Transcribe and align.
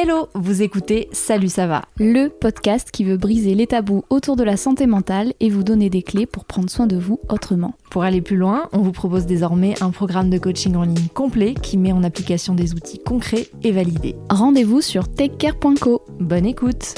Hello, 0.00 0.28
vous 0.36 0.62
écoutez 0.62 1.08
Salut 1.10 1.48
ça 1.48 1.66
va, 1.66 1.82
le 1.98 2.28
podcast 2.28 2.92
qui 2.92 3.02
veut 3.02 3.16
briser 3.16 3.56
les 3.56 3.66
tabous 3.66 4.04
autour 4.10 4.36
de 4.36 4.44
la 4.44 4.56
santé 4.56 4.86
mentale 4.86 5.32
et 5.40 5.50
vous 5.50 5.64
donner 5.64 5.90
des 5.90 6.02
clés 6.02 6.24
pour 6.24 6.44
prendre 6.44 6.70
soin 6.70 6.86
de 6.86 6.96
vous 6.96 7.18
autrement. 7.28 7.74
Pour 7.90 8.04
aller 8.04 8.20
plus 8.20 8.36
loin, 8.36 8.68
on 8.72 8.78
vous 8.78 8.92
propose 8.92 9.26
désormais 9.26 9.74
un 9.82 9.90
programme 9.90 10.30
de 10.30 10.38
coaching 10.38 10.76
en 10.76 10.84
ligne 10.84 11.08
complet 11.14 11.54
qui 11.54 11.78
met 11.78 11.90
en 11.90 12.04
application 12.04 12.54
des 12.54 12.74
outils 12.74 13.00
concrets 13.00 13.48
et 13.64 13.72
validés. 13.72 14.14
Rendez-vous 14.30 14.82
sur 14.82 15.12
takecare.co. 15.12 16.04
Bonne 16.20 16.46
écoute 16.46 16.94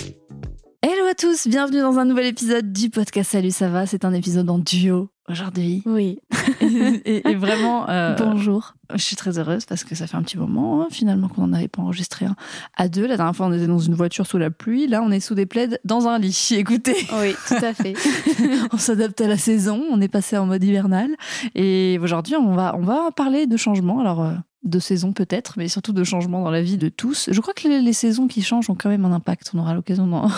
Hello 0.82 1.06
à 1.10 1.14
tous, 1.14 1.48
bienvenue 1.48 1.80
dans 1.80 1.98
un 1.98 2.04
nouvel 2.04 2.26
épisode 2.26 2.70
du 2.70 2.90
podcast 2.90 3.30
Salut 3.30 3.50
ça 3.50 3.70
va, 3.70 3.86
c'est 3.86 4.04
un 4.04 4.12
épisode 4.12 4.50
en 4.50 4.58
duo 4.58 5.08
aujourd'hui. 5.30 5.82
Oui. 5.86 6.18
et, 6.60 7.28
et 7.30 7.34
vraiment... 7.34 7.88
euh, 7.88 8.16
Bonjour. 8.18 8.74
je 8.94 9.02
suis 9.02 9.16
très 9.16 9.38
heureuse 9.38 9.64
parce 9.64 9.84
que 9.84 9.94
ça 9.94 10.06
fait 10.06 10.16
un 10.16 10.22
petit 10.22 10.38
moment 10.38 10.82
hein, 10.82 10.88
finalement 10.90 11.28
qu'on 11.28 11.46
n'en 11.46 11.52
avait 11.54 11.68
pas 11.68 11.82
enregistré 11.82 12.26
un 12.26 12.36
à 12.76 12.88
deux. 12.88 13.06
La 13.06 13.16
dernière 13.16 13.34
fois, 13.36 13.46
on 13.46 13.52
était 13.52 13.66
dans 13.66 13.78
une 13.78 13.94
voiture 13.94 14.26
sous 14.26 14.38
la 14.38 14.50
pluie. 14.50 14.86
Là, 14.88 15.02
on 15.02 15.10
est 15.10 15.20
sous 15.20 15.34
des 15.34 15.46
plaids 15.46 15.78
dans 15.84 16.08
un 16.08 16.18
lit. 16.18 16.48
Écoutez, 16.56 16.96
Oui, 17.20 17.34
tout 17.48 17.64
à 17.64 17.72
fait. 17.74 17.94
on 18.72 18.78
s'adapte 18.78 19.20
à 19.20 19.28
la 19.28 19.36
saison. 19.38 19.82
On 19.90 20.00
est 20.00 20.08
passé 20.08 20.36
en 20.36 20.46
mode 20.46 20.62
hivernal. 20.64 21.08
Et 21.54 21.98
aujourd'hui, 22.02 22.36
on 22.36 22.52
va, 22.54 22.74
on 22.76 22.82
va 22.82 23.10
parler 23.14 23.46
de 23.46 23.56
changement. 23.56 24.00
Alors, 24.00 24.22
euh, 24.22 24.32
de 24.62 24.78
saison 24.78 25.14
peut-être, 25.14 25.54
mais 25.56 25.68
surtout 25.68 25.94
de 25.94 26.04
changement 26.04 26.42
dans 26.44 26.50
la 26.50 26.60
vie 26.60 26.76
de 26.76 26.90
tous. 26.90 27.30
Je 27.32 27.40
crois 27.40 27.54
que 27.54 27.66
les, 27.66 27.80
les 27.80 27.94
saisons 27.94 28.26
qui 28.28 28.42
changent 28.42 28.68
ont 28.68 28.74
quand 28.74 28.90
même 28.90 29.06
un 29.06 29.12
impact. 29.12 29.52
On 29.54 29.58
aura 29.58 29.72
l'occasion 29.72 30.06
d'en 30.06 30.28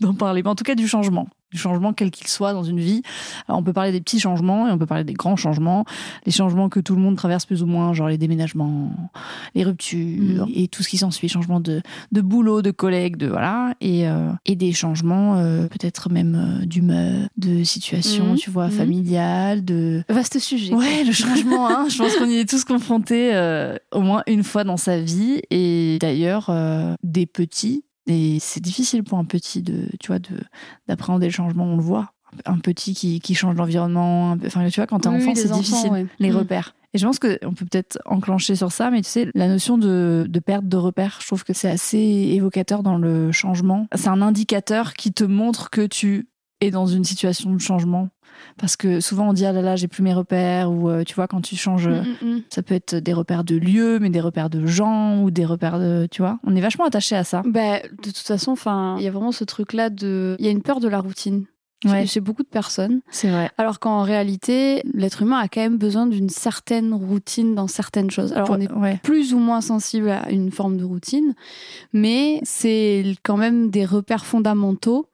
d'en 0.00 0.14
parler. 0.14 0.42
Mais 0.44 0.48
en 0.50 0.54
tout 0.54 0.62
cas, 0.62 0.76
du 0.76 0.86
changement. 0.86 1.26
Du 1.52 1.58
changement 1.58 1.92
quel 1.92 2.10
qu'il 2.10 2.28
soit 2.28 2.52
dans 2.54 2.62
une 2.64 2.80
vie. 2.80 3.02
Alors, 3.46 3.60
on 3.60 3.62
peut 3.62 3.72
parler 3.74 3.92
des 3.92 4.00
petits 4.00 4.18
changements 4.20 4.66
et 4.68 4.70
on 4.72 4.78
peut 4.78 4.86
parler 4.86 5.04
des 5.04 5.12
grands 5.12 5.36
changements. 5.36 5.84
Les 6.24 6.32
changements 6.32 6.68
que 6.70 6.80
tout 6.80 6.94
le 6.94 7.00
monde 7.02 7.16
traverse 7.16 7.44
plus 7.44 7.62
ou 7.62 7.66
moins, 7.66 7.92
genre 7.92 8.08
les 8.08 8.16
déménagements, 8.18 8.90
les 9.54 9.64
ruptures 9.64 10.46
Mhm. 10.46 10.52
et 10.54 10.68
tout 10.68 10.82
ce 10.82 10.88
qui 10.88 10.96
s'ensuit, 10.98 11.28
changements 11.28 11.60
de, 11.60 11.82
de 12.10 12.20
boulot, 12.22 12.62
de 12.62 12.70
collègues, 12.70 13.16
de 13.16 13.26
voilà, 13.28 13.74
et, 13.80 14.08
euh, 14.08 14.30
et 14.46 14.56
des 14.56 14.72
changements 14.72 15.36
euh, 15.36 15.66
peut-être 15.68 16.10
même 16.10 16.34
euh, 16.62 16.64
d'humeur, 16.66 17.28
de 17.36 17.62
situation, 17.64 18.30
Mhm. 18.32 18.36
tu 18.36 18.50
vois, 18.50 18.66
Mhm. 18.66 18.72
familiale, 18.72 19.64
de 19.64 20.02
Vaste 20.08 20.38
sujet. 20.38 20.72
Ouais, 20.74 21.04
le 21.04 21.12
changement, 21.12 21.68
hein. 21.68 21.86
je 21.90 21.98
pense 21.98 22.16
qu'on 22.16 22.28
y 22.30 22.36
est 22.36 22.48
tous 22.48 22.64
confrontés 22.64 23.34
euh, 23.34 23.76
au 23.92 24.00
moins 24.00 24.22
une 24.26 24.42
fois 24.42 24.64
dans 24.64 24.76
sa 24.78 25.00
vie. 25.00 25.42
Et 25.50 25.98
d'ailleurs, 26.00 26.46
euh, 26.48 26.94
des 27.02 27.26
petits, 27.26 27.84
et 28.06 28.38
c'est 28.40 28.60
difficile 28.60 29.02
pour 29.04 29.18
un 29.18 29.24
petit 29.24 29.62
de, 29.62 29.86
tu 30.00 30.08
vois, 30.08 30.18
de 30.18 30.38
d'appréhender 30.88 31.26
le 31.26 31.32
changement, 31.32 31.64
on 31.66 31.76
le 31.76 31.82
voit. 31.82 32.12
Un 32.46 32.58
petit 32.58 32.94
qui, 32.94 33.20
qui 33.20 33.34
change 33.34 33.56
d'environnement, 33.56 34.38
peu- 34.38 34.46
enfin, 34.46 34.66
tu 34.68 34.80
vois, 34.80 34.86
quand 34.86 35.00
t'es 35.00 35.08
Oui, 35.10 35.16
enfant, 35.16 35.32
oui, 35.32 35.36
c'est 35.36 35.52
difficile, 35.52 35.90
ouais. 35.90 36.06
les 36.18 36.30
Mm. 36.30 36.36
repères. 36.36 36.74
Et 36.94 36.98
je 36.98 37.06
pense 37.06 37.18
qu'on 37.18 37.28
peut 37.54 37.64
peut-être 37.66 37.98
enclencher 38.06 38.54
sur 38.56 38.70
ça, 38.72 38.90
mais 38.90 39.02
tu 39.02 39.08
sais, 39.08 39.30
la 39.34 39.48
notion 39.48 39.78
de, 39.78 40.26
de 40.28 40.40
perte 40.40 40.66
de 40.68 40.76
repères, 40.76 41.18
je 41.20 41.26
trouve 41.26 41.44
que 41.44 41.52
c'est 41.52 41.70
assez 41.70 41.98
évocateur 41.98 42.82
dans 42.82 42.96
le 42.98 43.32
changement. 43.32 43.86
C'est 43.94 44.08
un 44.08 44.20
indicateur 44.22 44.92
qui 44.94 45.12
te 45.12 45.24
montre 45.24 45.70
que 45.70 45.86
tu 45.86 46.28
es 46.60 46.70
dans 46.70 46.86
une 46.86 47.04
situation 47.04 47.52
de 47.52 47.58
changement. 47.58 48.08
Parce 48.58 48.76
que 48.76 49.00
souvent 49.00 49.28
on 49.30 49.32
dit 49.32 49.44
ah 49.46 49.52
là 49.52 49.62
là 49.62 49.76
j'ai 49.76 49.88
plus 49.88 50.02
mes 50.02 50.14
repères 50.14 50.70
ou 50.70 50.88
euh, 50.90 51.04
tu 51.04 51.14
vois 51.14 51.26
quand 51.26 51.40
tu 51.40 51.56
changes 51.56 51.86
euh, 51.88 52.02
Mm, 52.02 52.26
mm, 52.26 52.34
mm. 52.36 52.42
ça 52.50 52.62
peut 52.62 52.74
être 52.74 52.94
des 52.96 53.12
repères 53.12 53.44
de 53.44 53.56
lieux 53.56 53.98
mais 53.98 54.10
des 54.10 54.20
repères 54.20 54.50
de 54.50 54.66
gens 54.66 55.20
ou 55.22 55.30
des 55.30 55.44
repères 55.44 55.78
de 55.78 56.06
tu 56.10 56.22
vois 56.22 56.38
on 56.44 56.54
est 56.56 56.60
vachement 56.60 56.84
attaché 56.84 57.16
à 57.16 57.24
ça 57.24 57.42
Bah, 57.44 57.80
de 57.80 57.88
toute 58.10 58.18
façon, 58.18 58.52
enfin, 58.52 58.96
il 58.98 59.04
y 59.04 59.08
a 59.08 59.10
vraiment 59.10 59.32
ce 59.32 59.44
truc-là 59.44 59.90
de, 59.90 60.36
il 60.38 60.44
y 60.44 60.48
a 60.48 60.50
une 60.52 60.62
peur 60.62 60.80
de 60.80 60.88
la 60.88 60.98
routine 61.00 61.44
Ouais. 61.84 62.06
chez, 62.06 62.20
beaucoup 62.20 62.44
de 62.44 62.48
personnes. 62.48 63.00
c'est 63.10 63.28
vrai 63.28 63.50
Alors 63.58 63.80
qu'en 63.80 64.02
réalité, 64.04 64.82
l'être 64.94 65.22
humain 65.22 65.38
a 65.38 65.48
quand 65.48 65.60
même 65.60 65.78
besoin 65.78 66.06
d'une 66.06 66.28
certaine 66.28 66.94
routine 66.94 67.56
dans 67.56 67.66
certaines 67.66 68.08
choses. 68.08 68.32
Alors 68.34 68.50
on 68.50 68.60
est 68.60 68.70
ouais 68.70 69.00
plus 69.02 69.34
ou 69.34 69.38
moins 69.38 69.60
sensible 69.60 70.08
à 70.10 70.30
une 70.30 70.52
forme 70.52 70.76
de 70.76 70.84
routine, 70.84 71.34
mais 71.92 72.38
c'est 72.44 73.16
quand 73.24 73.36
même 73.36 73.70
des 73.70 73.84
repères 73.84 74.24
fondamentaux 74.24 75.06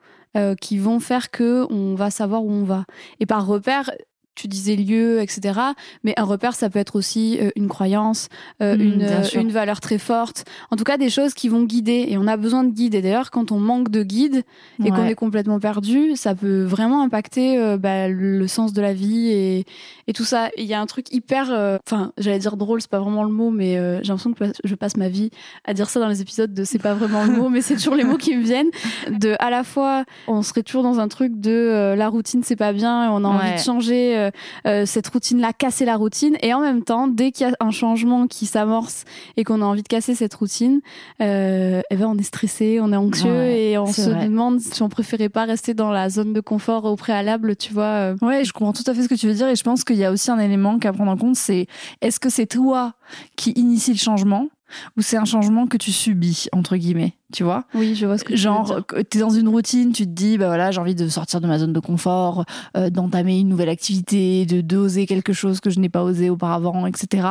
qui 0.60 0.78
vont 0.78 1.00
faire 1.00 1.30
que 1.30 1.66
on 1.70 1.94
va 1.94 2.10
savoir 2.10 2.44
où 2.44 2.50
on 2.50 2.64
va. 2.64 2.84
Et 3.20 3.26
par 3.26 3.46
repère, 3.46 3.90
tu 4.38 4.48
disais 4.48 4.76
lieu, 4.76 5.20
etc. 5.20 5.60
Mais 6.04 6.14
un 6.16 6.24
repère, 6.24 6.54
ça 6.54 6.70
peut 6.70 6.78
être 6.78 6.96
aussi 6.96 7.38
euh, 7.40 7.50
une 7.56 7.68
croyance, 7.68 8.28
euh, 8.62 8.76
Mm, 8.76 8.80
une, 8.80 9.02
euh, 9.02 9.22
une 9.34 9.50
valeur 9.50 9.80
très 9.80 9.98
forte. 9.98 10.44
En 10.70 10.76
tout 10.76 10.84
cas, 10.84 10.96
des 10.96 11.10
choses 11.10 11.34
qui 11.34 11.48
vont 11.48 11.64
guider. 11.64 12.06
Et 12.08 12.16
on 12.16 12.26
a 12.26 12.36
besoin 12.36 12.62
de 12.64 12.70
guides. 12.70 12.94
Et 12.94 13.02
d'ailleurs, 13.02 13.30
quand 13.30 13.50
on 13.50 13.58
manque 13.58 13.90
de 13.90 14.02
guide 14.02 14.44
et 14.84 14.90
qu'on 14.90 15.04
est 15.04 15.14
complètement 15.14 15.58
perdu, 15.58 16.14
ça 16.14 16.34
peut 16.34 16.62
vraiment 16.62 17.02
impacter 17.02 17.76
bah, 17.78 18.08
le 18.08 18.46
sens 18.46 18.72
de 18.72 18.80
la 18.80 18.92
vie 18.92 19.28
et, 19.28 19.64
et 20.06 20.12
tout 20.12 20.24
ça. 20.24 20.50
Il 20.56 20.64
y 20.64 20.74
a 20.74 20.80
un 20.80 20.86
truc 20.86 21.12
hyper, 21.12 21.78
enfin, 21.86 22.12
j'allais 22.18 22.38
dire 22.38 22.56
drôle, 22.56 22.80
c'est 22.80 22.90
pas 22.90 23.00
vraiment 23.00 23.24
le 23.24 23.32
mot, 23.32 23.50
mais 23.50 23.74
j'ai 24.02 24.08
l'impression 24.08 24.32
que 24.32 24.44
je 24.62 24.74
passe 24.74 24.96
ma 24.96 25.08
vie 25.08 25.30
à 25.64 25.74
dire 25.74 25.90
ça 25.90 25.98
dans 25.98 26.08
les 26.08 26.20
épisodes 26.22 26.52
de 26.54 26.64
c'est 26.64 26.78
pas 26.78 26.94
vraiment 26.94 27.24
le 27.24 27.32
mot, 27.32 27.48
mais 27.48 27.60
c'est 27.60 27.74
toujours 27.74 27.96
les 27.96 28.04
mots 28.04 28.18
qui 28.18 28.36
me 28.36 28.42
viennent. 28.42 28.70
De 29.10 29.34
à 29.40 29.50
la 29.50 29.64
fois, 29.64 30.04
on 30.28 30.42
serait 30.42 30.62
toujours 30.62 30.82
dans 30.82 31.00
un 31.00 31.08
truc 31.08 31.40
de 31.40 31.94
la 31.96 32.08
routine 32.08 32.42
c'est 32.44 32.56
pas 32.56 32.72
bien 32.72 33.06
et 33.06 33.08
on 33.08 33.24
a 33.24 33.28
envie 33.28 33.54
de 33.54 33.58
changer 33.58 34.27
euh, 34.28 34.82
euh, 34.82 34.86
cette 34.86 35.08
routine-là, 35.08 35.52
casser 35.52 35.84
la 35.84 35.96
routine. 35.96 36.36
Et 36.42 36.52
en 36.54 36.60
même 36.60 36.82
temps, 36.82 37.06
dès 37.08 37.32
qu'il 37.32 37.46
y 37.46 37.50
a 37.50 37.54
un 37.60 37.70
changement 37.70 38.26
qui 38.26 38.46
s'amorce 38.46 39.04
et 39.36 39.44
qu'on 39.44 39.62
a 39.62 39.64
envie 39.64 39.82
de 39.82 39.88
casser 39.88 40.14
cette 40.14 40.34
routine, 40.34 40.80
euh, 41.20 41.80
eh 41.90 41.96
ben 41.96 42.06
on 42.06 42.16
est 42.18 42.22
stressé, 42.22 42.78
on 42.80 42.92
est 42.92 42.96
anxieux 42.96 43.30
Ouais, 43.30 43.70
et 43.70 43.78
on 43.78 43.86
se 43.92 44.10
vrai. 44.10 44.24
demande 44.28 44.60
si 44.60 44.82
on 44.82 44.88
préférait 44.88 45.28
pas 45.28 45.44
rester 45.44 45.74
dans 45.74 45.90
la 45.90 46.08
zone 46.10 46.32
de 46.32 46.40
confort 46.40 46.84
au 46.84 46.96
préalable, 46.96 47.56
tu 47.56 47.72
vois. 47.72 47.84
euh. 47.84 48.16
Ouais, 48.22 48.44
je 48.44 48.52
comprends 48.52 48.72
tout 48.72 48.84
à 48.86 48.94
fait 48.94 49.02
ce 49.02 49.08
que 49.08 49.14
tu 49.14 49.26
veux 49.26 49.34
dire 49.34 49.48
et 49.48 49.56
je 49.56 49.62
pense 49.64 49.84
qu'il 49.84 49.96
y 49.96 50.04
a 50.04 50.12
aussi 50.12 50.30
un 50.30 50.38
élément 50.38 50.78
qu'à 50.78 50.92
prendre 50.92 51.10
en 51.10 51.16
compte, 51.16 51.36
c'est 51.36 51.66
est-ce 52.00 52.20
que 52.20 52.28
c'est 52.30 52.46
toi 52.46 52.94
qui 53.36 53.50
initie 53.52 53.92
le 53.92 53.98
changement 53.98 54.48
ou 54.96 55.02
c'est 55.02 55.16
un 55.16 55.24
changement 55.24 55.66
que 55.66 55.76
tu 55.76 55.92
subis 55.92 56.48
entre 56.52 56.76
guillemets, 56.76 57.14
tu 57.32 57.44
vois? 57.44 57.64
Oui, 57.74 57.94
je 57.94 58.06
vois 58.06 58.18
ce 58.18 58.24
que 58.24 58.32
tu 58.32 58.38
Genre, 58.38 58.86
que 58.86 59.00
t'es 59.00 59.18
dans 59.18 59.30
une 59.30 59.48
routine, 59.48 59.92
tu 59.92 60.04
te 60.04 60.10
dis, 60.10 60.38
bah 60.38 60.46
voilà, 60.46 60.70
j'ai 60.70 60.80
envie 60.80 60.94
de 60.94 61.08
sortir 61.08 61.40
de 61.40 61.46
ma 61.46 61.58
zone 61.58 61.72
de 61.72 61.80
confort, 61.80 62.44
euh, 62.76 62.90
d'entamer 62.90 63.38
une 63.40 63.48
nouvelle 63.48 63.68
activité, 63.68 64.46
de 64.46 64.60
d'oser 64.60 65.06
quelque 65.06 65.32
chose 65.32 65.60
que 65.60 65.70
je 65.70 65.80
n'ai 65.80 65.88
pas 65.88 66.02
osé 66.02 66.30
auparavant, 66.30 66.86
etc. 66.86 67.28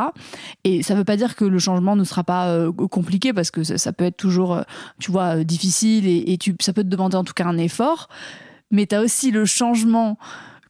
Et 0.63 0.83
ça 0.83 0.95
veut 0.95 1.03
pas 1.03 1.17
dire 1.17 1.35
que 1.35 1.45
le 1.45 1.59
changement 1.59 1.95
ne 1.95 2.03
sera 2.03 2.23
pas 2.23 2.47
euh, 2.49 2.71
compliqué 2.71 3.33
parce 3.33 3.51
que 3.51 3.63
ça, 3.63 3.77
ça 3.77 3.93
peut 3.93 4.05
être 4.05 4.17
toujours, 4.17 4.55
euh, 4.55 4.63
tu 4.99 5.11
vois, 5.11 5.43
difficile 5.43 6.07
et, 6.07 6.33
et 6.33 6.37
tu, 6.37 6.55
ça 6.59 6.73
peut 6.73 6.83
te 6.83 6.89
demander 6.89 7.17
en 7.17 7.23
tout 7.23 7.33
cas 7.33 7.45
un 7.45 7.57
effort. 7.57 8.09
Mais 8.71 8.85
t'as 8.85 9.01
aussi 9.01 9.31
le 9.31 9.45
changement 9.45 10.17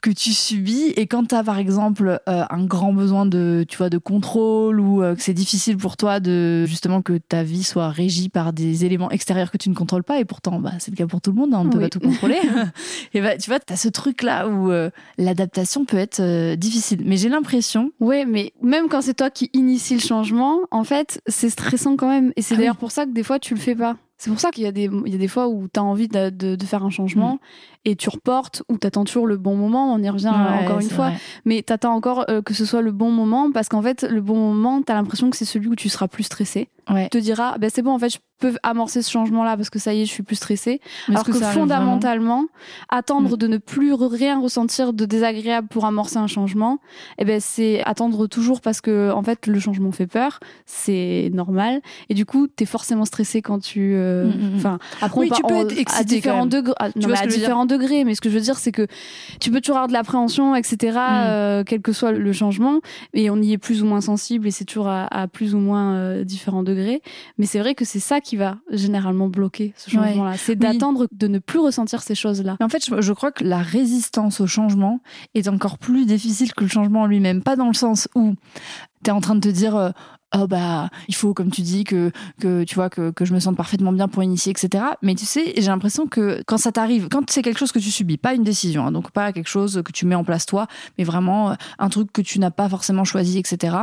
que 0.02 0.10
tu 0.10 0.32
subis 0.32 0.94
et 0.96 1.08
quand 1.08 1.26
t'as 1.28 1.44
par 1.44 1.58
exemple 1.60 2.20
euh, 2.30 2.44
un 2.50 2.66
grand 2.66 2.94
besoin 2.94 3.26
de 3.26 3.66
tu 3.68 3.78
vois 3.78 3.90
de 3.90 3.98
contrôle 3.98 4.80
ou 4.80 5.02
euh, 5.04 5.16
que 5.16 5.22
c'est 5.22 5.34
difficile 5.34 5.78
pour 5.78 5.98
toi 5.98 6.20
de 6.20 6.66
justement 6.66 7.02
que 7.02 7.18
ta 7.18 7.44
vie 7.44 7.64
soit 7.64 7.90
régie 7.90 8.30
par 8.30 8.54
des 8.54 8.86
éléments 8.86 9.12
extérieurs 9.12 9.52
que 9.52 9.58
tu 9.58 9.70
ne 9.70 9.76
contrôles 9.76 10.04
pas 10.04 10.20
et 10.20 10.26
pourtant 10.26 10.60
bah, 10.60 10.74
c'est 10.80 10.92
le 10.92 10.98
cas 10.98 11.08
pour 11.08 11.22
tout 11.22 11.32
le 11.32 11.38
monde 11.38 11.54
hein, 11.54 11.60
on 11.62 11.66
ne 11.66 11.72
peut 11.72 11.80
pas 11.80 11.90
tout 11.90 12.00
contrôler 12.00 12.40
et 13.14 13.22
bah 13.22 13.38
tu 13.38 13.50
vois 13.50 13.60
t'as 13.60 13.76
ce 13.76 13.88
truc 13.90 14.22
là 14.24 14.48
où 14.48 14.72
euh, 14.72 14.90
l'adaptation 15.18 15.86
peut 15.86 15.98
être 15.98 16.56
difficile 16.56 17.02
mais 17.06 17.18
j'ai 17.18 17.30
l'impression 17.30 17.92
Ouais, 18.00 18.26
mais 18.26 18.54
même 18.62 18.88
quand 18.90 19.02
c'est 19.02 19.14
toi 19.16 19.30
qui 19.30 19.50
initie 19.54 19.96
le 19.96 20.00
changement, 20.00 20.60
en 20.72 20.84
fait, 20.84 21.22
c'est 21.28 21.50
stressant 21.50 21.96
quand 21.96 22.10
même. 22.10 22.32
Et 22.36 22.42
c'est 22.42 22.54
Ah 22.54 22.58
oui. 22.58 22.60
d'ailleurs 22.64 22.78
pour 22.78 22.92
ça 22.92 23.06
que 23.06 23.12
des 23.12 23.24
fois, 23.24 23.40
tu 23.40 23.54
le 23.56 23.60
fais 23.60 23.76
pas. 23.76 23.98
C'est 24.18 24.30
pour 24.30 24.40
ça 24.40 24.52
qu'il 24.52 24.64
y, 24.64 24.68
a 24.68 24.72
des- 24.72 24.90
il 25.06 25.12
y 25.12 25.16
a 25.16 25.18
des 25.18 25.28
fois 25.28 25.48
où 25.48 25.68
tu 25.72 25.80
as 25.80 25.84
envie 25.84 26.08
de, 26.08 26.30
de- 26.30 26.56
de 26.56 26.66
faire 26.66 26.84
un 26.84 26.90
changement 26.90 27.36
Mm. 27.36 27.40
Et 27.86 27.96
tu 27.96 28.10
reportes 28.10 28.64
ou 28.70 28.78
tu 28.78 28.86
attends 28.88 29.04
toujours 29.06 29.28
le 29.28 29.38
bon 29.38 29.56
moment. 29.56 29.94
On 29.94 30.02
y 30.02 30.10
revient 30.10 30.28
Ouais, 30.28 30.66
encore 30.66 30.80
une 30.80 30.90
fois. 30.90 31.10
vrai. 31.10 31.18
Mais 31.46 31.64
tu 31.66 31.72
attends 31.74 31.94
encore 31.94 32.26
euh, 32.30 32.42
que 32.42 32.54
ce 32.54 32.66
soit 32.66 32.82
le 32.82 32.92
bon 32.92 33.12
moment 33.12 33.52
parce 33.52 33.70
qu'en 33.70 33.82
fait, 33.82 34.04
le 34.10 34.22
bon 34.22 34.36
moment, 34.36 34.82
tu 34.82 34.92
as 34.92 34.96
l'impression 34.96 35.30
que 35.30 35.38
c'est 35.38 35.46
celui 35.46 35.68
où 35.68 35.76
tu 35.76 35.90
seras 35.90 36.08
plus 36.08 36.24
stressé. 36.24 36.70
ouais 36.90 37.04
Tu 37.12 37.18
te 37.18 37.24
diras, 37.24 37.58
ben 37.58 37.70
c'est 37.74 37.82
bon, 37.82 37.92
en 37.94 38.00
fait, 38.00 38.10
je 38.10 38.18
peux 38.40 38.56
amorcer 38.62 39.02
ce 39.02 39.10
changement-là 39.10 39.58
parce 39.58 39.70
que 39.72 39.80
ça 39.80 39.94
y 39.94 40.02
est, 40.02 40.06
je 40.06 40.12
suis 40.12 40.22
plus 40.24 40.36
stressée. 40.36 40.80
Mais 41.08 41.16
Alors 41.16 41.26
que, 41.26 41.32
fondamentalement, 41.34 42.46
attendre 42.90 43.34
Mm. 43.34 43.38
de 43.38 43.48
ne 43.48 43.58
plus 43.58 43.94
rien 43.94 44.40
ressentir 44.40 44.94
de 44.94 45.06
désagréable 45.06 45.68
pour 45.68 45.86
amorcer 45.86 46.18
un 46.18 46.28
changement, 46.28 46.80
eh 47.18 47.26
ben 47.26 47.40
c'est 47.42 47.82
attendre 47.84 48.28
toujours 48.28 48.62
parce 48.62 48.80
que 48.82 49.12
en 49.12 49.24
fait 49.24 49.48
le 49.48 49.60
changement 49.60 49.92
fait 49.92 50.08
peur, 50.08 50.40
c'est 50.66 51.30
normal 51.34 51.82
et 52.10 52.14
du 52.14 52.26
coup 52.26 52.48
t'es 52.48 52.66
forcément 52.66 53.06
stressé 53.06 53.42
quand 53.42 53.60
tu, 53.60 53.94
euh, 53.96 54.26
Mm, 54.26 54.30
mm, 54.30 54.56
enfin 54.56 54.80
après 55.02 55.20
Oui, 55.22 55.30
on 55.32 55.36
tu 55.36 55.42
peux 55.44 55.56
être 55.56 55.72
à 55.78 55.80
excité 55.82 56.06
différents 56.06 56.38
quand 56.40 56.44
même. 56.46 56.50
degrés, 56.50 56.74
à, 56.80 56.90
non, 56.96 57.14
à 57.14 57.26
différents 57.28 57.66
degrés, 57.66 57.77
mais 57.78 58.16
ce 58.16 58.22
que 58.22 58.30
je 58.30 58.36
veux 58.36 58.42
dire 58.42 58.58
c'est 58.58 58.72
que 58.72 58.88
tu 59.40 59.52
peux 59.52 59.62
toujours 59.62 59.78
avoir 59.78 59.88
de 59.88 59.94
l'appréhension, 59.94 60.56
etc. 60.56 60.78
Mm. 60.94 60.98
euh, 61.00 61.64
quel 61.66 61.82
que 61.82 61.92
soit 61.94 62.12
le 62.12 62.34
changement 62.34 62.80
et 63.14 63.30
on 63.30 63.38
y 63.42 63.54
est 63.54 63.58
plus 63.58 63.84
ou 63.84 63.86
moins 63.86 64.02
sensible 64.02 64.48
et 64.48 64.52
c'est 64.52 64.66
toujours 64.66 64.88
à, 64.88 65.06
à 65.06 65.28
plus 65.28 65.54
ou 65.56 65.60
moins 65.60 65.94
euh, 65.96 66.24
différents 66.24 66.64
degrés. 66.64 67.02
Mais 67.38 67.46
c'est 67.46 67.60
vrai 67.60 67.76
que 67.76 67.86
c'est 67.86 68.00
ça 68.00 68.20
qui 68.22 68.36
va 68.36 68.58
généralement 68.72 69.28
bloquer 69.28 69.74
ce 69.78 69.96
Ouais. 69.96 70.04
changement-là, 70.08 70.34
c'est 70.38 70.56
d'attendre 70.56 71.08
de 71.12 71.28
ne 71.28 71.40
plus 71.40 71.60
ressentir 71.60 72.02
ces 72.02 72.16
choses-là. 72.16 72.58
En 72.62 72.70
fait, 72.70 72.84
je, 72.86 73.02
je 73.02 73.14
crois 73.14 73.32
que 73.32 73.44
la 73.44 73.60
résistance 73.60 74.42
au 74.42 74.48
changement 74.48 75.00
est 75.36 75.48
encore 75.48 75.78
plus 75.78 76.06
difficile 76.06 76.54
que 76.54 76.64
le 76.64 76.70
changement 76.70 77.02
en 77.02 77.06
lui-même. 77.08 77.42
Pas 77.44 77.56
dans 77.56 77.68
le 77.68 77.74
sens 77.74 78.08
où 78.16 78.36
tu 79.04 79.10
es 79.10 79.14
en 79.14 79.22
train 79.22 79.36
de 79.36 79.42
te 79.42 79.50
dire. 79.50 79.94
Oh 80.36 80.46
bah, 80.46 80.90
il 81.08 81.16
faut, 81.16 81.34
comme 81.34 81.52
tu 81.52 81.62
dis, 81.62 81.86
que, 81.86 82.12
que 82.42 82.66
tu 82.66 82.76
vois 82.76 82.90
que, 82.90 83.12
que 83.12 83.24
je 83.24 83.34
me 83.34 83.40
sente 83.40 83.56
parfaitement 83.56 83.94
bien 83.94 84.10
pour 84.10 84.24
initier, 84.24 84.52
etc. 84.52 84.84
Mais 85.02 85.16
tu 85.16 85.26
sais, 85.26 85.54
j'ai 85.56 85.68
l'impression 85.68 86.06
que 86.06 86.44
quand 86.46 86.58
ça 86.58 86.74
t'arrive, 86.74 87.08
quand 87.10 87.30
c'est 87.30 87.42
quelque 87.42 87.58
chose 87.60 87.72
que 87.72 87.80
tu 87.80 87.92
subis, 87.92 88.18
pas 88.18 88.34
une 88.34 88.44
décision, 88.44 88.86
hein, 88.88 88.92
donc 88.92 89.12
pas 89.12 89.32
quelque 89.32 89.48
chose 89.48 89.82
que 89.86 89.92
tu 89.94 90.06
mets 90.06 90.16
en 90.16 90.26
place 90.26 90.46
toi, 90.46 90.68
mais 90.98 91.06
vraiment 91.06 91.52
euh, 91.52 91.56
un 91.80 91.88
truc 91.88 92.12
que 92.12 92.22
tu 92.22 92.40
n'as 92.40 92.52
pas 92.52 92.68
forcément 92.68 93.06
choisi, 93.06 93.40
etc. 93.40 93.78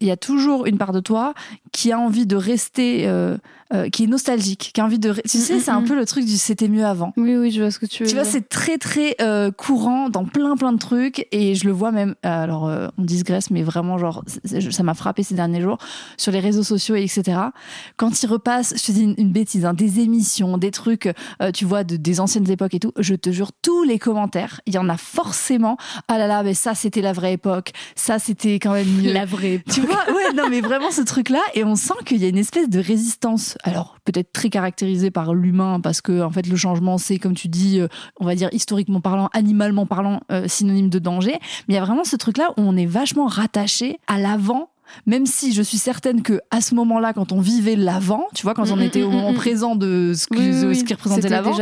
Il 0.00 0.06
y 0.06 0.12
a 0.12 0.16
toujours 0.16 0.66
une 0.66 0.78
part 0.78 0.92
de 0.92 1.00
toi 1.00 1.34
qui 1.72 1.90
a 1.90 1.98
envie 1.98 2.26
de 2.26 2.36
rester, 2.36 3.08
euh, 3.08 3.36
euh, 3.72 3.88
qui 3.88 4.04
est 4.04 4.06
nostalgique, 4.06 4.72
qui 4.74 4.80
a 4.80 4.84
envie 4.84 4.98
de. 4.98 5.14
Tu 5.26 5.38
sais, 5.38 5.54
Mm, 5.54 5.60
c'est 5.60 5.72
mm, 5.72 5.74
un 5.74 5.80
mm. 5.80 5.84
peu 5.84 5.96
le 5.96 6.04
truc 6.04 6.24
du 6.26 6.36
c'était 6.36 6.68
mieux 6.68 6.84
avant. 6.84 7.14
Oui, 7.16 7.36
oui, 7.36 7.50
je 7.50 7.62
vois 7.62 7.70
ce 7.70 7.78
que 7.78 7.86
tu 7.86 8.02
veux 8.02 8.08
Tu 8.08 8.14
vois, 8.14 8.24
c'est 8.24 8.46
très 8.48 8.76
très 8.76 9.16
euh, 9.22 9.50
courant 9.50 10.10
dans 10.10 10.26
plein 10.26 10.54
plein 10.56 10.72
de 10.74 10.78
trucs 10.78 11.26
et 11.32 11.54
je 11.54 11.64
le 11.64 11.72
vois 11.72 11.90
même. 11.90 12.14
alors, 12.22 12.64
on 12.98 13.02
digresse, 13.02 13.50
mais 13.50 13.62
vraiment 13.62 13.96
genre, 13.96 14.22
ça 14.44 14.82
m'a 14.82 14.94
frappé 14.94 15.22
ces 15.22 15.34
derniers 15.34 15.62
jours 15.62 15.78
sur 16.18 16.30
les 16.30 16.40
réseaux 16.40 16.62
sociaux 16.62 16.94
et 16.94 17.02
etc. 17.02 17.38
Quand 17.96 18.22
ils 18.22 18.26
repassent, 18.26 18.74
je 18.76 18.86
te 18.86 18.92
dis 18.92 19.04
une, 19.04 19.14
une 19.16 19.32
bêtise, 19.32 19.64
hein, 19.64 19.72
des 19.72 20.00
émissions, 20.00 20.58
des 20.58 20.70
trucs, 20.70 21.08
tu 21.54 21.64
vois, 21.64 21.84
de, 21.84 21.96
des 21.96 22.20
anciennes 22.20 22.48
époques 22.50 22.74
et 22.74 22.80
tout. 22.80 22.92
Je 22.98 23.14
te 23.14 23.30
jure, 23.30 23.50
tous 23.62 23.82
les 23.82 23.98
commentaires, 23.98 24.60
il 24.66 24.74
y 24.74 24.78
en 24.78 24.88
a 24.90 24.98
forcément. 24.98 25.78
Ah 26.08 26.18
là 26.18 26.26
là, 26.26 26.42
mais 26.42 26.54
ça 26.54 26.74
c'était 26.74 27.00
la 27.00 27.14
vraie 27.14 27.32
époque. 27.32 27.72
Ça 27.96 28.18
c'était 28.18 28.56
quand 28.56 28.74
même 28.74 28.88
mieux. 28.88 29.12
la 29.12 29.24
vraie. 29.24 29.62
Tu 29.72 29.80
vois, 29.80 30.04
ouais, 30.12 30.32
non, 30.34 30.48
mais 30.50 30.60
vraiment 30.60 30.90
ce 30.90 31.00
truc-là, 31.00 31.40
et 31.54 31.61
on 31.64 31.76
sent 31.76 31.94
qu'il 32.06 32.18
y 32.18 32.24
a 32.24 32.28
une 32.28 32.38
espèce 32.38 32.68
de 32.68 32.78
résistance. 32.80 33.56
Alors, 33.64 33.96
peut-être 34.04 34.32
très 34.32 34.48
caractérisée 34.50 35.10
par 35.10 35.34
l'humain, 35.34 35.80
parce 35.80 36.00
que, 36.00 36.22
en 36.22 36.30
fait, 36.30 36.46
le 36.46 36.56
changement, 36.56 36.98
c'est, 36.98 37.18
comme 37.18 37.34
tu 37.34 37.48
dis, 37.48 37.80
euh, 37.80 37.88
on 38.20 38.24
va 38.24 38.34
dire 38.34 38.48
historiquement 38.52 39.00
parlant, 39.00 39.28
animalement 39.32 39.86
parlant, 39.86 40.20
euh, 40.30 40.46
synonyme 40.48 40.88
de 40.90 40.98
danger. 40.98 41.32
Mais 41.68 41.74
il 41.74 41.74
y 41.74 41.78
a 41.78 41.84
vraiment 41.84 42.04
ce 42.04 42.16
truc-là 42.16 42.50
où 42.56 42.62
on 42.62 42.76
est 42.76 42.86
vachement 42.86 43.26
rattaché 43.26 43.98
à 44.06 44.18
l'avant. 44.18 44.68
Même 45.06 45.24
si 45.24 45.54
je 45.54 45.62
suis 45.62 45.78
certaine 45.78 46.20
que 46.22 46.40
à 46.50 46.60
ce 46.60 46.74
moment-là, 46.74 47.14
quand 47.14 47.32
on 47.32 47.40
vivait 47.40 47.76
l'avant, 47.76 48.24
tu 48.34 48.42
vois, 48.42 48.52
quand 48.52 48.70
on 48.70 48.76
Mm, 48.76 48.80
mm, 48.80 48.82
était 48.82 49.02
au 49.02 49.08
mm, 49.08 49.12
moment 49.14 49.32
présent 49.32 49.74
de 49.74 50.12
ce, 50.14 50.26
que- 50.26 50.36
Oui, 50.36 50.50
oui, 50.52 50.64
oui. 50.66 50.76
ce 50.76 50.84
qui 50.84 50.92
représentait 50.92 51.30
l'avant, 51.30 51.52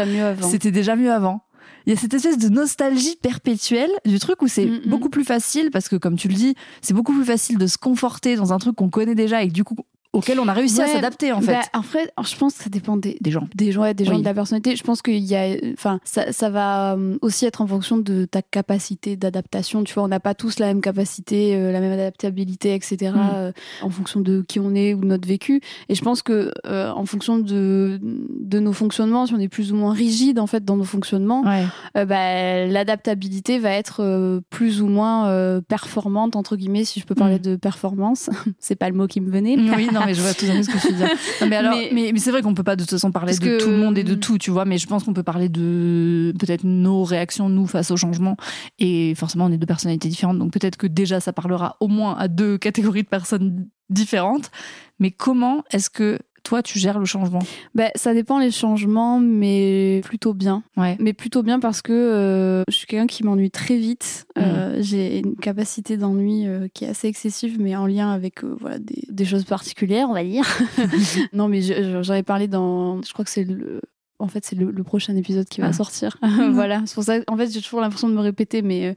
c'était 0.43 0.73
déjà 0.73 0.97
mieux 0.97 1.13
avant. 1.13 1.43
Il 1.87 1.93
y 1.93 1.97
a 1.97 1.99
cette 1.99 2.15
espèce 2.15 2.39
de 2.39 2.49
nostalgie 2.49 3.17
perpétuelle 3.21 3.91
du 4.05 4.19
truc 4.19 4.43
où 4.43 4.49
c'est 4.49 4.67
Mm, 4.67 4.81
beaucoup 4.87 5.09
plus 5.11 5.25
facile 5.25 5.71
parce 5.71 5.89
que 5.89 5.97
comme 5.97 6.17
tu 6.17 6.29
le 6.29 6.35
dis, 6.35 6.55
c'est 6.83 6.95
beaucoup 6.95 7.13
plus 7.13 7.25
facile 7.25 7.59
de 7.59 7.67
se 7.67 7.79
conforter 7.79 8.37
dans 8.37 8.53
un 8.53 8.59
truc 8.59 8.77
qu'on 8.77 8.91
connaît 8.91 9.15
déjà 9.15 9.43
et 9.43 9.49
que, 9.49 9.53
du 9.53 9.65
coup 9.65 9.77
auquel 10.13 10.41
on 10.41 10.49
a 10.49 10.53
réussi 10.53 10.81
à 10.83 10.87
s'adapter 10.89 11.33
en 11.33 11.41
fait. 11.41 11.53
Bah, 11.53 11.61
en 11.75 11.83
fait, 11.83 12.13
je 12.25 12.37
pense 12.37 12.55
que 12.55 12.65
ça 12.65 12.71
dépend 12.71 12.97
des, 12.97 13.17
Des 13.21 13.31
gens. 13.31 13.47
des 13.55 13.71
gens, 13.73 13.83
ouais, 13.83 13.95
des 13.95 14.05
gens 14.05 14.15
Oui. 14.15 14.21
de 14.21 14.25
la 14.25 14.35
personnalité. 14.35 14.75
Je 14.77 14.83
pense 14.83 15.03
qu'il 15.03 15.19
y 15.19 15.37
a, 15.37 15.57
enfin, 15.73 16.01
ça, 16.05 16.33
ça 16.33 16.51
va 16.51 16.95
euh, 16.95 17.17
aussi 17.23 17.47
être 17.47 17.61
en 17.61 17.67
fonction 17.67 17.97
de 17.99 18.25
ta 18.25 18.43
capacité 18.43 19.17
d'adaptation. 19.17 19.85
Tu 19.85 19.95
vois, 19.95 20.03
on 20.03 20.09
n'a 20.09 20.21
pas 20.21 20.35
tous 20.35 20.59
la 20.59 20.67
même 20.67 20.81
capacité, 20.81 21.55
euh, 21.55 21.71
la 21.73 21.81
même 21.81 21.93
adaptabilité, 21.93 22.75
etc. 22.75 23.13
Mm. 23.15 23.19
euh, 23.35 23.53
en 23.83 23.91
fonction 23.91 24.21
de 24.21 24.45
qui 24.47 24.59
on 24.59 24.75
est 24.75 24.95
ou 24.95 25.01
de 25.01 25.07
notre 25.07 25.29
vécu. 25.29 25.61
Et 25.89 25.95
je 25.95 26.03
pense 26.03 26.23
que 26.23 26.51
euh, 26.67 26.91
en 26.91 27.07
fonction 27.07 27.39
de 27.39 28.01
de 28.03 28.59
nos 28.59 28.73
fonctionnements, 28.73 29.27
si 29.27 29.35
on 29.35 29.39
est 29.39 29.49
plus 29.49 29.73
ou 29.73 29.77
moins 29.77 29.93
rigide 29.93 30.39
en 30.41 30.47
fait 30.47 30.65
dans 30.65 30.77
nos 30.77 30.85
fonctionnements, 30.85 31.43
Ouais. 31.45 32.05
bah, 32.05 32.67
l'adaptabilité 32.67 33.59
va 33.59 33.71
être 33.71 34.41
plus 34.51 34.83
ou 34.83 34.87
moins 34.89 35.61
performante 35.69 36.37
entre 36.37 36.57
guillemets, 36.57 36.85
si 36.85 37.01
je 37.01 37.07
peux 37.07 37.15
parler 37.15 37.37
Mm. 37.37 37.43
de 37.43 37.57
performance. 37.57 38.29
C'est 38.59 38.75
pas 38.77 38.89
le 38.89 38.95
mot 38.97 39.07
qui 39.07 39.21
me 39.21 39.31
venait. 39.31 39.57
Oui, 39.57 39.89
non, 39.93 40.00
mais 40.07 40.15
je 40.15 40.21
vois 40.23 40.35
tout 40.35 40.45
à 40.47 40.49
fait 40.53 40.63
ce 40.63 40.69
que 40.71 40.79
tu 40.81 40.89
veux 40.93 40.99
dire. 40.99 41.09
Non, 41.41 41.47
mais 41.49 41.57
alors, 41.57 41.75
Mais- 41.77 41.91
mais, 41.93 42.11
mais 42.13 42.19
c'est 42.19 42.31
vrai 42.31 42.43
qu'on 42.43 42.55
peut 42.55 42.63
pas 42.63 42.77
de 42.77 42.83
toute 42.83 42.91
façon 42.91 43.11
parler 43.13 43.35
de 43.35 43.39
que- 43.39 43.59
tout 43.63 43.71
le 43.71 43.77
monde 43.77 43.97
et 43.99 44.05
de 44.05 44.15
tout, 44.15 44.39
tu 44.39 44.51
vois. 44.51 44.65
Mais 44.65 44.79
je 44.79 44.87
pense 44.87 45.05
qu'on 45.05 45.13
peut 45.15 45.23
parler 45.23 45.49
de 45.49 46.33
peut-être 46.39 46.65
nos 46.65 47.05
réactions 47.05 47.49
nous 47.49 47.67
face 47.67 47.91
au 47.91 47.97
changement. 47.97 48.37
Et 48.79 49.15
forcément, 49.15 49.47
on 49.47 49.53
est 49.53 49.59
deux 49.59 49.67
personnalités 49.67 50.09
différentes, 50.09 50.39
donc 50.39 50.53
peut-être 50.53 50.77
que 50.77 50.87
déjà 50.87 51.21
ça 51.21 51.33
parlera 51.33 51.77
au 51.81 51.89
moins 51.89 52.17
à 52.17 52.29
deux 52.29 52.59
catégories 52.59 53.03
de 53.03 53.09
personnes 53.09 53.67
différentes. 53.89 54.51
Mais 54.99 55.11
comment 55.11 55.65
est-ce 55.73 55.91
que 55.91 56.19
toi 56.43 56.63
tu 56.63 56.79
gères 56.79 56.99
le 56.99 57.05
changement 57.05 57.41
Ben, 57.75 57.91
ça 57.95 58.15
dépend 58.15 58.39
les 58.39 58.51
changements, 58.51 59.19
mais 59.21 60.01
plutôt 60.05 60.35
bien. 60.35 60.63
Ouais. 60.77 60.97
Mais 61.01 61.13
plutôt 61.13 61.43
bien 61.43 61.61
parce 61.61 61.83
que 61.83 61.93
euh, 61.93 62.63
je 62.69 62.75
suis 62.75 62.87
quelqu'un 62.87 63.07
qui 63.07 63.25
m'ennuie 63.25 63.51
très 63.51 63.77
vite. 63.77 64.27
Euh, 64.39 64.79
J'ai 64.81 65.19
une 65.19 65.37
capacité 65.37 65.97
d'ennui 65.97 66.47
euh, 66.47 66.69
qui 66.73 66.85
est 66.85 66.89
assez 66.89 67.09
excessive, 67.09 67.59
mais 67.61 67.77
en 67.77 67.87
lien 67.87 68.11
avec 68.11 68.45
voilà, 68.45 68.79
des, 68.79 69.03
des 69.09 69.25
choses 69.25 69.45
particulières, 69.45 70.09
on 70.11 70.15
va 70.15 70.25
dire. 70.25 70.45
non, 71.33 71.49
mais 71.49 71.63
je- 71.63 71.75
je- 71.75 72.03
j'en 72.03 72.15
ai 72.15 72.23
parlé 72.23 72.49
dans. 72.49 73.03
Je 73.03 73.13
crois 73.13 73.25
que 73.25 73.31
c'est 73.31 73.45
le. 73.45 73.81
En 74.21 74.29
fait, 74.29 74.45
c'est 74.45 74.57
le, 74.57 74.71
le 74.71 74.83
prochain 74.85 75.17
épisode 75.17 75.49
qui 75.49 75.61
va 75.61 75.69
Ah. 75.69 75.73
sortir. 75.73 76.17
voilà, 76.53 76.83
c'est 76.87 76.95
pour 76.95 77.05
ça. 77.05 77.15
En 77.27 77.37
fait, 77.37 77.51
j'ai 77.53 77.61
toujours 77.61 77.81
l'impression 77.81 78.09
de 78.09 78.15
me 78.15 78.21
répéter, 78.21 78.63
mais 78.63 78.87
euh, 78.87 78.95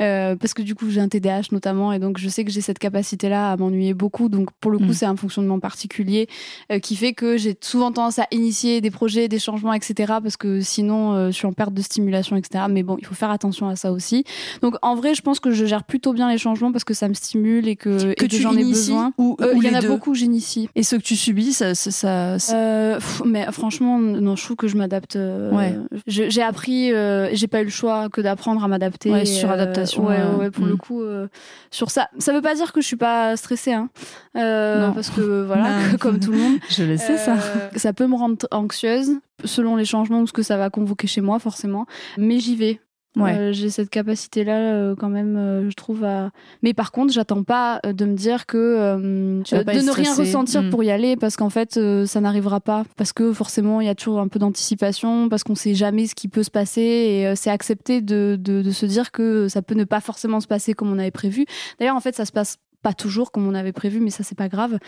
euh, 0.00 0.36
parce 0.36 0.54
que 0.54 0.62
du 0.62 0.74
coup, 0.74 0.90
j'ai 0.90 1.00
un 1.00 1.08
TDAH 1.08 1.42
notamment, 1.52 1.92
et 1.92 1.98
donc 1.98 2.18
je 2.18 2.28
sais 2.28 2.44
que 2.44 2.50
j'ai 2.50 2.60
cette 2.60 2.78
capacité-là 2.78 3.52
à 3.52 3.56
m'ennuyer 3.56 3.94
beaucoup. 3.94 4.28
Donc, 4.28 4.50
pour 4.60 4.70
le 4.70 4.78
coup, 4.78 4.84
Mm. 4.86 4.92
c'est 4.92 5.06
un 5.06 5.16
fonctionnement 5.16 5.60
particulier 5.60 6.28
euh, 6.70 6.78
qui 6.78 6.96
fait 6.96 7.12
que 7.12 7.36
j'ai 7.36 7.56
souvent 7.60 7.92
tendance 7.92 8.18
à 8.18 8.26
initier 8.32 8.80
des 8.80 8.90
projets, 8.90 9.28
des 9.28 9.38
changements, 9.38 9.72
etc. 9.74 10.14
Parce 10.22 10.36
que 10.36 10.60
sinon, 10.60 11.12
euh, 11.12 11.26
je 11.28 11.32
suis 11.32 11.46
en 11.46 11.52
perte 11.52 11.74
de 11.74 11.82
stimulation, 11.82 12.36
etc. 12.36 12.64
Mais 12.70 12.82
bon, 12.82 12.96
il 12.98 13.06
faut 13.06 13.14
faire 13.14 13.30
attention 13.30 13.68
à 13.68 13.76
ça 13.76 13.92
aussi. 13.92 14.24
Donc, 14.62 14.76
en 14.82 14.94
vrai, 14.94 15.14
je 15.14 15.22
pense 15.22 15.40
que 15.40 15.50
je 15.50 15.64
gère 15.66 15.84
plutôt 15.84 16.12
bien 16.12 16.30
les 16.30 16.38
changements 16.38 16.72
parce 16.72 16.84
que 16.84 16.94
ça 16.94 17.08
me 17.08 17.14
stimule 17.14 17.68
et 17.68 17.76
que, 17.76 18.14
j'en 18.30 18.56
ai 18.56 18.64
besoin. 18.64 19.12
ou, 19.18 19.36
Il 19.56 19.64
y 19.64 19.70
en 19.70 19.74
a 19.74 19.80
deux 19.80 19.88
beaucoup 19.88 20.12
que 20.12 20.18
j'initie. 20.18 20.68
Et 20.74 20.82
ceux 20.82 20.98
que 20.98 21.02
tu 21.02 21.16
subis, 21.16 21.52
ça, 21.52 21.74
ça, 21.74 22.38
ça- 22.38 22.94
pff, 22.98 23.22
mais 23.26 23.46
franchement, 23.52 23.98
non, 23.98 24.36
je 24.36 24.44
trouve 24.44 24.56
que 24.56 24.61
je 24.68 24.76
m'adapte. 24.76 25.16
euh, 25.16 25.50
Ouais. 25.50 25.74
J'ai 26.06 26.42
appris, 26.42 26.92
euh, 26.92 27.28
j'ai 27.32 27.46
pas 27.46 27.60
eu 27.60 27.64
le 27.64 27.70
choix 27.70 28.08
que 28.08 28.20
d'apprendre 28.20 28.62
à 28.64 28.68
m'adapter. 28.68 29.10
Ouais, 29.10 29.22
euh, 29.22 29.24
suradaptation, 29.24 30.06
ouais, 30.06 30.16
euh, 30.20 30.36
ouais, 30.36 30.50
pour 30.50 30.66
le 30.66 30.76
coup, 30.76 31.02
euh, 31.02 31.28
sur 31.70 31.90
ça. 31.90 32.08
Ça 32.18 32.32
veut 32.32 32.42
pas 32.42 32.54
dire 32.54 32.72
que 32.72 32.80
je 32.80 32.86
suis 32.86 32.96
pas 32.96 33.36
stressée, 33.36 33.72
hein. 33.72 33.88
Euh, 34.36 34.86
Non. 34.88 34.92
parce 34.92 35.10
que 35.10 35.44
voilà, 35.44 35.68
comme 36.00 36.18
tout 36.20 36.32
le 36.32 36.38
monde. 36.38 36.56
je 36.70 36.84
le 36.84 36.96
sais 36.96 37.18
ça. 37.18 37.34
Euh, 37.34 37.68
ça 37.76 37.92
peut 37.92 38.06
me 38.06 38.16
rendre 38.16 38.36
anxieuse 38.50 39.12
selon 39.44 39.76
les 39.76 39.84
changements 39.84 40.20
ou 40.20 40.26
ce 40.26 40.32
que 40.32 40.42
ça 40.42 40.56
va 40.56 40.70
convoquer 40.70 41.06
chez 41.06 41.20
moi, 41.20 41.38
forcément. 41.38 41.86
Mais 42.18 42.38
j'y 42.38 42.56
vais. 42.56 42.80
Ouais. 43.16 43.36
Euh, 43.36 43.52
j'ai 43.52 43.68
cette 43.68 43.90
capacité-là 43.90 44.56
euh, 44.56 44.94
quand 44.96 45.10
même, 45.10 45.36
euh, 45.36 45.68
je 45.68 45.74
trouve. 45.74 46.02
À... 46.04 46.30
Mais 46.62 46.72
par 46.72 46.92
contre, 46.92 47.12
j'attends 47.12 47.42
pas 47.42 47.80
de 47.84 48.04
me 48.04 48.14
dire 48.14 48.46
que 48.46 49.42
Tu 49.44 49.54
vas 49.54 49.64
pas 49.64 49.74
de 49.74 49.80
ne 49.80 49.90
rien 49.90 50.14
ressentir 50.14 50.62
Mm. 50.62 50.70
pour 50.70 50.82
y 50.82 50.90
aller, 50.90 51.16
parce 51.16 51.36
qu'en 51.36 51.50
fait, 51.50 51.78
ça 52.06 52.20
n'arrivera 52.20 52.60
pas. 52.60 52.84
Parce 52.96 53.12
que 53.12 53.32
forcément, 53.32 53.80
il 53.80 53.86
y 53.86 53.90
a 53.90 53.94
toujours 53.94 54.20
un 54.20 54.28
peu 54.28 54.38
d'anticipation, 54.38 55.28
parce 55.28 55.44
qu'on 55.44 55.54
sait 55.54 55.74
jamais 55.74 56.06
ce 56.06 56.14
qui 56.14 56.28
peut 56.28 56.42
se 56.42 56.50
passer, 56.50 56.80
et 56.80 57.36
c'est 57.36 57.50
accepter 57.50 58.00
de, 58.00 58.36
de, 58.40 58.62
de 58.62 58.70
se 58.70 58.86
dire 58.86 59.10
que 59.12 59.48
ça 59.48 59.62
peut 59.62 59.74
ne 59.74 59.84
pas 59.84 60.00
forcément 60.00 60.40
se 60.40 60.46
passer 60.46 60.74
comme 60.74 60.92
on 60.92 60.98
avait 60.98 61.10
prévu. 61.10 61.44
D'ailleurs, 61.78 61.96
en 61.96 62.00
fait, 62.00 62.14
ça 62.14 62.24
se 62.24 62.32
passe 62.32 62.58
pas 62.82 62.92
toujours 62.92 63.30
comme 63.30 63.46
on 63.46 63.54
avait 63.54 63.72
prévu, 63.72 64.00
mais 64.00 64.10
ça 64.10 64.24
c'est 64.24 64.36
pas 64.36 64.48
grave. 64.48 64.78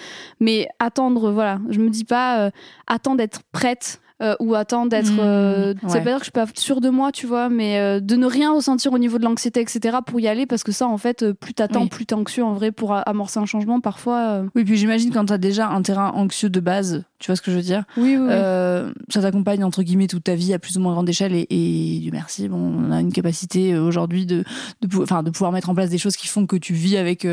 Mais 0.41 0.67
attendre, 0.81 1.31
voilà, 1.31 1.61
je 1.71 1.79
me 1.79 1.91
dis 1.91 2.05
pas 2.05 2.41
euh, 2.47 2.51
attends 2.87 3.15
d'être 3.15 3.43
prête. 3.53 4.01
Euh, 4.23 4.35
ou 4.41 4.55
attendre 4.55 4.89
d'être. 4.91 5.11
Mmh, 5.13 5.19
euh, 5.21 5.75
Ça 5.83 5.87
ouais. 5.89 5.99
veut 5.99 6.05
pas 6.05 6.11
dire 6.11 6.15
que 6.15 6.21
je 6.21 6.25
suis 6.25 6.31
pas 6.33 6.47
sûre 6.57 6.81
de 6.81 6.89
moi, 6.89 7.11
tu 7.13 7.27
vois, 7.27 7.49
mais 7.49 7.79
euh, 7.79 8.01
de 8.01 8.17
ne 8.17 8.27
rien 8.27 8.53
ressentir 8.55 8.93
au 8.93 8.99
niveau 8.99 9.19
de 9.19 9.25
l'anxiété, 9.25 9.61
etc. 9.61 9.99
pour 10.07 10.21
y 10.21 10.29
aller, 10.29 10.47
parce 10.47 10.63
que 10.63 10.73
ça, 10.73 10.87
en 10.87 10.99
fait, 10.99 11.23
euh, 11.23 11.35
plus 11.35 11.53
t'attends, 11.55 11.83
Oui. 11.83 11.89
plus 11.89 12.07
t'es 12.07 12.15
anxieux 12.15 12.45
en 12.45 12.53
vrai 12.53 12.71
pour 12.73 12.93
a- 12.95 13.01
amorcer 13.01 13.41
un 13.41 13.47
changement. 13.47 13.81
Parfois, 13.81 14.19
euh, 14.21 14.47
Oui, 14.55 14.65
puis 14.65 14.77
j'imagine 14.77 15.11
quand 15.13 15.25
t'as 15.27 15.39
déjà 15.39 15.69
un 15.69 15.83
terrain 15.83 16.13
anxieux 16.15 16.49
de 16.49 16.61
base, 16.61 17.05
tu 17.19 17.27
vois 17.31 17.37
ce 17.37 17.43
que 17.43 17.51
je 17.51 17.57
veux 17.57 17.63
dire? 17.63 17.85
Oui, 17.97 18.17
oui, 18.17 18.27
oui. 18.29 18.93
Ça 19.09 19.21
t'accompagne 19.23 19.65
entre 19.65 19.83
guillemets 19.83 20.07
toute 20.07 20.25
ta 20.25 20.35
vie 20.35 20.53
à 20.55 20.59
plus 20.59 20.77
ou 20.77 20.81
moins 20.81 20.93
grande 20.93 21.09
échelle 21.09 21.35
et, 21.35 21.47
et 21.51 22.09
merci, 22.13 22.49
bon, 22.49 22.57
on 22.59 22.93
a 22.93 23.01
une 23.01 23.13
capacité 23.13 23.77
aujourd'hui 23.77 24.27
de, 24.27 24.45
de, 24.83 24.87
pou- 24.87 25.05
de 25.05 25.31
pouvoir 25.31 25.51
mettre 25.53 25.71
en 25.71 25.75
place 25.75 25.91
des 25.91 25.99
choses 25.99 26.17
qui 26.17 26.29
font 26.29 26.47
que 26.47 26.57
tu 26.57 26.73
vis 26.75 26.97
avec 26.97 27.27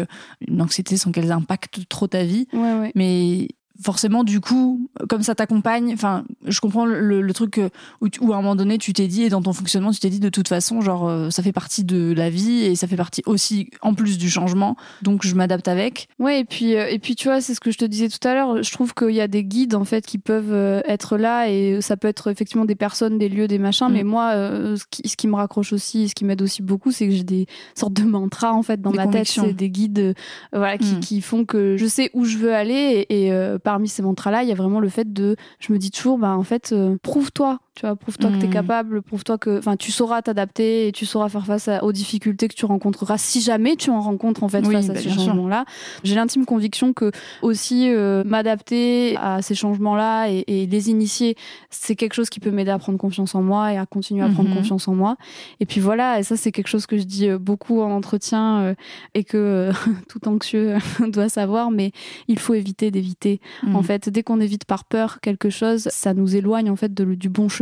une 0.47 0.61
anxiété 0.61 0.97
sans 0.97 1.11
qu'elles 1.11 1.31
impactent 1.31 1.87
trop 1.89 2.07
ta 2.07 2.23
vie. 2.23 2.47
Ouais, 2.53 2.73
ouais. 2.79 2.91
Mais 2.95 3.49
forcément, 3.81 4.23
du 4.23 4.39
coup, 4.39 4.89
comme 5.09 5.23
ça 5.23 5.35
t'accompagne, 5.35 5.91
enfin, 5.93 6.23
je 6.45 6.59
comprends 6.59 6.85
le, 6.85 7.21
le 7.21 7.33
truc 7.33 7.59
où, 8.01 8.07
où, 8.21 8.33
à 8.33 8.37
un 8.37 8.41
moment 8.41 8.55
donné, 8.55 8.77
tu 8.77 8.93
t'es 8.93 9.07
dit, 9.07 9.23
et 9.23 9.29
dans 9.29 9.41
ton 9.41 9.53
fonctionnement, 9.53 9.91
tu 9.91 9.99
t'es 9.99 10.09
dit, 10.09 10.19
de 10.19 10.29
toute 10.29 10.47
façon, 10.47 10.81
genre, 10.81 11.07
euh, 11.07 11.29
ça 11.29 11.43
fait 11.43 11.51
partie 11.51 11.83
de 11.83 12.13
la 12.13 12.29
vie 12.29 12.63
et 12.65 12.75
ça 12.75 12.87
fait 12.87 12.95
partie 12.95 13.21
aussi, 13.25 13.69
en 13.81 13.93
plus 13.93 14.17
du 14.17 14.29
changement, 14.29 14.75
donc 15.01 15.25
je 15.25 15.35
m'adapte 15.35 15.67
avec. 15.67 16.07
Ouais, 16.19 16.41
et 16.41 16.45
puis, 16.45 16.75
euh, 16.75 16.87
et 16.89 16.99
puis 16.99 17.15
tu 17.15 17.27
vois, 17.27 17.41
c'est 17.41 17.53
ce 17.53 17.59
que 17.59 17.71
je 17.71 17.77
te 17.77 17.85
disais 17.85 18.09
tout 18.09 18.25
à 18.27 18.33
l'heure, 18.33 18.61
je 18.61 18.71
trouve 18.71 18.93
qu'il 18.93 19.11
y 19.11 19.21
a 19.21 19.27
des 19.27 19.43
guides, 19.43 19.75
en 19.75 19.85
fait, 19.85 20.05
qui 20.05 20.17
peuvent 20.17 20.53
euh, 20.53 20.81
être 20.87 21.17
là 21.17 21.49
et 21.49 21.81
ça 21.81 21.97
peut 21.97 22.07
être 22.07 22.29
effectivement 22.29 22.65
des 22.65 22.75
personnes, 22.75 23.17
des 23.17 23.29
lieux, 23.29 23.47
des 23.47 23.59
machins, 23.59 23.89
mm. 23.89 23.93
mais 23.93 24.03
moi, 24.03 24.33
ce 24.33 24.83
qui, 24.89 25.07
ce, 25.07 25.15
qui, 25.15 25.27
me 25.27 25.35
raccroche 25.35 25.73
aussi, 25.73 26.09
ce 26.09 26.15
qui 26.15 26.25
m'aide 26.25 26.41
aussi 26.41 26.61
beaucoup, 26.61 26.91
c'est 26.91 27.07
que 27.07 27.13
j'ai 27.13 27.23
des 27.23 27.47
sortes 27.75 27.93
de 27.93 28.03
mantras, 28.03 28.51
en 28.51 28.63
fait, 28.63 28.81
dans 28.81 28.91
ma 28.91 29.07
tête, 29.07 29.27
c'est 29.27 29.53
des 29.53 29.69
guides, 29.69 30.13
voilà, 30.53 30.77
qui, 30.77 30.95
mm. 30.95 30.99
qui, 30.99 31.21
font 31.21 31.45
que 31.45 31.77
je 31.77 31.85
sais 31.85 32.09
où 32.13 32.25
je 32.25 32.37
veux 32.37 32.53
aller 32.53 33.05
et, 33.09 33.27
et 33.27 33.31
parmi 33.71 33.87
ces 33.87 34.01
mantras-là, 34.01 34.43
il 34.43 34.49
y 34.49 34.51
a 34.51 34.55
vraiment 34.55 34.81
le 34.81 34.89
fait 34.89 35.13
de, 35.13 35.37
je 35.59 35.71
me 35.71 35.77
dis 35.77 35.91
toujours, 35.91 36.17
bah 36.17 36.35
en 36.35 36.43
fait, 36.43 36.73
euh, 36.73 36.97
prouve-toi, 37.01 37.59
tu 37.73 37.85
vois, 37.85 37.95
prouve-toi 37.95 38.29
que 38.31 38.35
tu 38.35 38.45
es 38.45 38.47
hmm. 38.49 38.51
capable, 38.51 39.01
prouve-toi 39.01 39.37
que, 39.37 39.57
enfin, 39.57 39.77
tu 39.77 39.93
sauras 39.93 40.21
t'adapter 40.21 40.89
et 40.89 40.91
tu 40.91 41.05
sauras 41.05 41.29
faire 41.29 41.45
face 41.45 41.69
aux 41.81 41.93
difficultés 41.93 42.49
que 42.49 42.53
tu 42.53 42.65
rencontreras 42.65 43.17
si 43.17 43.39
jamais 43.39 43.77
tu 43.77 43.89
en 43.91 44.01
rencontres 44.01 44.43
en 44.43 44.49
fait 44.49 44.61
face 44.65 44.89
à 44.89 44.93
bah, 44.93 44.99
ces 44.99 45.09
changements-là. 45.09 45.63
J'ai 46.03 46.15
l'intime 46.15 46.45
conviction 46.45 46.91
que 46.91 47.11
aussi 47.41 47.89
euh, 47.89 48.23
m'adapter 48.25 49.15
à 49.15 49.41
ces 49.41 49.55
changements-là 49.55 50.27
et, 50.27 50.67
les 50.69 50.89
initier, 50.89 51.35
c'est 51.69 51.95
quelque 51.95 52.13
chose 52.13 52.29
qui 52.29 52.41
peut 52.41 52.51
m'aider 52.51 52.71
à 52.71 52.77
prendre 52.77 52.97
confiance 52.97 53.35
en 53.35 53.41
moi 53.41 53.71
et 53.71 53.77
à 53.77 53.85
continuer 53.85 54.21
à 54.21 54.27
prendre 54.27 54.49
mhm. 54.49 54.57
confiance 54.57 54.87
en 54.89 54.93
moi. 54.93 55.15
Et 55.61 55.65
puis 55.65 55.79
voilà, 55.79 56.19
et 56.19 56.23
ça 56.23 56.35
c'est 56.35 56.51
quelque 56.51 56.67
chose 56.67 56.85
que 56.85 56.97
je 56.97 57.03
dis 57.03 57.29
euh, 57.29 57.37
beaucoup 57.37 57.81
en 57.81 57.91
entretien 57.91 58.59
euh, 58.59 58.75
et 59.13 59.23
que 59.23 59.71
tout 60.09 60.27
anxieux 60.27 60.75
doit 61.07 61.29
savoir, 61.29 61.71
mais 61.71 61.93
il 62.27 62.37
faut 62.37 62.53
éviter 62.53 62.91
d'éviter. 62.91 63.39
En 63.63 63.79
mhm. 63.79 63.83
fait, 63.83 64.09
dès 64.09 64.23
qu'on 64.23 64.41
évite 64.41 64.65
par 64.65 64.83
peur 64.83 65.19
quelque 65.21 65.49
chose, 65.49 65.87
ça 65.89 66.13
nous 66.13 66.35
éloigne 66.35 66.69
en 66.69 66.75
fait 66.75 66.93
de, 66.93 67.15
du 67.15 67.29
bon 67.29 67.47
chemin 67.47 67.60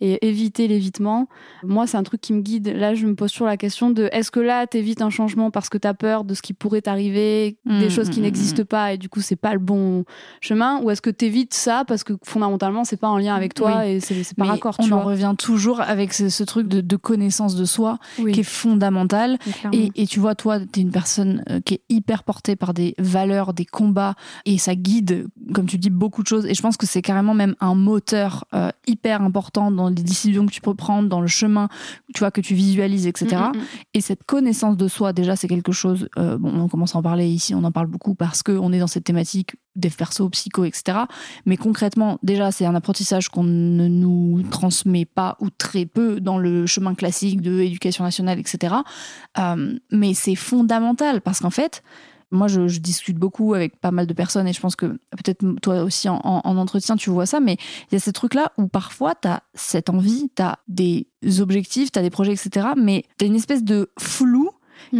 et 0.00 0.26
éviter 0.26 0.68
l'évitement. 0.68 1.28
Moi, 1.62 1.86
c'est 1.86 1.96
un 1.96 2.02
truc 2.02 2.20
qui 2.20 2.32
me 2.32 2.40
guide. 2.40 2.68
Là, 2.68 2.94
je 2.94 3.06
me 3.06 3.14
pose 3.14 3.32
toujours 3.32 3.46
la 3.46 3.56
question 3.56 3.90
de 3.90 4.08
est-ce 4.12 4.30
que 4.30 4.40
là, 4.40 4.66
t'évites 4.66 5.02
un 5.02 5.10
changement 5.10 5.50
parce 5.50 5.68
que 5.68 5.78
t'as 5.78 5.94
peur 5.94 6.24
de 6.24 6.34
ce 6.34 6.42
qui 6.42 6.52
pourrait 6.52 6.82
t'arriver, 6.82 7.58
des 7.64 7.86
mmh, 7.86 7.90
choses 7.90 8.10
qui 8.10 8.20
mmh, 8.20 8.24
n'existent 8.24 8.62
mmh. 8.62 8.66
pas 8.66 8.92
et 8.92 8.98
du 8.98 9.08
coup, 9.08 9.20
c'est 9.20 9.36
pas 9.36 9.52
le 9.52 9.58
bon 9.58 10.04
chemin? 10.40 10.80
Ou 10.82 10.90
est-ce 10.90 11.02
que 11.02 11.10
t'évites 11.10 11.54
ça 11.54 11.84
parce 11.86 12.04
que 12.04 12.14
fondamentalement, 12.24 12.84
c'est 12.84 12.96
pas 12.96 13.08
en 13.08 13.18
lien 13.18 13.34
avec 13.34 13.54
toi 13.54 13.86
et 13.86 14.00
c'est 14.00 14.36
pas 14.36 14.44
raccord. 14.44 14.76
On 14.78 14.92
en 14.92 15.02
revient 15.02 15.34
toujours 15.38 15.80
avec 15.80 16.12
ce, 16.12 16.44
truc 16.44 16.68
de, 16.68 16.96
connaissance 16.96 17.56
de 17.56 17.64
soi 17.64 17.98
qui 18.16 18.40
est 18.40 18.42
fondamental. 18.42 19.38
Et, 19.72 19.90
et, 19.94 20.06
tu 20.06 20.20
vois, 20.20 20.34
toi, 20.34 20.58
t'es 20.60 20.80
une 20.80 20.90
personne 20.90 21.42
euh, 21.50 21.60
qui 21.60 21.74
est 21.74 21.82
hyper 21.88 22.22
portée 22.22 22.56
par 22.56 22.74
des 22.74 22.94
valeurs, 22.98 23.52
des 23.52 23.64
combats 23.64 24.14
et 24.44 24.58
ça 24.58 24.74
guide, 24.74 25.26
comme 25.54 25.66
tu 25.66 25.78
dis, 25.78 25.90
beaucoup 25.90 26.22
de 26.22 26.28
choses. 26.28 26.46
Et 26.46 26.54
je 26.54 26.62
pense 26.62 26.76
que 26.76 26.86
c'est 26.86 27.02
carrément 27.02 27.34
même 27.34 27.54
un 27.60 27.74
moteur 27.74 28.44
euh, 28.54 28.70
hyper 28.86 29.22
important 29.22 29.70
dans 29.70 29.88
les 29.88 30.02
décisions 30.02 30.46
que 30.46 30.52
tu 30.52 30.60
peux 30.60 30.74
prendre, 30.74 31.08
dans 31.08 31.20
le 31.20 31.26
chemin, 31.26 31.68
tu 32.14 32.20
vois, 32.20 32.30
que 32.30 32.40
tu 32.40 32.54
visualises, 32.54 33.06
etc. 33.06 33.36
Mm, 33.36 33.38
mm, 33.38 33.60
mm. 33.60 33.64
Et 33.94 34.00
cette 34.00 34.24
connaissance 34.24 34.76
de 34.76 34.88
soi, 34.88 35.12
déjà, 35.12 35.36
c'est 35.36 35.48
quelque 35.48 35.72
chose. 35.72 36.08
Euh, 36.18 36.38
bon, 36.38 36.52
on 36.54 36.68
commence 36.68 36.94
à 36.94 36.98
en 36.98 37.02
parler 37.02 37.26
ici, 37.26 37.54
on 37.54 37.64
en 37.64 37.72
parle 37.72 37.86
beaucoup 37.86 38.14
parce 38.14 38.42
qu'on 38.42 38.72
est 38.72 38.78
dans 38.78 38.86
cette 38.86 39.04
thématique 39.04 39.56
des 39.74 39.90
perso, 39.90 40.28
psycho, 40.30 40.64
etc. 40.64 40.98
Mais 41.44 41.56
concrètement, 41.56 42.18
déjà, 42.22 42.50
c'est 42.50 42.64
un 42.64 42.74
apprentissage 42.74 43.28
qu'on 43.28 43.44
ne 43.44 43.88
nous 43.88 44.42
transmet 44.50 45.04
pas 45.04 45.36
ou 45.40 45.50
très 45.50 45.86
peu 45.86 46.20
dans 46.20 46.38
le 46.38 46.66
chemin 46.66 46.94
classique 46.94 47.40
de 47.42 47.58
l'éducation 47.58 48.04
nationale, 48.04 48.38
etc. 48.38 48.76
Euh, 49.38 49.78
mais 49.90 50.14
c'est 50.14 50.34
fondamental 50.34 51.20
parce 51.20 51.40
qu'en 51.40 51.50
fait, 51.50 51.82
moi, 52.30 52.48
je, 52.48 52.78
discute 52.78 53.16
beaucoup 53.16 53.54
avec 53.54 53.80
pas 53.80 53.90
mal 53.90 54.06
de 54.06 54.12
personnes 54.12 54.46
et 54.46 54.52
je 54.52 54.60
pense 54.60 54.76
que 54.76 54.86
peut-être 54.86 55.44
toi 55.62 55.82
aussi 55.82 56.08
en, 56.08 56.18
entretien, 56.44 56.96
tu 56.96 57.10
vois 57.10 57.26
ça, 57.26 57.40
mais 57.40 57.56
il 57.90 57.94
y 57.94 57.96
a 57.96 58.00
ce 58.00 58.10
truc-là 58.10 58.52
où 58.58 58.68
parfois 58.68 59.14
tu 59.14 59.28
as 59.28 59.42
cette 59.54 59.90
envie, 59.90 60.30
tu 60.34 60.42
as 60.42 60.58
des 60.68 61.06
objectifs, 61.40 61.90
tu 61.92 61.98
as 61.98 62.02
des 62.02 62.10
projets, 62.10 62.32
etc. 62.32 62.68
Mais 62.76 63.04
tu 63.18 63.24
as 63.24 63.28
une 63.28 63.36
espèce 63.36 63.64
de 63.64 63.90
flou 63.98 64.50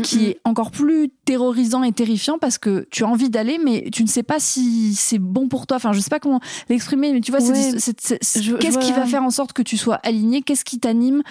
qui 0.02 0.26
est 0.26 0.40
encore 0.44 0.70
plus 0.70 1.10
terrorisant 1.24 1.82
et 1.82 1.92
terrifiant 1.92 2.38
parce 2.38 2.58
que 2.58 2.86
tu 2.90 3.04
as 3.04 3.08
envie 3.08 3.30
d'aller, 3.30 3.58
mais 3.62 3.88
tu 3.92 4.02
ne 4.02 4.08
sais 4.08 4.22
pas 4.22 4.40
si 4.40 4.94
c'est 4.94 5.18
bon 5.18 5.48
pour 5.48 5.66
toi. 5.66 5.76
Enfin, 5.76 5.92
je 5.92 6.00
sais 6.00 6.10
pas 6.10 6.18
comment 6.18 6.40
l'exprimer, 6.68 7.12
mais 7.12 7.20
tu 7.20 7.30
vois, 7.30 7.40
qu'est-ce 7.40 8.78
qui 8.78 8.92
va 8.92 9.06
faire 9.06 9.22
en 9.22 9.30
sorte 9.30 9.52
que 9.52 9.62
tu 9.62 9.76
sois 9.76 9.96
aligné? 9.96 10.42
Qu'est-ce 10.42 10.64
qui 10.64 10.78
t'anime? 10.78 11.22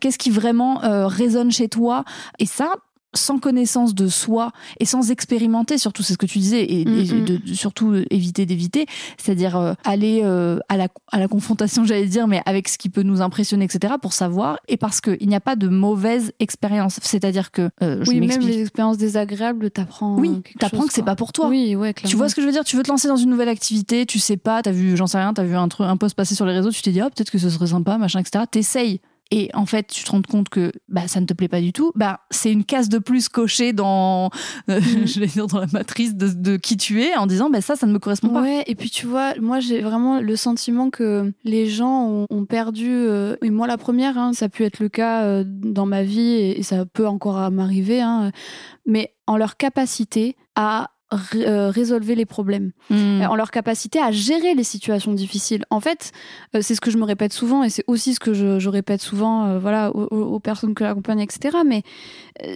Qu'est-ce 0.00 0.18
qui 0.18 0.30
vraiment 0.30 0.82
euh, 0.84 1.06
résonne 1.06 1.50
chez 1.50 1.68
toi? 1.68 2.04
Et 2.38 2.46
ça, 2.46 2.74
sans 3.14 3.38
connaissance 3.38 3.94
de 3.94 4.08
soi 4.08 4.52
et 4.78 4.84
sans 4.84 5.10
expérimenter, 5.10 5.78
surtout 5.78 6.02
c'est 6.02 6.12
ce 6.12 6.18
que 6.18 6.26
tu 6.26 6.38
disais, 6.38 6.64
et, 6.70 6.84
de, 6.84 7.40
surtout 7.54 7.94
éviter 8.10 8.46
d'éviter, 8.46 8.86
c'est-à-dire 9.18 9.56
euh, 9.56 9.74
aller 9.84 10.20
euh, 10.22 10.58
à, 10.68 10.76
la, 10.76 10.88
à 11.10 11.18
la 11.18 11.28
confrontation, 11.28 11.84
j'allais 11.90 12.06
dire, 12.06 12.26
mais 12.28 12.42
avec 12.46 12.68
ce 12.68 12.78
qui 12.78 12.88
peut 12.88 13.02
nous 13.02 13.20
impressionner, 13.20 13.64
etc., 13.64 13.94
pour 14.00 14.12
savoir, 14.12 14.58
et 14.68 14.76
parce 14.76 15.00
qu'il 15.00 15.28
n'y 15.28 15.34
a 15.34 15.40
pas 15.40 15.56
de 15.56 15.68
mauvaise 15.68 16.32
expérience. 16.38 17.00
C'est-à-dire 17.02 17.50
que... 17.50 17.70
Euh, 17.82 18.04
oui, 18.06 18.20
même 18.20 18.40
les 18.40 18.60
expériences 18.60 18.98
désagréables, 18.98 19.70
t'apprends 19.70 20.16
Oui, 20.16 20.42
t'apprends 20.58 20.86
que 20.86 20.92
c'est 20.92 21.02
pas 21.02 21.16
pour 21.16 21.32
toi. 21.32 21.48
Oui, 21.48 21.74
ouais, 21.76 21.94
Tu 21.94 22.16
vois 22.16 22.28
ce 22.28 22.34
que 22.34 22.42
je 22.42 22.46
veux 22.46 22.52
dire? 22.52 22.64
Tu 22.64 22.76
veux 22.76 22.82
te 22.82 22.90
lancer 22.90 23.08
dans 23.08 23.16
une 23.16 23.30
nouvelle 23.30 23.48
activité, 23.48 24.06
tu 24.06 24.18
sais 24.18 24.36
pas, 24.36 24.62
t'as 24.62 24.72
vu, 24.72 24.96
j'en 24.96 25.06
sais 25.06 25.18
rien, 25.18 25.34
t'as 25.34 25.44
vu 25.44 25.56
un, 25.56 25.68
truc, 25.68 25.86
un 25.86 25.96
post 25.96 26.14
passer 26.14 26.34
sur 26.34 26.46
les 26.46 26.52
réseaux, 26.52 26.70
tu 26.70 26.82
t'es 26.82 26.92
dit, 26.92 27.02
oh, 27.02 27.08
peut-être 27.14 27.30
que 27.30 27.38
ce 27.38 27.50
serait 27.50 27.68
sympa, 27.68 27.98
machin, 27.98 28.20
etc. 28.20 28.44
T'essayes 28.50 29.00
et 29.30 29.50
en 29.54 29.66
fait 29.66 29.86
tu 29.86 30.04
te 30.04 30.10
rends 30.10 30.22
compte 30.22 30.48
que 30.48 30.72
bah 30.88 31.06
ça 31.06 31.20
ne 31.20 31.26
te 31.26 31.34
plaît 31.34 31.48
pas 31.48 31.60
du 31.60 31.72
tout, 31.72 31.92
bah 31.94 32.20
c'est 32.30 32.52
une 32.52 32.64
case 32.64 32.88
de 32.88 32.98
plus 32.98 33.28
cochée 33.28 33.72
dans 33.72 34.30
euh, 34.68 34.80
mhm. 34.80 35.06
je 35.06 35.20
vais 35.20 35.26
dire 35.26 35.46
dans 35.46 35.60
la 35.60 35.66
matrice 35.72 36.14
de, 36.14 36.28
de, 36.28 36.56
qui 36.56 36.76
tu 36.76 37.02
es 37.02 37.16
en 37.16 37.26
disant 37.26 37.50
bah 37.50 37.60
ça 37.60 37.76
ça 37.76 37.86
ne 37.86 37.92
me 37.92 37.98
correspond 37.98 38.28
pas. 38.28 38.42
Ouais, 38.42 38.64
et 38.66 38.74
puis 38.74 38.90
tu 38.90 39.06
vois, 39.06 39.34
moi 39.40 39.60
j'ai 39.60 39.80
vraiment 39.80 40.20
le 40.20 40.36
sentiment 40.36 40.90
que 40.90 41.32
les 41.44 41.66
gens 41.66 42.26
ont, 42.28 42.44
perdu 42.48 42.88
euh, 42.90 43.36
et 43.42 43.50
moi 43.50 43.66
la 43.66 43.76
première 43.76 44.18
hein, 44.18 44.32
ça 44.32 44.46
a 44.46 44.48
pu 44.48 44.64
être 44.64 44.80
le 44.80 44.88
cas 44.88 45.24
euh, 45.24 45.44
dans 45.46 45.86
ma 45.86 46.02
vie 46.02 46.20
et, 46.20 46.62
ça 46.62 46.84
peut 46.84 47.06
encore 47.06 47.50
m'arriver 47.50 48.00
hein, 48.00 48.32
mais 48.86 49.14
en 49.26 49.36
leur 49.36 49.56
capacité 49.56 50.36
à 50.56 50.90
euh, 51.34 51.70
résolver 51.70 52.14
les 52.14 52.24
problèmes, 52.24 52.70
hmm. 52.88 52.94
euh, 52.94 53.26
en 53.26 53.34
leur 53.34 53.50
capacité 53.50 53.98
à 53.98 54.12
gérer 54.12 54.54
les 54.54 54.62
situations 54.62 55.12
difficiles. 55.12 55.64
En 55.68 55.80
fait, 55.80 56.12
euh, 56.54 56.60
c'est 56.62 56.76
ce 56.76 56.80
que 56.80 56.92
je 56.92 56.98
me 56.98 57.04
répète 57.04 57.32
souvent 57.32 57.64
et 57.64 57.70
c'est 57.70 57.82
aussi 57.88 58.14
ce 58.14 58.20
que 58.20 58.32
je, 58.32 58.68
répète 58.68 59.00
souvent 59.00 59.58
voilà, 59.58 59.90
aux, 59.90 60.38
personnes 60.38 60.72
que 60.74 60.84
j'accompagne, 60.84 61.18
etc. 61.18 61.58
Mais 61.66 61.82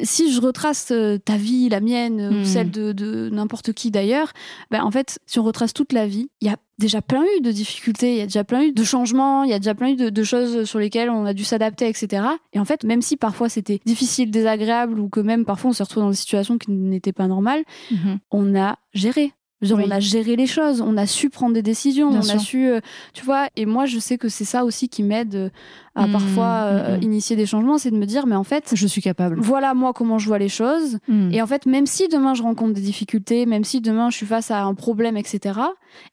si 0.04 0.32
je 0.32 0.40
retrace 0.40 0.92
ta 1.24 1.36
vie, 1.36 1.68
la 1.68 1.80
mienne, 1.80 2.20
ou 2.20 2.40
hmm. 2.40 2.44
celle 2.44 2.70
de, 2.70 3.28
n'importe 3.32 3.72
qui 3.72 3.90
d'ailleurs, 3.90 4.32
ben, 4.70 4.84
en 4.84 4.90
fait, 4.92 5.18
si 5.26 5.40
on 5.40 5.42
retrace 5.42 5.74
toute 5.74 5.92
la 5.92 6.06
vie, 6.06 6.28
il 6.40 6.46
y 6.46 6.50
a 6.50 6.56
déjà 6.78 7.02
plein 7.02 7.24
eu 7.36 7.40
de 7.40 7.50
difficultés, 7.50 8.12
il 8.12 8.18
y 8.18 8.20
a 8.20 8.26
déjà 8.26 8.44
plein 8.44 8.62
eu 8.62 8.72
de 8.72 8.84
changements, 8.84 9.44
il 9.44 9.50
y 9.50 9.54
a 9.54 9.58
déjà 9.58 9.74
plein 9.74 9.90
eu 9.90 9.96
de, 9.96 10.22
choses 10.22 10.64
sur 10.64 10.78
lesquelles 10.78 11.10
on 11.10 11.24
a 11.24 11.34
dû 11.34 11.44
s'adapter, 11.44 11.88
etc. 11.88 12.24
Et 12.52 12.58
en 12.58 12.64
fait, 12.64 12.84
même 12.84 13.02
si 13.02 13.16
parfois 13.16 13.48
c'était 13.48 13.80
difficile, 13.84 14.30
désagréable, 14.30 14.98
ou 14.98 15.08
que 15.08 15.20
même 15.20 15.44
parfois 15.44 15.70
on 15.70 15.72
s'est 15.72 15.82
retrouvé 15.82 16.04
dans 16.04 16.10
des 16.10 16.16
situations 16.16 16.58
qui 16.58 16.70
n'étaient 16.70 17.12
pas 17.12 17.26
normales, 17.26 17.64
mhm. 17.90 18.18
on 18.30 18.56
a 18.56 18.78
géré. 18.92 19.32
On 19.72 19.90
a 19.90 20.00
géré 20.00 20.36
les 20.36 20.46
choses, 20.46 20.80
on 20.80 20.96
a 20.96 21.06
su 21.06 21.30
prendre 21.30 21.54
des 21.54 21.62
décisions, 21.62 22.08
on 22.08 22.18
a 22.18 22.38
su, 22.38 22.68
euh, 22.68 22.80
tu 23.12 23.24
vois. 23.24 23.48
Et 23.56 23.66
moi, 23.66 23.86
je 23.86 23.98
sais 23.98 24.18
que 24.18 24.28
c'est 24.28 24.44
ça 24.44 24.64
aussi 24.64 24.88
qui 24.88 25.02
m'aide 25.02 25.34
euh, 25.34 25.48
à 25.94 26.06
mmh, 26.06 26.12
parfois 26.12 26.44
euh, 26.44 26.96
mmh, 26.96 26.98
mmh. 26.98 27.02
initier 27.02 27.36
des 27.36 27.46
changements, 27.46 27.78
c'est 27.78 27.90
de 27.90 27.96
me 27.96 28.06
dire, 28.06 28.26
mais 28.26 28.36
en 28.36 28.44
fait, 28.44 28.72
je 28.74 28.86
suis 28.86 29.02
capable. 29.02 29.38
Voilà 29.40 29.74
moi 29.74 29.92
comment 29.92 30.18
je 30.18 30.26
vois 30.26 30.38
les 30.38 30.48
choses. 30.48 30.98
Et 31.30 31.40
en 31.40 31.46
fait, 31.46 31.66
même 31.66 31.86
si 31.86 32.08
demain 32.08 32.34
je 32.34 32.42
rencontre 32.42 32.74
des 32.74 32.80
difficultés, 32.80 33.46
même 33.46 33.64
si 33.64 33.80
demain 33.80 34.10
je 34.10 34.16
suis 34.16 34.26
face 34.26 34.50
à 34.50 34.62
un 34.62 34.74
problème, 34.74 35.16
etc. 35.16 35.60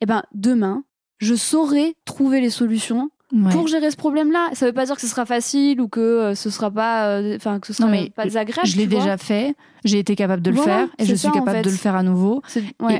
Eh 0.01 0.05
ben 0.05 0.23
demain, 0.33 0.83
je 1.19 1.35
saurai 1.35 1.95
trouver 2.05 2.41
les 2.41 2.49
solutions 2.49 3.09
pour 3.51 3.67
gérer 3.67 3.89
ce 3.91 3.97
problème-là. 3.97 4.49
Ça 4.53 4.65
veut 4.65 4.73
pas 4.73 4.85
dire 4.85 4.95
que 4.95 5.01
ce 5.01 5.07
sera 5.07 5.25
facile 5.25 5.81
ou 5.81 5.87
que 5.87 6.33
ce 6.35 6.49
sera 6.49 6.69
pas, 6.69 7.21
enfin 7.35 7.59
que 7.59 7.67
ce 7.67 7.73
sera 7.73 7.89
pas 8.15 8.23
désagréable. 8.23 8.67
Je 8.67 8.77
l'ai 8.77 8.87
déjà 8.87 9.17
fait 9.17 9.55
j'ai 9.83 9.99
été 9.99 10.15
capable 10.15 10.41
de 10.41 10.51
le 10.51 10.57
faire 10.57 10.87
et 10.97 11.05
je 11.05 11.15
suis 11.15 11.31
capable 11.31 11.63
de 11.63 11.69
le 11.69 11.75
faire 11.75 11.95
à 11.95 12.03
nouveau 12.03 12.41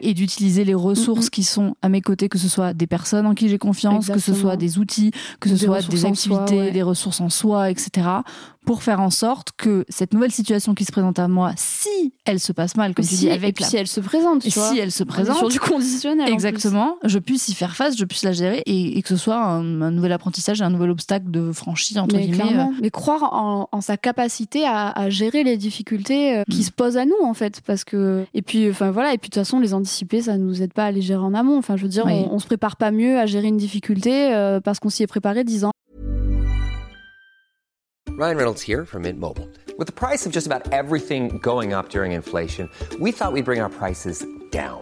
et, 0.01 0.13
d'utiliser 0.13 0.63
les 0.63 0.73
ressources 0.73 1.29
qui 1.29 1.43
sont 1.43 1.75
à 1.81 1.89
mes 1.89 2.01
côtés, 2.01 2.29
que 2.29 2.37
ce 2.37 2.49
soit 2.49 2.73
des 2.73 2.87
personnes 2.87 3.25
en 3.25 3.33
qui 3.33 3.49
j'ai 3.49 3.57
confiance, 3.57 4.09
que 4.09 4.19
ce 4.19 4.33
soit 4.33 4.57
des 4.57 4.77
outils, 4.77 5.11
que 5.39 5.49
ce 5.49 5.57
soit 5.57 5.87
des 5.87 6.05
activités, 6.05 6.71
des 6.71 6.83
ressources 6.83 7.21
en 7.21 7.29
soi, 7.29 7.69
etc. 7.69 8.07
pour 8.65 8.83
faire 8.83 8.99
en 8.99 9.09
sorte 9.09 9.49
que 9.57 9.85
cette 9.89 10.13
nouvelle 10.13 10.31
situation 10.31 10.73
qui 10.73 10.85
se 10.85 10.91
présente 10.91 11.19
à 11.19 11.27
moi, 11.27 11.53
si 11.57 12.13
elle 12.25 12.39
se 12.39 12.51
passe 12.51 12.75
mal, 12.75 12.93
comme 12.93 13.05
tu 13.05 13.15
dis, 13.15 13.29
avec 13.29 13.59
si 13.59 13.77
elle 13.77 13.87
se 13.87 13.99
présente, 13.99 14.41
tu 14.41 14.51
si 14.51 14.77
elle 14.77 14.91
se 14.91 15.03
présente, 15.03 15.37
sur 15.37 15.49
du 15.49 15.59
conditionnel, 15.59 16.31
exactement, 16.31 16.97
je 17.03 17.19
puisse 17.19 17.49
y 17.49 17.53
faire 17.53 17.75
face, 17.75 17.97
je 17.97 18.05
puisse 18.05 18.23
la 18.23 18.33
gérer 18.33 18.63
et, 18.65 19.01
que 19.01 19.09
ce 19.09 19.17
soit 19.17 19.37
un, 19.37 19.91
nouvel 19.91 20.11
apprentissage, 20.11 20.61
un 20.61 20.69
nouvel 20.69 20.91
obstacle 20.91 21.29
de 21.31 21.51
franchi 21.51 21.97
entre 21.99 22.15
mais 22.15 22.27
guillemets. 22.27 22.59
Euh. 22.59 22.65
Mais 22.81 22.89
croire 22.89 23.33
en, 23.33 23.81
sa 23.81 23.97
capacité 23.97 24.65
à, 24.65 25.09
gérer 25.09 25.43
les 25.43 25.57
difficultés 25.57 26.37
euh, 26.37 26.43
qui 26.49 26.59
mm. 26.59 26.63
se 26.63 26.70
pose 26.71 26.97
à 26.97 27.05
nous 27.05 27.21
en 27.23 27.33
fait 27.33 27.61
parce 27.61 27.83
que 27.83 28.25
et 28.33 28.41
puis 28.41 28.69
enfin 28.69 28.91
voilà 28.91 29.13
et 29.13 29.17
puis 29.17 29.29
de 29.29 29.33
toute 29.33 29.41
façon 29.43 29.59
les 29.59 29.73
anticiper 29.73 30.21
ça 30.21 30.37
nous 30.37 30.61
aide 30.61 30.73
pas 30.73 30.85
à 30.85 30.91
les 30.91 31.01
gérer 31.01 31.21
en 31.21 31.33
amont. 31.33 31.57
Enfin 31.57 31.77
je 31.77 31.83
veux 31.83 31.89
dire 31.89 32.05
on, 32.05 32.39
se 32.39 32.45
prépare 32.45 32.75
pas 32.75 32.91
mieux 32.91 33.19
à 33.19 33.25
gérer 33.25 33.47
une 33.47 33.57
difficulté 33.57 34.33
euh, 34.33 34.59
parce 34.59 34.79
qu'on 34.79 34.89
s'y 34.89 35.03
est 35.03 35.07
préparé 35.07 35.43
10 35.43 35.65
ans. 35.65 35.71
Ryan 38.17 38.35
Reynolds 38.35 38.61
here 38.61 38.85
from 38.85 39.03
Mint 39.03 39.19
Mobile. 39.19 39.47
With 39.77 39.87
the 39.87 39.93
price 39.93 40.25
of 40.25 40.33
just 40.33 40.45
about 40.45 40.71
everything 40.71 41.39
going 41.41 41.73
up 41.73 41.89
during 41.89 42.11
inflation 42.11 42.69
we 42.99 43.11
thought 43.11 43.33
we'd 43.33 43.45
bring 43.45 43.61
our 43.61 43.69
prices 43.69 44.25
down. 44.51 44.81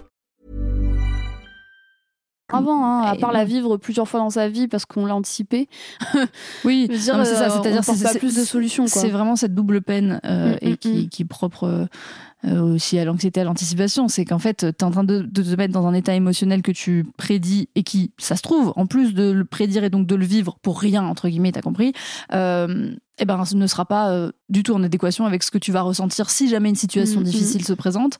Avant, 2.53 2.85
hein, 2.85 3.01
à 3.03 3.15
Et 3.15 3.19
part 3.19 3.31
la 3.31 3.45
vivre 3.45 3.77
plusieurs 3.77 4.07
fois 4.07 4.19
dans 4.19 4.29
sa 4.29 4.49
vie 4.49 4.67
parce 4.67 4.85
qu'on 4.85 5.05
l'a 5.05 5.15
anticipé. 5.15 5.67
Oui, 6.65 6.87
c'est 6.91 6.97
ça, 6.97 7.19
euh, 7.19 7.23
c'est-à-dire 7.25 7.83
c'est- 7.83 8.03
pas 8.03 8.13
plus 8.19 8.35
de 8.35 8.43
solutions. 8.43 8.87
C'est 8.87 9.09
vraiment 9.09 9.35
cette 9.35 9.53
double 9.55 9.81
peine 9.81 10.19
euh, 10.25 10.53
Mm, 10.53 10.57
et 10.61 10.71
mm, 10.71 10.77
qui, 10.77 10.89
mm. 11.05 11.09
qui 11.09 11.21
est 11.23 11.25
propre 11.25 11.87
euh, 12.45 12.61
aussi 12.61 12.97
à 12.99 13.05
l'anxiété, 13.05 13.41
à 13.41 13.43
l'anticipation. 13.43 14.07
C'est 14.07 14.25
qu'en 14.25 14.39
fait, 14.39 14.57
tu 14.57 14.65
es 14.67 14.83
en 14.83 14.91
train 14.91 15.03
de, 15.03 15.21
de 15.21 15.43
te 15.43 15.55
mettre 15.55 15.73
dans 15.73 15.85
un 15.87 15.93
état 15.93 16.13
émotionnel 16.15 16.61
que 16.61 16.71
tu 16.71 17.05
prédis 17.17 17.69
et 17.75 17.83
qui, 17.83 18.11
ça 18.17 18.35
se 18.35 18.41
trouve, 18.41 18.73
en 18.75 18.85
plus 18.87 19.13
de 19.13 19.31
le 19.31 19.45
prédire 19.45 19.83
et 19.83 19.89
donc 19.89 20.07
de 20.07 20.15
le 20.15 20.25
vivre 20.25 20.57
pour 20.61 20.79
rien, 20.79 21.03
entre 21.03 21.29
guillemets, 21.29 21.51
t'as 21.51 21.61
compris, 21.61 21.93
euh, 22.33 22.91
eh 23.19 23.25
ben, 23.25 23.45
ce 23.45 23.55
ne 23.55 23.67
sera 23.67 23.85
pas 23.85 24.29
du 24.49 24.63
tout 24.63 24.73
en 24.73 24.83
adéquation 24.83 25.25
avec 25.25 25.43
ce 25.43 25.51
que 25.51 25.59
tu 25.59 25.71
vas 25.71 25.81
ressentir 25.81 26.29
si 26.29 26.49
jamais 26.49 26.69
une 26.69 26.75
situation 26.75 27.21
difficile 27.21 27.63
se 27.63 27.73
présente. 27.73 28.17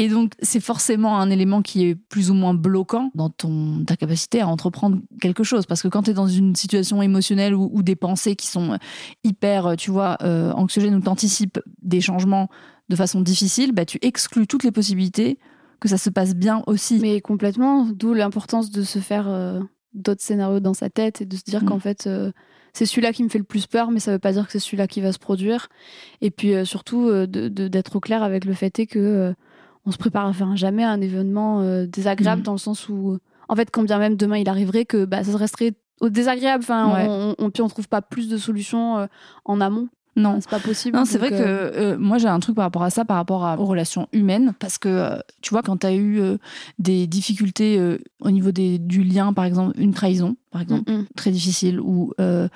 Et 0.00 0.08
donc, 0.08 0.32
c'est 0.40 0.60
forcément 0.60 1.18
un 1.18 1.28
élément 1.28 1.60
qui 1.60 1.84
est 1.84 1.94
plus 1.94 2.30
ou 2.30 2.34
moins 2.34 2.54
bloquant 2.54 3.10
dans 3.14 3.28
ton, 3.28 3.84
ta 3.84 3.96
capacité 3.96 4.40
à 4.40 4.48
entreprendre 4.48 4.98
quelque 5.20 5.44
chose. 5.44 5.66
Parce 5.66 5.82
que 5.82 5.88
quand 5.88 6.04
tu 6.04 6.12
es 6.12 6.14
dans 6.14 6.26
une 6.26 6.56
situation 6.56 7.02
émotionnelle 7.02 7.54
ou, 7.54 7.68
ou 7.70 7.82
des 7.82 7.96
pensées 7.96 8.34
qui 8.34 8.46
sont 8.46 8.78
hyper, 9.24 9.66
euh, 9.66 9.74
tu 9.74 9.90
vois, 9.90 10.16
euh, 10.22 10.52
anxiogènes 10.52 10.94
ou 10.94 11.00
t'anticipes 11.00 11.60
des 11.82 12.00
changements 12.00 12.48
de 12.88 12.96
façon 12.96 13.20
difficile, 13.20 13.72
bah, 13.72 13.84
tu 13.84 13.98
exclus 14.00 14.46
toutes 14.46 14.64
les 14.64 14.72
possibilités 14.72 15.38
que 15.80 15.88
ça 15.88 15.98
se 15.98 16.08
passe 16.08 16.34
bien 16.34 16.62
aussi. 16.66 16.98
Mais 17.00 17.20
complètement, 17.20 17.84
d'où 17.84 18.14
l'importance 18.14 18.70
de 18.70 18.82
se 18.84 19.00
faire 19.00 19.28
euh, 19.28 19.60
d'autres 19.92 20.22
scénarios 20.22 20.60
dans 20.60 20.72
sa 20.72 20.88
tête 20.88 21.20
et 21.20 21.26
de 21.26 21.36
se 21.36 21.44
dire 21.44 21.62
Mm. 21.62 21.66
qu'en 21.66 21.78
fait, 21.78 22.06
euh, 22.06 22.32
c'est 22.72 22.86
celui-là 22.86 23.12
qui 23.12 23.22
me 23.22 23.28
fait 23.28 23.38
le 23.38 23.44
plus 23.44 23.66
peur, 23.66 23.90
mais 23.90 24.00
ça 24.00 24.12
veut 24.12 24.18
pas 24.18 24.32
dire 24.32 24.46
que 24.46 24.52
c'est 24.52 24.58
celui-là 24.60 24.86
qui 24.86 25.00
va 25.00 25.12
se 25.12 25.18
produire. 25.18 25.68
Et 26.20 26.30
puis 26.30 26.54
euh, 26.54 26.64
surtout, 26.64 27.08
euh, 27.08 27.26
d'être 27.26 27.96
au 27.96 28.00
clair 28.00 28.22
avec 28.22 28.44
le 28.44 28.54
fait 28.54 28.78
est 28.78 28.86
que 28.86 28.98
euh, 28.98 29.32
on 29.86 29.90
se 29.90 29.98
prépare 29.98 30.26
enfin, 30.26 30.56
jamais 30.56 30.84
à 30.84 30.90
un 30.90 31.00
événement 31.00 31.60
euh, 31.60 31.86
désagréable 31.86 32.42
Mm. 32.42 32.44
dans 32.44 32.52
le 32.52 32.58
sens 32.58 32.88
où, 32.88 33.18
en 33.48 33.56
fait, 33.56 33.70
quand 33.70 33.82
bien 33.82 33.98
même 33.98 34.16
demain 34.16 34.36
il 34.38 34.48
arriverait, 34.48 34.84
que 34.84 35.04
bah, 35.04 35.24
ça 35.24 35.36
resterait 35.36 35.72
au 36.00 36.08
désagréable. 36.08 36.62
Enfin, 36.64 36.92
Ouais. 36.94 37.06
on, 37.08 37.34
on, 37.38 37.50
puis 37.50 37.62
on 37.62 37.68
trouve 37.68 37.88
pas 37.88 38.02
plus 38.02 38.28
de 38.28 38.36
solutions 38.38 38.98
euh, 38.98 39.06
en 39.44 39.60
amont. 39.60 39.88
non. 40.16 40.38
C'est 40.40 40.50
pas 40.50 40.58
possible. 40.60 40.96
Non, 40.96 41.04
c'est 41.04 41.18
vrai 41.18 41.30
que 41.30 41.36
euh, 41.36 41.96
moi 41.98 42.18
j'ai 42.18 42.28
un 42.28 42.40
truc 42.40 42.56
par 42.56 42.64
rapport 42.64 42.82
à 42.82 42.90
ça, 42.90 43.04
par 43.04 43.16
rapport 43.16 43.44
à- 43.44 43.58
aux 43.58 43.64
relations 43.66 44.06
humaines, 44.12 44.52
parce 44.58 44.76
que 44.78 44.88
euh, 44.88 45.16
tu 45.40 45.50
vois, 45.50 45.62
quand 45.62 45.78
tu 45.78 45.86
as 45.86 45.94
eu 45.94 46.20
des 46.78 47.06
difficultés 47.06 47.80
au 48.20 48.30
niveau 48.30 48.50
des, 48.50 48.78
du 48.78 49.02
lien, 49.02 49.32
par 49.32 49.44
exemple, 49.44 49.78
une 49.80 49.92
trahison, 49.94 50.36
par 50.50 50.62
exemple, 50.62 50.90
mm, 50.90 50.96
mm. 50.96 51.06
très 51.16 51.30
difficile, 51.30 51.80
ou 51.80 52.12
euh, 52.20 52.48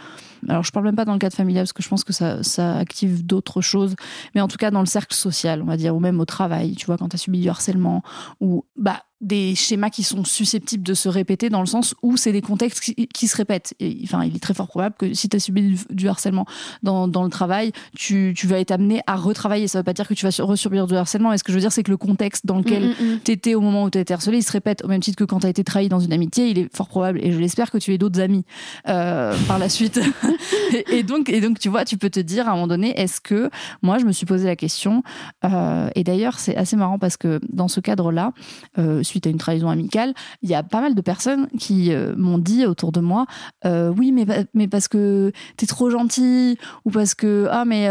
alors 0.49 0.63
je 0.63 0.73
parle 0.73 0.87
même 0.87 0.97
pas 0.97 1.05
dans 1.05 1.13
le 1.13 1.19
cadre 1.19 1.37
familial, 1.37 1.65
parce 1.65 1.73
que 1.73 1.83
je 1.83 1.89
pense 1.89 2.05
que 2.05 2.13
ça, 2.13 2.43
ça 2.43 2.77
active 2.77 3.25
d'autres 3.25 3.61
choses, 3.61 3.95
mais 4.35 4.41
en 4.41 4.49
tout 4.49 4.59
cas 4.59 4.71
dans 4.71 4.81
le 4.81 4.87
cercle 4.87 5.15
social, 5.15 5.63
on 5.63 5.67
va 5.67 5.77
dire, 5.77 5.95
ou 5.95 6.01
même 6.01 6.21
au 6.21 6.25
travail, 6.25 6.75
tu 6.75 6.87
vois, 6.87 6.97
quand 6.97 7.09
tu 7.09 7.17
as 7.17 7.19
subi 7.19 7.41
du 7.41 7.49
harcèlement, 7.49 8.03
ou 8.41 8.65
bah, 8.77 9.03
des 9.21 9.55
schémas 9.55 9.89
qui 9.89 10.03
sont 10.03 10.25
susceptibles 10.25 10.83
de 10.83 10.93
se 10.93 11.09
répéter 11.09 11.49
dans 11.49 11.61
le 11.61 11.67
sens 11.67 11.95
où 12.03 12.17
c'est 12.17 12.33
des 12.33 12.43
contextes 12.43 12.81
qui, 12.81 12.95
qui 13.07 13.27
se 13.27 13.37
répètent. 13.37 13.75
Et, 13.81 14.01
enfin, 14.05 14.23
il 14.23 14.37
est 14.37 14.39
très 14.39 14.53
fort 14.53 14.69
probable 14.69 14.97
que 14.99 15.15
si 15.15 15.31
tu 15.31 15.37
as 15.37 15.41
subi 15.41 15.63
du, 15.63 15.79
du 15.91 16.09
harcèlement 16.09 16.45
dans, 16.83 17.09
dans 17.09 17.25
le 17.25 17.31
travail, 17.31 17.73
tu, 17.97 18.35
tu 18.37 18.47
vas 18.47 18.59
être 18.59 18.71
amené 18.71 19.01
à 19.07 19.17
retravailler. 19.17 19.67
Ça 19.67 19.79
veut 19.79 19.85
pas 19.85 19.95
dire 19.95 20.07
que 20.07 20.15
tu 20.15 20.27
vas 20.27 20.45
resubir 20.45 20.87
du 20.87 20.95
harcèlement, 20.95 21.31
mais 21.31 21.39
ce 21.39 21.45
que 21.45 21.53
je 21.53 21.57
veux 21.57 21.63
dire, 21.63 21.73
c'est 21.73 21.83
que 21.83 21.91
le 21.91 21.97
contexte 21.97 22.45
dans 22.45 22.59
lequel 22.59 22.85
Mm, 22.85 23.15
mm. 23.15 23.19
t'étais 23.21 23.55
au 23.55 23.61
moment 23.61 23.85
où 23.85 23.91
tu 23.91 23.99
été 23.99 24.13
harcelé, 24.13 24.39
il 24.39 24.43
se 24.43 24.53
répète 24.53 24.85
au 24.85 24.89
même 24.89 25.01
titre 25.01 25.17
que 25.17 25.25
quand 25.25 25.41
tu 25.41 25.47
as 25.47 25.51
été 25.51 25.65
trahi 25.65 25.89
dans 25.89 26.01
une 26.01 26.13
amitié. 26.13 26.49
Il 26.51 26.59
est 26.59 26.75
fort 26.75 26.89
probable, 26.89 27.19
et 27.23 27.33
je 27.33 27.39
l'espère, 27.39 27.71
que 27.71 27.79
tu 27.85 27.93
aies 27.93 27.99
d'autres 27.99 28.21
amis 28.21 28.45
euh, 28.89 29.37
par 29.47 29.59
la 29.59 29.69
suite. 29.69 30.01
et, 30.91 31.03
donc, 31.03 31.29
et 31.29 31.41
donc, 31.41 31.59
tu 31.59 31.69
vois, 31.69 31.85
tu 31.85 31.99
peux 31.99 32.09
te 32.09 32.21
dire 32.21 32.49
à 32.49 32.53
un 32.53 32.55
moment 32.55 32.67
donné, 32.67 32.99
est-ce 32.99 33.21
que 33.21 33.51
moi, 33.83 33.99
je 33.99 34.07
me 34.07 34.13
suis 34.13 34.25
posé 34.25 34.47
la 34.47 34.57
question, 34.57 35.03
euh, 35.45 35.91
et 35.95 36.03
d'ailleurs, 36.03 36.39
c'est 36.39 36.57
assez 36.57 36.77
marrant 36.77 36.99
parce 36.99 37.19
que 37.19 37.41
dans 37.51 37.69
ce 37.69 37.81
cadre-là, 37.81 38.33
euh, 38.79 39.03
suite 39.03 39.27
à 39.27 39.31
une 39.31 39.37
trahison 39.37 39.69
amicale, 39.69 40.15
il 40.43 40.49
y 40.49 40.55
a 40.55 40.63
pas 40.63 40.81
mal 40.81 40.95
de 40.95 41.01
personnes 41.03 41.47
qui 41.59 41.93
m'ont 42.17 42.39
dit 42.39 42.65
autour 42.65 42.93
de 42.93 43.01
moi, 43.01 43.27
oui, 43.65 44.13
mais, 44.13 44.27
mais 44.55 44.69
parce 44.69 44.89
que 44.89 45.33
t'es 45.57 45.67
trop 45.67 45.91
gentil, 45.91 46.57
ou 46.85 46.91
parce 46.91 47.15
que 47.15 47.49
ah 47.51 47.65
mais 47.65 47.89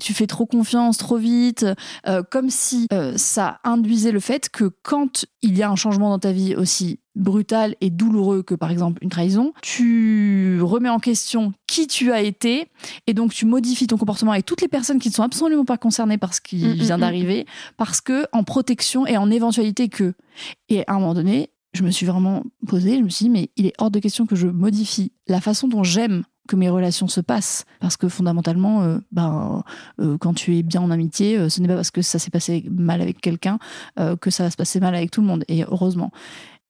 tu 0.00 0.12
fais 0.12 0.26
trop 0.26 0.46
confiance 0.46 0.98
trop 0.98 1.16
vite, 1.16 1.66
comme 2.30 2.50
si 2.50 2.88
ça 3.16 3.60
induisait 3.64 4.12
le 4.12 4.20
fait 4.20 4.48
que 4.48 4.70
quand 4.82 5.24
il 5.42 5.56
y 5.56 5.62
a 5.62 5.70
un 5.70 5.76
changement 5.76 6.10
dans 6.10 6.18
ta 6.18 6.32
vie 6.32 6.54
aussi 6.54 7.00
brutal 7.14 7.76
et 7.80 7.90
douloureux 7.90 8.42
que 8.42 8.54
par 8.54 8.70
exemple 8.70 9.02
une 9.02 9.10
trahison, 9.10 9.52
tu 9.62 10.60
remets 10.60 10.88
en 10.88 10.98
question 10.98 11.52
qui 11.66 11.86
tu 11.86 12.10
as 12.10 12.22
été 12.22 12.68
et 13.06 13.14
donc 13.14 13.32
tu 13.32 13.46
modifies 13.46 13.86
ton 13.86 13.96
comportement 13.96 14.32
avec 14.32 14.46
toutes 14.46 14.60
les 14.60 14.68
personnes 14.68 14.98
qui 14.98 15.08
ne 15.08 15.14
sont 15.14 15.22
absolument 15.22 15.64
pas 15.64 15.78
concernées 15.78 16.18
par 16.18 16.34
ce 16.34 16.40
qui 16.40 16.64
Mm, 16.64 16.70
mm, 16.70 16.72
vient 16.74 16.96
mm. 16.96 17.00
d'arriver 17.00 17.46
parce 17.76 18.00
que 18.00 18.26
en 18.32 18.44
protection 18.44 19.06
et 19.06 19.16
en 19.16 19.30
éventualité 19.30 19.88
que 19.88 20.14
et 20.68 20.84
à 20.86 20.94
un 20.94 20.98
moment 21.00 21.14
donné 21.14 21.50
je 21.72 21.82
me 21.82 21.90
suis 21.90 22.06
vraiment 22.06 22.44
posée, 22.68 22.98
je 22.98 23.02
me 23.02 23.08
suis 23.08 23.24
dit, 23.24 23.30
mais 23.30 23.50
il 23.56 23.66
est 23.66 23.72
hors 23.78 23.90
de 23.90 23.98
question 23.98 24.26
que 24.26 24.36
je 24.36 24.46
modifie 24.46 25.10
la 25.26 25.40
façon 25.40 25.66
dont 25.66 25.82
j'aime 25.82 26.22
que 26.46 26.54
mes 26.54 26.68
relations 26.68 27.08
se 27.08 27.20
passent. 27.20 27.64
Parce 27.80 27.96
que 27.96 28.08
fondamentalement, 28.08 28.82
euh, 28.82 28.98
ben, 29.10 29.64
euh, 30.00 30.16
quand 30.18 30.34
tu 30.34 30.56
es 30.56 30.62
bien 30.62 30.82
en 30.82 30.92
amitié, 30.92 31.36
euh, 31.36 31.48
ce 31.48 31.60
n'est 31.60 31.66
pas 31.66 31.74
parce 31.74 31.90
que 31.90 32.00
ça 32.00 32.20
s'est 32.20 32.30
passé 32.30 32.64
mal 32.70 33.00
avec 33.00 33.20
quelqu'un 33.20 33.58
que 34.20 34.30
ça 34.30 34.44
va 34.44 34.50
se 34.50 34.56
passer 34.56 34.78
mal 34.78 34.94
avec 34.94 35.10
tout 35.10 35.20
le 35.20 35.26
monde. 35.26 35.44
Et 35.48 35.64
heureusement. 35.64 36.12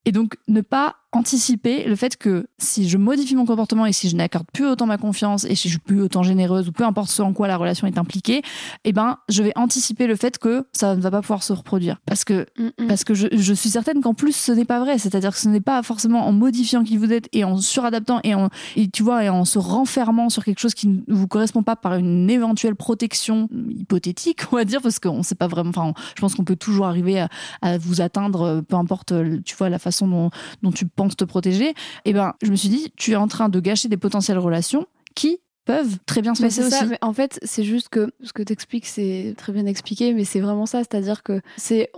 Et 0.05 0.13
donc, 0.13 0.37
ne 0.49 0.61
pas 0.61 0.97
anticiper 1.17 1.85
le 1.85 1.97
fait 1.97 2.17
que 2.17 2.47
si 2.59 2.89
je 2.89 2.99
modifie 2.99 3.37
mon 3.37 3.47
comportement 3.47 3.87
et 3.87 3.93
si 3.93 4.09
je 4.09 4.17
n'accorde 4.17 4.47
plus 4.53 4.67
autant 4.67 4.87
ma 4.87 4.99
confiance 4.99 5.45
et 5.45 5.55
si 5.55 5.69
je 5.69 5.75
suis 5.75 5.81
plus 5.81 6.01
autant 6.03 6.23
généreuse 6.23 6.69
ou 6.69 6.73
peu 6.73 6.85
importe 6.85 7.11
ce 7.11 7.23
en 7.23 7.33
quoi 7.33 7.49
la 7.49 7.57
relation 7.57 7.87
est 7.87 7.99
impliquée, 7.99 8.43
eh 8.85 8.93
ben, 8.93 9.19
je 9.29 9.43
vais 9.43 9.53
anticiper 9.57 10.07
le 10.07 10.17
fait 10.17 10.39
que 10.39 10.67
ça 10.73 10.95
ne 10.97 11.01
va 11.01 11.11
pas 11.11 11.21
pouvoir 11.21 11.43
se 11.43 11.53
reproduire. 11.53 12.01
Parce 12.07 12.25
que 12.25 12.35
Mm, 12.59 12.67
mm. 12.79 12.87
parce 12.87 13.05
que 13.05 13.15
je, 13.15 13.29
je 13.33 13.55
suis 13.55 13.71
certaine 13.71 14.01
qu'en 14.01 14.15
plus 14.15 14.35
ce 14.35 14.53
n'est 14.53 14.65
pas 14.65 14.81
vrai, 14.81 14.99
c'est-à-dire 14.99 15.33
que 15.33 15.39
ce 15.39 15.49
n'est 15.49 15.61
pas 15.61 15.83
forcément 15.83 16.27
en 16.27 16.33
modifiant 16.33 16.85
qui 16.85 16.97
vous 16.97 17.13
êtes 17.13 17.29
et 17.33 17.45
en 17.45 17.57
suradaptant 17.59 18.21
et 18.25 18.35
en 18.35 18.49
et 18.77 18.89
tu 18.89 19.03
vois 19.03 19.25
et 19.25 19.29
en 19.29 19.45
se 19.45 19.59
renfermant 19.59 20.29
sur 20.29 20.45
quelque 20.45 20.61
chose 20.61 20.75
qui 20.75 20.89
ne 20.89 21.01
vous 21.09 21.29
correspond 21.29 21.63
pas 21.63 21.77
par 21.77 21.95
une 21.95 22.31
éventuelle 22.31 22.77
protection 22.77 23.49
hypothétique, 23.71 24.41
on 24.53 24.57
va 24.57 24.65
dire, 24.65 24.81
parce 24.83 24.99
qu'on 24.99 25.19
ne 25.19 25.23
sait 25.23 25.35
pas 25.35 25.49
vraiment. 25.49 25.71
Enfin, 25.71 25.93
je 26.17 26.21
pense 26.21 26.35
qu'on 26.35 26.45
peut 26.45 26.57
toujours 26.57 26.87
arriver 26.87 27.21
à, 27.21 27.29
à 27.63 27.79
vous 27.79 28.01
atteindre, 28.01 28.63
peu 28.69 28.77
importe, 28.77 29.13
tu 29.45 29.57
vois, 29.57 29.69
la 29.69 29.79
façon 29.79 30.07
dont, 30.07 30.31
dont 30.63 30.73
tu 30.73 30.87
penses 30.87 31.04
te 31.09 31.25
protéger. 31.25 31.75
Et 32.05 32.13
ben, 32.13 32.35
je 32.43 32.51
me 32.51 32.57
suis 32.57 32.69
dit, 32.69 32.93
tu 32.97 33.13
es 33.13 33.17
en 33.17 33.29
train 33.29 33.49
de 33.49 33.61
gâcher 33.61 33.89
des 33.89 33.97
potentielles 33.97 34.39
relations 34.39 34.87
qui 35.15 35.41
peuvent 35.65 35.99
très 36.07 36.21
bien 36.21 36.35
se 36.35 36.43
passer 36.43 36.61
aussi. 36.61 36.71
ça, 36.71 36.85
mais 36.85 36.99
en 37.01 37.13
fait, 37.13 37.39
c'est 37.43 37.65
juste 37.65 37.89
que 37.89 38.13
ce 38.23 38.33
que 38.33 38.43
tu 38.43 38.53
expliques, 38.53 38.87
c'est 38.87 39.35
très 39.37 39.53
bien 39.53 39.67
expliqué, 39.67 40.13
mais 40.13 40.25
c'est 40.25 40.41
vraiment 40.41 40.67
ça. 40.67 40.79
C'est-à-dire 40.81 41.23
que 41.23 41.41
c'est, 41.57 41.91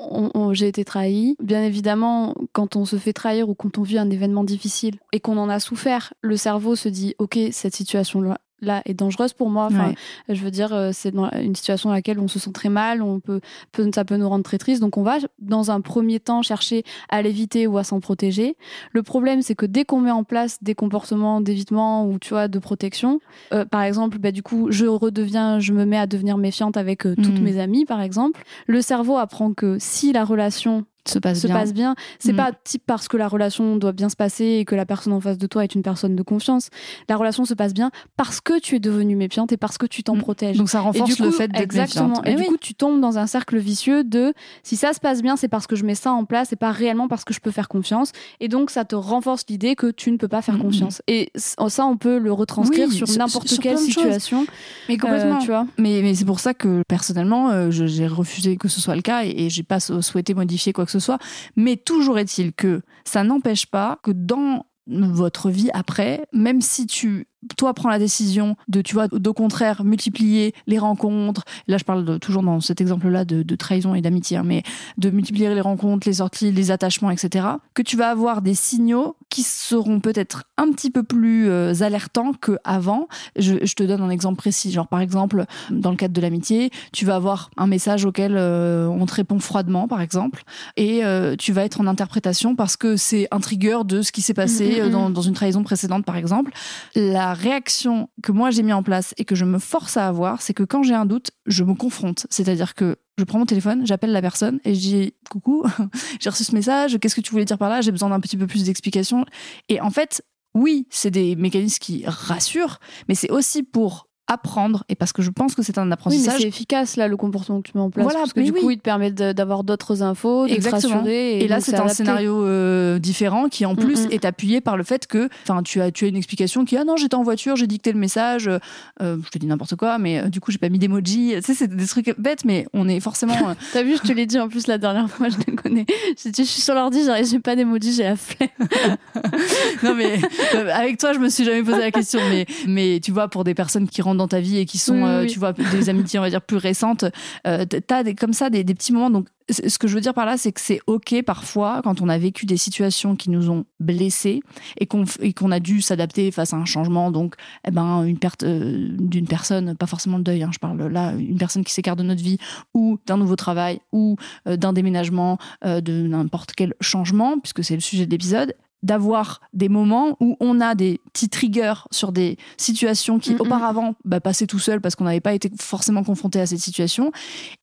j'ai 0.52 0.68
été 0.68 0.84
trahi. 0.84 1.36
Bien 1.42 1.62
évidemment, 1.64 2.34
quand 2.52 2.76
on 2.76 2.84
se 2.84 2.96
fait 2.96 3.12
trahir 3.12 3.48
ou 3.48 3.54
quand 3.54 3.78
on 3.78 3.82
vit 3.82 3.98
un 3.98 4.10
événement 4.10 4.44
difficile 4.44 4.98
et 5.12 5.20
qu'on 5.20 5.36
en 5.36 5.48
a 5.48 5.60
souffert, 5.60 6.14
le 6.20 6.36
cerveau 6.36 6.76
se 6.76 6.88
dit, 6.88 7.14
OK, 7.18 7.38
cette 7.50 7.74
situation-là 7.74 8.38
là 8.60 8.82
est 8.86 8.94
dangereuse 8.94 9.32
pour 9.32 9.50
moi. 9.50 9.66
Enfin, 9.66 9.88
Ouais. 9.88 9.94
je 10.34 10.42
veux 10.42 10.50
dire, 10.50 10.72
euh, 10.72 10.90
c'est 10.92 11.10
dans 11.10 11.28
une 11.30 11.54
situation 11.54 11.90
dans 11.90 11.94
laquelle 11.94 12.18
on 12.18 12.28
se 12.28 12.38
sent 12.38 12.52
très 12.52 12.68
mal, 12.68 13.02
on 13.02 13.20
peut, 13.20 13.40
peut- 13.72 13.90
ça 13.94 14.04
peut 14.04 14.16
nous 14.16 14.28
rendre 14.28 14.44
très 14.44 14.58
triste. 14.58 14.80
Donc, 14.80 14.96
on 14.96 15.02
va, 15.02 15.18
dans 15.38 15.70
un 15.70 15.80
premier 15.80 16.20
temps, 16.20 16.42
chercher 16.42 16.82
à 17.08 17.22
l'éviter 17.22 17.66
ou 17.66 17.78
à 17.78 17.84
s'en 17.84 18.00
protéger. 18.00 18.56
Le 18.92 19.02
problème, 19.02 19.42
c'est 19.42 19.54
que 19.54 19.66
dès 19.66 19.84
qu'on 19.84 20.00
met 20.00 20.10
en 20.10 20.24
place 20.24 20.62
des 20.62 20.74
comportements 20.74 21.40
d'évitement 21.40 22.06
ou, 22.06 22.18
tu 22.18 22.30
vois, 22.30 22.48
de 22.48 22.58
protection, 22.58 23.20
euh, 23.52 23.64
par 23.64 23.82
exemple, 23.82 24.18
bah, 24.18 24.32
du 24.32 24.42
coup, 24.42 24.68
je 24.70 24.86
redeviens, 24.86 25.60
je 25.60 25.72
me 25.72 25.84
mets 25.84 25.98
à 25.98 26.06
devenir 26.06 26.38
méfiante 26.38 26.76
avec 26.76 27.06
euh, 27.06 27.14
toutes 27.14 27.38
Mhm. 27.38 27.42
mes 27.44 27.58
amies, 27.58 27.84
par 27.84 28.00
exemple. 28.00 28.42
Le 28.66 28.80
cerveau 28.80 29.16
apprend 29.18 29.52
que 29.52 29.76
si 29.78 30.12
la 30.12 30.24
relation 30.24 30.84
se 31.08 31.18
passe 31.18 31.40
se 31.40 31.46
bien. 31.46 31.56
passe 31.56 31.72
bien. 31.74 31.94
C'est 32.18 32.32
Mm. 32.32 32.36
pas 32.36 32.50
type 32.64 32.82
parce 32.86 33.08
que 33.08 33.16
la 33.16 33.28
relation 33.28 33.76
doit 33.76 33.92
bien 33.92 34.08
se 34.08 34.16
passer 34.16 34.44
et 34.44 34.64
que 34.64 34.74
la 34.74 34.86
personne 34.86 35.12
en 35.12 35.20
face 35.20 35.38
de 35.38 35.46
toi 35.46 35.64
est 35.64 35.74
une 35.74 35.82
personne 35.82 36.16
de 36.16 36.22
confiance. 36.22 36.68
La 37.08 37.16
relation 37.16 37.44
se 37.44 37.54
passe 37.54 37.74
bien 37.74 37.90
parce 38.16 38.40
que 38.40 38.58
tu 38.60 38.76
es 38.76 38.80
devenue 38.80 39.16
méfiante 39.16 39.52
et 39.52 39.56
parce 39.56 39.78
que 39.78 39.86
tu 39.86 40.02
t'en 40.02 40.16
Mm. 40.16 40.20
protèges. 40.20 40.56
Donc 40.56 40.68
ça 40.68 40.78
Et 40.78 40.82
renforce 40.82 41.14
du 41.16 41.22
le 41.22 41.28
coup, 41.30 41.34
fait 41.36 41.48
d'être 41.48 41.62
exactement. 41.62 42.08
méfiante. 42.08 42.26
Et 42.28 42.30
Eh 42.32 42.34
du 42.34 42.42
oui. 42.42 42.48
coup, 42.48 42.56
tu 42.58 42.74
tombes 42.74 43.00
dans 43.00 43.18
un 43.18 43.26
cercle 43.26 43.58
vicieux 43.58 44.04
de 44.04 44.32
si 44.62 44.76
ça 44.76 44.92
se 44.92 45.00
passe 45.00 45.22
bien, 45.22 45.36
c'est 45.36 45.48
parce 45.48 45.66
que 45.66 45.76
je 45.76 45.84
mets 45.84 45.94
ça 45.94 46.12
en 46.12 46.24
place 46.24 46.52
et 46.52 46.56
pas 46.56 46.70
réellement 46.70 47.08
parce 47.08 47.24
que 47.24 47.32
je 47.34 47.40
peux 47.40 47.50
faire 47.50 47.68
confiance. 47.68 48.12
Et 48.40 48.48
donc, 48.48 48.70
ça 48.70 48.84
te 48.84 48.94
renforce 48.94 49.44
l'idée 49.48 49.74
que 49.76 49.90
tu 49.90 50.10
ne 50.10 50.16
peux 50.16 50.28
pas 50.28 50.42
faire 50.42 50.56
Mm, 50.56 50.62
confiance. 50.62 51.02
Et 51.06 51.30
c- 51.34 51.54
ça, 51.68 51.86
on 51.86 51.96
peut 51.96 52.18
le 52.18 52.32
retranscrire 52.32 52.88
Oui, 52.88 52.94
sur 52.94 53.08
sur- 53.08 53.18
n'importe 53.18 53.48
sur 53.48 53.62
quelle 53.62 53.78
situation. 53.78 54.46
Mais 54.88 54.96
complètement. 54.96 55.36
Euh, 55.36 55.40
tu 55.40 55.46
vois. 55.48 55.66
Mais, 55.78 56.00
mais 56.02 56.14
c'est 56.14 56.24
pour 56.24 56.40
ça 56.40 56.54
que 56.54 56.82
personnellement, 56.88 57.50
euh, 57.50 57.70
j'ai 57.70 58.06
refusé 58.06 58.56
que 58.56 58.68
ce 58.68 58.80
soit 58.80 58.96
le 58.96 59.02
cas 59.02 59.24
et, 59.24 59.30
et 59.46 59.50
j'ai 59.50 59.62
pas 59.62 59.80
sou- 59.80 60.02
souhaité 60.02 60.34
modifier 60.34 60.72
quoi 60.72 60.84
que 60.86 60.90
ce 60.92 60.95
soit. 60.98 61.18
Mais 61.56 61.76
toujours 61.76 62.18
est-il 62.18 62.52
que 62.52 62.82
ça 63.04 63.24
n'empêche 63.24 63.66
pas 63.66 63.98
que 64.02 64.10
dans 64.10 64.66
votre 64.86 65.50
vie 65.50 65.70
après, 65.72 66.26
même 66.32 66.60
si 66.60 66.86
tu 66.86 67.26
toi 67.56 67.74
prends 67.74 67.88
la 67.90 67.98
décision 67.98 68.56
de, 68.68 68.80
tu 68.82 68.94
vois, 68.94 69.08
d'au 69.08 69.32
contraire 69.34 69.84
multiplier 69.84 70.54
les 70.66 70.78
rencontres. 70.78 71.42
Là, 71.68 71.78
je 71.78 71.84
parle 71.84 72.04
de- 72.04 72.18
toujours 72.18 72.42
dans 72.42 72.60
cet 72.60 72.80
exemple-là 72.80 73.24
de, 73.24 73.42
de 73.42 73.56
trahison 73.56 73.94
et 73.94 74.00
d'amitié, 74.00 74.36
hein, 74.38 74.42
mais 74.44 74.62
de 74.98 75.10
multiplier 75.10 75.54
les 75.54 75.60
rencontres, 75.60 76.06
les 76.06 76.14
sorties, 76.14 76.52
les 76.52 76.70
attachements, 76.70 77.10
etc. 77.10 77.46
Que 77.74 77.82
tu 77.82 77.96
vas 77.96 78.08
avoir 78.10 78.42
des 78.42 78.54
signaux 78.54 79.16
qui 79.30 79.42
seront 79.42 80.00
peut-être 80.00 80.44
un 80.56 80.70
petit 80.70 80.90
peu 80.90 81.02
plus 81.02 81.48
euh, 81.48 81.74
alertants 81.82 82.32
qu'avant. 82.32 83.08
Je, 83.36 83.54
je 83.64 83.74
te 83.74 83.82
donne 83.82 84.00
un 84.02 84.10
exemple 84.10 84.36
précis. 84.36 84.70
Genre, 84.72 84.88
par 84.88 85.00
exemple, 85.00 85.44
dans 85.70 85.90
le 85.90 85.96
cadre 85.96 86.14
de 86.14 86.20
l'amitié, 86.20 86.70
tu 86.92 87.04
vas 87.04 87.16
avoir 87.16 87.50
un 87.56 87.66
message 87.66 88.04
auquel 88.04 88.34
euh, 88.36 88.86
on 88.86 89.04
te 89.06 89.14
répond 89.14 89.38
froidement, 89.38 89.88
par 89.88 90.00
exemple, 90.00 90.42
et 90.76 91.04
euh, 91.04 91.36
tu 91.36 91.52
vas 91.52 91.64
être 91.64 91.80
en 91.80 91.86
interprétation 91.86 92.54
parce 92.56 92.76
que 92.76 92.96
c'est 92.96 93.28
un 93.30 93.40
trigger 93.40 93.78
de 93.84 94.02
ce 94.02 94.12
qui 94.12 94.22
s'est 94.22 94.34
passé 94.34 94.66
Mhm, 94.66 94.80
euh, 94.80 94.90
dans, 94.90 95.08
mhm. 95.08 95.12
dans 95.14 95.20
une 95.22 95.34
trahison 95.34 95.62
précédente, 95.62 96.04
par 96.04 96.16
exemple. 96.16 96.52
La 96.94 97.34
réaction 97.36 98.08
que 98.22 98.32
moi 98.32 98.50
j'ai 98.50 98.62
mis 98.62 98.72
en 98.72 98.82
place 98.82 99.14
et 99.16 99.24
que 99.24 99.34
je 99.34 99.44
me 99.44 99.58
force 99.58 99.96
à 99.96 100.08
avoir, 100.08 100.42
c'est 100.42 100.54
que 100.54 100.62
quand 100.62 100.82
j'ai 100.82 100.94
un 100.94 101.06
doute, 101.06 101.30
je 101.46 101.64
me 101.64 101.74
confronte. 101.74 102.26
C'est-à-dire 102.30 102.74
que 102.74 102.96
je 103.18 103.24
prends 103.24 103.38
mon 103.38 103.46
téléphone, 103.46 103.86
j'appelle 103.86 104.12
la 104.12 104.20
personne 104.20 104.60
et 104.64 104.74
je 104.74 104.80
dis 104.80 105.14
coucou, 105.30 105.64
j'ai 106.20 106.30
reçu 106.30 106.44
ce 106.44 106.54
message, 106.54 106.98
qu'est-ce 106.98 107.14
que 107.14 107.20
tu 107.20 107.30
voulais 107.30 107.44
dire 107.44 107.58
par 107.58 107.68
là? 107.68 107.80
J'ai 107.80 107.92
besoin 107.92 108.10
d'un 108.10 108.20
petit 108.20 108.36
peu 108.36 108.46
plus 108.46 108.64
d'explications. 108.64 109.24
Et 109.68 109.80
en 109.80 109.90
fait, 109.90 110.22
oui, 110.54 110.86
c'est 110.90 111.10
des 111.10 111.36
mécanismes 111.36 111.78
qui 111.78 112.04
rassurent, 112.06 112.80
mais 113.08 113.14
c'est 113.14 113.30
aussi 113.30 113.62
pour 113.62 114.08
apprendre 114.28 114.84
et 114.88 114.94
parce 114.94 115.12
que 115.12 115.22
je 115.22 115.30
pense 115.30 115.54
que 115.54 115.62
c'est 115.62 115.78
un 115.78 115.86
Oui, 115.86 115.92
apprentissage. 115.92 116.40
c'est 116.40 116.48
efficace 116.48 116.96
là 116.96 117.06
le 117.08 117.16
comportement 117.16 117.60
que 117.60 117.70
tu 117.70 117.76
mets 117.76 117.82
en 117.82 117.90
place. 117.90 118.04
Voilà, 118.04 118.18
parce 118.20 118.32
que 118.32 118.40
du 118.40 118.50
oui. 118.50 118.60
coup, 118.60 118.70
il 118.70 118.78
te 118.78 118.82
permet 118.82 119.10
d'avoir 119.10 119.62
d'autres 119.64 120.02
infos, 120.02 120.44
de 120.44 120.50
te 120.50 120.54
Exactement. 120.54 120.94
rassurer. 120.96 121.38
Et, 121.38 121.48
là, 121.48 121.60
c'est 121.60 121.76
un 121.78 121.88
scénario 121.88 122.44
euh, 122.44 122.98
différent 122.98 123.48
qui, 123.48 123.64
en 123.66 123.74
plus, 123.74 124.06
Mm, 124.06 124.08
mm. 124.08 124.12
est 124.12 124.24
appuyé 124.24 124.60
par 124.60 124.76
le 124.76 124.82
fait 124.84 125.06
que, 125.06 125.28
enfin, 125.48 125.62
tu 125.62 125.80
as, 125.80 125.90
tu 125.90 126.04
as 126.04 126.08
une 126.08 126.16
explication 126.16 126.64
qui, 126.64 126.76
ah 126.76 126.84
non, 126.84 126.96
j'étais 126.96 127.14
en 127.14 127.22
voiture, 127.22 127.56
j'ai 127.56 127.66
dicté 127.66 127.92
le 127.92 127.98
message, 127.98 128.48
euh, 128.48 129.16
je 129.24 129.30
te 129.30 129.38
dis 129.38 129.46
n'importe 129.46 129.76
quoi, 129.76 129.98
mais 129.98 130.18
euh, 130.20 130.28
du 130.28 130.40
coup, 130.40 130.50
j'ai 130.50 130.58
pas 130.58 130.68
mis 130.68 130.78
d'emoji. 130.78 131.32
Tu 131.36 131.42
sais, 131.42 131.54
c'est 131.54 131.68
des 131.74 131.86
trucs 131.86 132.14
bêtes, 132.18 132.44
mais 132.44 132.66
on 132.72 132.88
est 132.88 133.00
forcément. 133.00 133.48
euh, 133.50 133.54
T'as 133.72 133.82
vu, 133.82 133.96
je 133.96 134.02
te 134.08 134.12
l'ai 134.12 134.26
dit 134.26 134.38
en 134.40 134.48
plus 134.48 134.66
la 134.66 134.78
dernière 134.78 135.08
fois, 135.08 135.28
je 135.28 135.36
te 135.36 135.50
connais. 135.52 135.86
J'ai 136.22 136.30
dit, 136.30 136.44
je 136.44 136.48
suis 136.50 136.62
sur 136.62 136.74
l'ordi, 136.74 137.00
j'ai 137.30 137.38
pas 137.38 137.54
d'emoji, 137.56 137.92
j'ai 137.92 138.02
la 138.04 138.16
flemme. 138.16 138.48
non, 139.82 139.94
mais 139.94 140.18
euh, 140.54 140.70
avec 140.72 140.98
toi, 140.98 141.12
je 141.12 141.18
me 141.18 141.28
suis 141.28 141.44
jamais 141.44 141.62
posé 141.62 141.78
la 141.78 141.90
question, 141.90 142.20
mais, 142.30 142.46
mais 142.66 143.00
tu 143.02 143.12
vois, 143.12 143.28
pour 143.28 143.44
des 143.44 143.54
personnes 143.54 143.88
qui 143.88 144.02
rentrent 144.02 144.15
dans 144.16 144.28
ta 144.28 144.40
vie 144.40 144.58
et 144.58 144.64
qui 144.66 144.78
sont, 144.78 144.94
Oui, 145.02 145.08
euh, 145.08 145.22
oui. 145.22 145.26
tu 145.28 145.38
vois, 145.38 145.52
des 145.52 145.88
amitiés, 145.88 146.18
on 146.18 146.22
va 146.22 146.30
dire, 146.30 146.42
plus 146.42 146.56
récentes, 146.56 147.04
euh, 147.46 147.64
t'as 147.64 148.02
des, 148.02 148.14
comme 148.14 148.32
ça 148.32 148.50
des, 148.50 148.64
des 148.64 148.74
petits 148.74 148.92
moments. 148.92 149.10
Donc, 149.10 149.28
ce 149.48 149.78
que 149.78 149.86
je 149.86 149.94
veux 149.94 150.00
dire 150.00 150.12
par 150.14 150.26
là, 150.26 150.36
c'est 150.36 150.50
que 150.50 150.60
c'est 150.60 150.80
OK 150.88 151.14
parfois, 151.24 151.80
quand 151.84 152.00
on 152.00 152.08
a 152.08 152.18
vécu 152.18 152.46
des 152.46 152.56
situations 152.56 153.14
qui 153.14 153.30
nous 153.30 153.48
ont 153.48 153.64
blessés 153.78 154.40
et 154.80 154.86
qu'on 154.86 155.04
f- 155.04 155.18
et 155.20 155.32
qu'on 155.34 155.52
a 155.52 155.60
dû 155.60 155.80
s'adapter 155.80 156.32
face 156.32 156.52
à 156.52 156.56
un 156.56 156.64
changement, 156.64 157.12
donc, 157.12 157.36
eh 157.66 157.70
ben, 157.70 158.02
une 158.04 158.18
perte 158.18 158.42
euh, 158.42 158.88
d'une 158.98 159.28
personne, 159.28 159.76
pas 159.76 159.86
forcément 159.86 160.16
le 160.18 160.24
deuil, 160.24 160.42
hein, 160.42 160.50
je 160.52 160.58
parle 160.58 160.82
là, 160.88 161.12
une 161.16 161.38
personne 161.38 161.62
qui 161.62 161.72
s'écarte 161.72 161.98
de 161.98 162.02
notre 162.02 162.22
vie 162.22 162.38
ou 162.74 162.98
d'un 163.06 163.18
nouveau 163.18 163.36
travail 163.36 163.78
ou 163.92 164.16
euh, 164.48 164.56
d'un 164.56 164.72
déménagement, 164.72 165.38
euh, 165.64 165.80
de 165.80 165.92
n'importe 166.08 166.52
quel 166.56 166.74
changement, 166.80 167.38
puisque 167.38 167.62
c'est 167.62 167.74
le 167.76 167.80
sujet 167.80 168.04
de 168.06 168.10
l'épisode, 168.10 168.52
d'avoir 168.82 169.40
des 169.52 169.68
moments 169.68 170.16
où 170.20 170.36
on 170.40 170.60
a 170.60 170.74
des 170.74 171.00
petits 171.12 171.28
triggers 171.28 171.74
sur 171.90 172.12
des 172.12 172.36
situations 172.56 173.18
qui 173.18 173.34
auparavant 173.36 173.94
bah, 174.04 174.20
passaient 174.20 174.46
tout 174.46 174.58
seul 174.58 174.80
parce 174.80 174.94
qu'on 174.94 175.04
n'avait 175.04 175.20
pas 175.20 175.34
été 175.34 175.50
forcément 175.58 176.04
confronté 176.04 176.40
à 176.40 176.46
cette 176.46 176.60
situation 176.60 177.10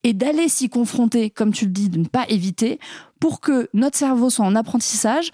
et 0.04 0.14
d'aller 0.14 0.50
s'y 0.50 0.70
confronter, 0.70 1.30
comme 1.30 1.54
tu 1.54 1.66
le 1.66 1.72
dis, 1.72 1.90
de 1.90 2.00
ne 2.00 2.06
pas 2.08 2.26
éviter 2.30 2.80
pour 3.20 3.40
que 3.40 3.70
notre 3.74 3.98
cerveau 3.98 4.30
soit 4.30 4.46
en 4.46 4.56
apprentissage 4.56 5.32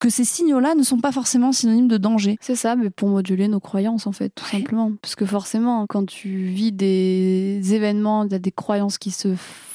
que 0.00 0.08
ces 0.08 0.24
signaux-là 0.24 0.74
ne 0.74 0.82
sont 0.82 0.98
pas 0.98 1.12
forcément 1.12 1.52
synonymes 1.52 1.86
de 1.86 1.98
danger. 1.98 2.38
C'est 2.40 2.54
ça, 2.54 2.74
mais 2.74 2.88
pour 2.88 3.10
moduler 3.10 3.48
nos 3.48 3.60
croyances, 3.60 4.06
en 4.06 4.12
fait, 4.12 4.30
tout 4.34 4.44
Ouais. 4.46 4.60
simplement. 4.62 4.92
Parce 5.02 5.14
que 5.14 5.26
forcément, 5.26 5.84
quand 5.86 6.06
tu 6.06 6.30
vis 6.46 6.72
des 6.72 7.60
événements, 7.74 8.24
il 8.24 8.32
y 8.32 8.34
a 8.34 8.38
des 8.38 8.50
croyances 8.50 8.96
qui 8.96 9.10
se 9.10 9.28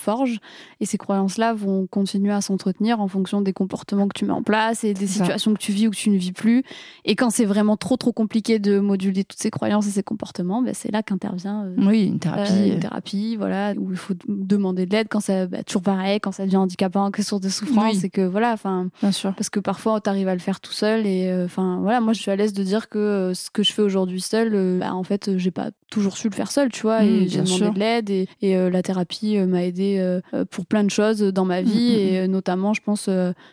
forgent, 0.06 0.40
et 0.80 0.86
ces 0.86 0.98
croyances-là 0.98 1.54
vont 1.54 1.88
continuer 1.88 2.32
à 2.32 2.42
s'entretenir 2.42 3.02
en 3.02 3.08
fonction 3.08 3.42
des 3.42 3.54
comportements 3.54 4.08
que 4.08 4.18
tu 4.18 4.26
mets 4.26 4.34
en 4.34 4.44
place 4.44 4.84
et 4.84 4.94
des 4.94 5.08
ça. 5.08 5.14
situations 5.24 5.54
que 5.54 5.60
tu 5.60 5.72
vis 5.72 5.88
ou 5.88 5.92
que 5.92 5.96
tu 5.96 6.10
ne 6.10 6.18
vis 6.18 6.32
plus. 6.32 6.64
Et 7.06 7.16
quand 7.16 7.30
c'est 7.32 7.46
vraiment 7.46 7.76
trop, 7.78 7.98
trop 7.98 8.14
compliqué 8.14 8.60
de 8.60 8.80
moduler 8.80 9.24
toutes 9.24 9.40
ces 9.40 9.50
croyances 9.52 9.88
et 9.88 9.92
ces 9.92 10.04
comportements, 10.04 10.62
ben, 10.62 10.74
c'est 10.74 10.92
là 10.92 11.02
qu'intervient 11.04 11.66
euh, 11.66 11.76
Oui, 11.80 12.06
une 12.06 12.16
euh, 12.16 12.20
thérapie. 12.20 12.68
une 12.70 12.80
thérapie, 12.80 13.36
voilà, 13.36 13.74
où 13.78 13.92
il 13.92 13.98
faut 13.98 14.14
demander 14.28 14.86
de 14.86 14.92
l'aide 14.92 15.08
quand 15.10 15.20
ça, 15.20 15.48
bah, 15.48 15.64
toujours 15.64 15.82
pareil, 15.82 16.20
quand 16.20 16.32
ça 16.32 16.46
devient 16.46 16.58
handicapant, 16.58 17.10
que 17.12 17.24
source 17.24 17.42
de 17.42 17.50
souffrance, 17.50 17.94
Oui. 17.94 18.00
c'est 18.00 18.10
que 18.10 18.22
voilà, 18.22 18.54
enfin, 18.54 18.90
bien 19.02 19.12
sûr. 19.12 19.34
parce 19.36 19.50
que 19.50 19.60
parfois 19.60 20.00
tu 20.02 20.10
arrives 20.10 20.28
à 20.28 20.34
le 20.34 20.40
faire 20.40 20.60
tout 20.60 20.72
seul 20.74 21.06
et 21.06 21.28
euh, 21.28 21.46
enfin 21.46 21.80
voilà, 21.82 22.00
moi 22.02 22.14
je 22.14 22.22
suis 22.22 22.32
à 22.32 22.36
l'aise 22.36 22.54
de 22.54 22.64
dire 22.64 22.90
que 22.90 23.00
euh, 23.00 23.34
ce 23.34 23.50
que 23.50 23.64
je 23.64 23.74
fais 23.74 23.82
aujourd'hui 23.82 24.22
seul, 24.22 24.52
euh, 24.54 24.80
bah, 24.80 24.94
en 24.94 25.04
fait, 25.04 25.30
euh, 25.30 25.38
j'ai 25.38 25.52
pas 25.52 25.72
toujours 25.92 26.18
su 26.18 26.30
le 26.30 26.36
faire 26.36 26.52
seul, 26.52 26.70
tu 26.72 26.82
vois, 26.82 27.02
Mm, 27.02 27.06
et 27.06 27.28
j'ai 27.28 27.42
demandé 27.42 27.64
sûr. 27.64 27.74
de 27.74 27.80
l'aide 27.80 28.10
et, 28.10 28.28
et, 28.42 28.56
euh, 28.58 28.70
la 28.70 28.82
thérapie 28.84 29.38
euh, 29.38 29.46
m'a 29.46 29.64
aidé 29.64 29.95
euh, 30.00 30.22
euh, 30.34 30.46
pour 30.46 30.66
plein 30.66 30.84
de 30.84 30.90
choses 30.92 31.20
dans 31.22 31.46
ma 31.46 31.62
vie 31.62 31.66
Mm, 31.76 31.94
mm, 31.94 31.98
et 31.98 32.20
euh, 32.20 32.28
notamment, 32.28 32.74
je 32.74 32.82
pense 32.82 33.10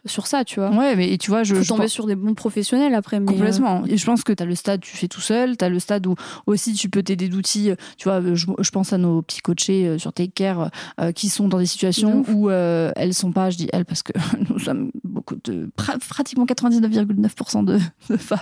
sur 0.06 0.26
ça, 0.26 0.44
tu 0.44 0.60
vois. 0.60 0.70
Ouais, 0.70 0.94
mais 0.96 1.10
et 1.12 1.18
tu 1.18 1.30
vois, 1.30 1.42
je, 1.42 1.54
Faut 1.54 1.62
je 1.62 1.68
tomber 1.68 1.82
pense- 1.84 1.92
sur 1.92 2.06
des 2.06 2.14
bons 2.14 2.34
professionnels 2.34 2.94
après, 2.94 3.20
mais 3.20 3.26
Complètement. 3.26 3.84
Et 3.86 3.96
je 3.96 4.04
pense 4.06 4.22
que 4.22 4.32
tu 4.32 4.42
as 4.42 4.46
le 4.46 4.54
stade, 4.54 4.80
tu 4.80 4.96
fais 4.96 5.08
tout 5.08 5.20
seul. 5.20 5.56
Tu 5.56 5.64
as 5.64 5.68
le 5.68 5.78
stade 5.80 6.06
où 6.06 6.14
aussi 6.46 6.72
tu 6.74 6.88
peux 6.88 7.02
t'aider 7.02 7.28
d'outils. 7.28 7.70
Tu 7.96 8.08
vois, 8.08 8.20
je, 8.34 8.46
je 8.58 8.70
pense 8.70 8.92
à 8.92 8.98
nos 8.98 9.22
petits 9.22 9.40
coachés 9.40 9.98
sur 9.98 10.12
Take 10.12 10.32
Care 10.34 10.70
qui 11.14 11.28
sont 11.28 11.48
dans 11.48 11.58
des 11.58 11.64
De 11.64 11.68
situations 11.68 12.24
où 12.32 12.50
elles 12.50 13.14
sont 13.14 13.32
pas, 13.32 13.50
je 13.50 13.56
dis 13.56 13.68
elles 13.72 13.84
parce 13.84 14.02
que 14.02 14.12
nous 14.50 14.58
sommes 14.58 14.90
beaucoup 15.04 15.36
de, 15.44 15.68
pra- 15.78 15.98
pratiquement 15.98 16.44
99,9% 16.46 17.64
de, 17.64 17.78
de 18.10 18.16
femmes. 18.16 18.38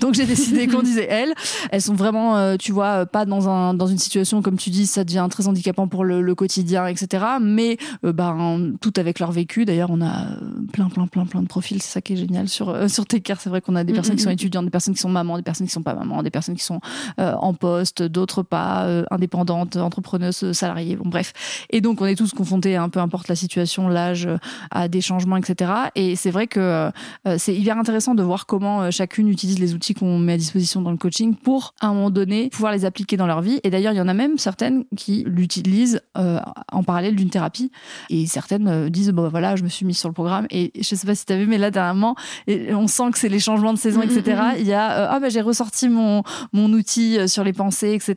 Donc 0.00 0.14
j'ai 0.14 0.26
décidé 0.26 0.66
qu'on 0.66 0.82
disait 0.82 1.06
elles. 1.08 1.32
Elles 1.70 1.82
sont 1.82 1.94
vraiment, 1.94 2.56
tu 2.56 2.72
vois, 2.72 3.06
pas 3.06 3.24
dans, 3.24 3.48
un, 3.48 3.74
dans 3.74 3.86
une 3.86 3.98
situation, 3.98 4.42
comme 4.42 4.56
tu 4.56 4.70
dis, 4.70 4.86
ça 4.86 5.04
devient 5.04 5.26
très 5.30 5.46
handicapant 5.48 5.88
pour 5.88 6.04
le, 6.04 6.22
le 6.22 6.34
quotidien, 6.34 6.86
etc. 6.86 7.24
Mais 7.40 7.76
euh, 8.04 8.12
ben, 8.12 8.72
tout 8.80 8.92
avec 8.96 9.18
leur 9.18 9.32
vécu. 9.32 9.64
D'ailleurs, 9.64 9.90
on 9.90 10.00
a 10.00 10.26
euh, 10.26 10.36
plein, 10.72 10.88
plein, 10.88 11.06
plein, 11.06 11.26
plein 11.26 11.42
de 11.42 11.48
profils. 11.48 11.82
C'est 11.82 11.92
ça 11.92 12.00
qui 12.00 12.14
est 12.14 12.16
génial 12.16 12.48
sur, 12.48 12.68
euh, 12.68 12.88
sur 12.88 13.04
C'est 13.10 13.46
vrai 13.46 13.60
qu'on 13.60 13.76
a 13.76 13.84
des 13.84 13.92
Mm, 13.92 13.94
personnes 13.94 14.16
qui 14.16 14.22
sont 14.22 14.28
mm, 14.28 14.32
mm. 14.32 14.34
étudiantes, 14.34 14.64
des 14.64 14.70
personnes 14.70 14.94
qui 14.94 15.00
sont 15.00 15.08
mamans, 15.08 15.36
des 15.36 15.42
personnes 15.42 15.66
qui 15.66 15.72
sont 15.72 15.82
pas 15.82 15.94
mamans, 15.94 16.22
des 16.22 16.30
personnes 16.30 16.54
qui 16.54 16.64
sont 16.64 16.80
euh, 17.20 17.34
en 17.34 17.54
poste, 17.54 18.02
d'autres 18.02 18.42
pas, 18.42 18.86
indépendantes, 19.10 19.76
entrepreneuses, 19.76 20.52
salariées, 20.52 20.96
bon 20.96 21.08
bref. 21.08 21.32
Et 21.70 21.80
donc, 21.80 22.00
on 22.00 22.06
est 22.06 22.14
tous 22.14 22.32
confrontés, 22.32 22.76
hein, 22.76 22.88
peu 22.88 23.00
importe 23.00 23.28
la 23.28 23.36
situation, 23.36 23.88
l'âge, 23.88 24.28
à 24.70 24.88
des 24.88 25.00
changements, 25.00 25.36
etc. 25.36 25.72
Et 25.94 26.16
c'est 26.16 26.30
vrai 26.30 26.46
que 26.46 26.90
c'est 27.38 27.54
hyper 27.54 27.78
intéressant 27.78 28.14
de 28.14 28.22
voir 28.22 28.46
comment 28.46 28.90
chacune 28.90 29.28
utilise 29.28 29.58
les 29.58 29.74
outils 29.74 29.94
qu'on 29.94 30.18
met 30.18 30.34
à 30.34 30.36
disposition 30.36 30.82
dans 30.82 30.90
le 30.90 30.96
coaching 30.96 31.34
pour, 31.34 31.74
à 31.80 31.88
un 31.88 31.94
moment 31.94 32.10
donné, 32.10 32.48
pouvoir 32.50 32.72
les 32.72 32.84
appliquer 32.84 33.16
dans 33.16 33.26
leur 33.26 33.40
vie. 33.40 33.60
Et 33.64 33.70
d'ailleurs, 33.70 33.92
il 33.92 33.96
y 33.96 34.00
en 34.00 34.08
a 34.08 34.14
même 34.14 34.38
certaines 34.38 34.84
qui 34.96 35.24
l'utilisent 35.26 36.00
en 36.14 36.82
parallèle 36.82 37.16
d'une 37.16 37.25
thérapie. 37.30 37.70
Et 38.10 38.26
certaines 38.26 38.68
euh, 38.68 38.88
disent, 38.88 39.10
bon 39.10 39.28
voilà, 39.28 39.56
je 39.56 39.62
me 39.62 39.68
suis 39.68 39.84
mise 39.86 39.98
sur 39.98 40.08
le 40.08 40.14
programme. 40.14 40.46
Et 40.50 40.72
je 40.76 40.94
sais 40.94 41.06
pas 41.06 41.14
si 41.14 41.24
tu 41.26 41.32
as 41.32 41.36
vu, 41.36 41.46
mais 41.46 41.58
là, 41.58 41.70
dernièrement, 41.70 42.14
et 42.46 42.74
on 42.74 42.86
sent 42.86 43.10
que 43.12 43.18
c'est 43.18 43.28
les 43.28 43.40
changements 43.40 43.72
de 43.72 43.78
saison, 43.78 44.00
Mm, 44.00 44.06
mm, 44.08 44.18
etc. 44.18 44.42
mm. 44.54 44.60
Il 44.60 44.66
y 44.66 44.72
a, 44.72 44.98
euh, 45.00 45.08
ah 45.10 45.20
bah 45.20 45.28
j'ai 45.28 45.40
ressorti 45.40 45.88
mon, 45.88 46.22
mon 46.52 46.72
outil 46.72 47.18
euh, 47.18 47.26
sur 47.26 47.44
les 47.44 47.52
pensées, 47.52 47.92
etc. 47.92 48.14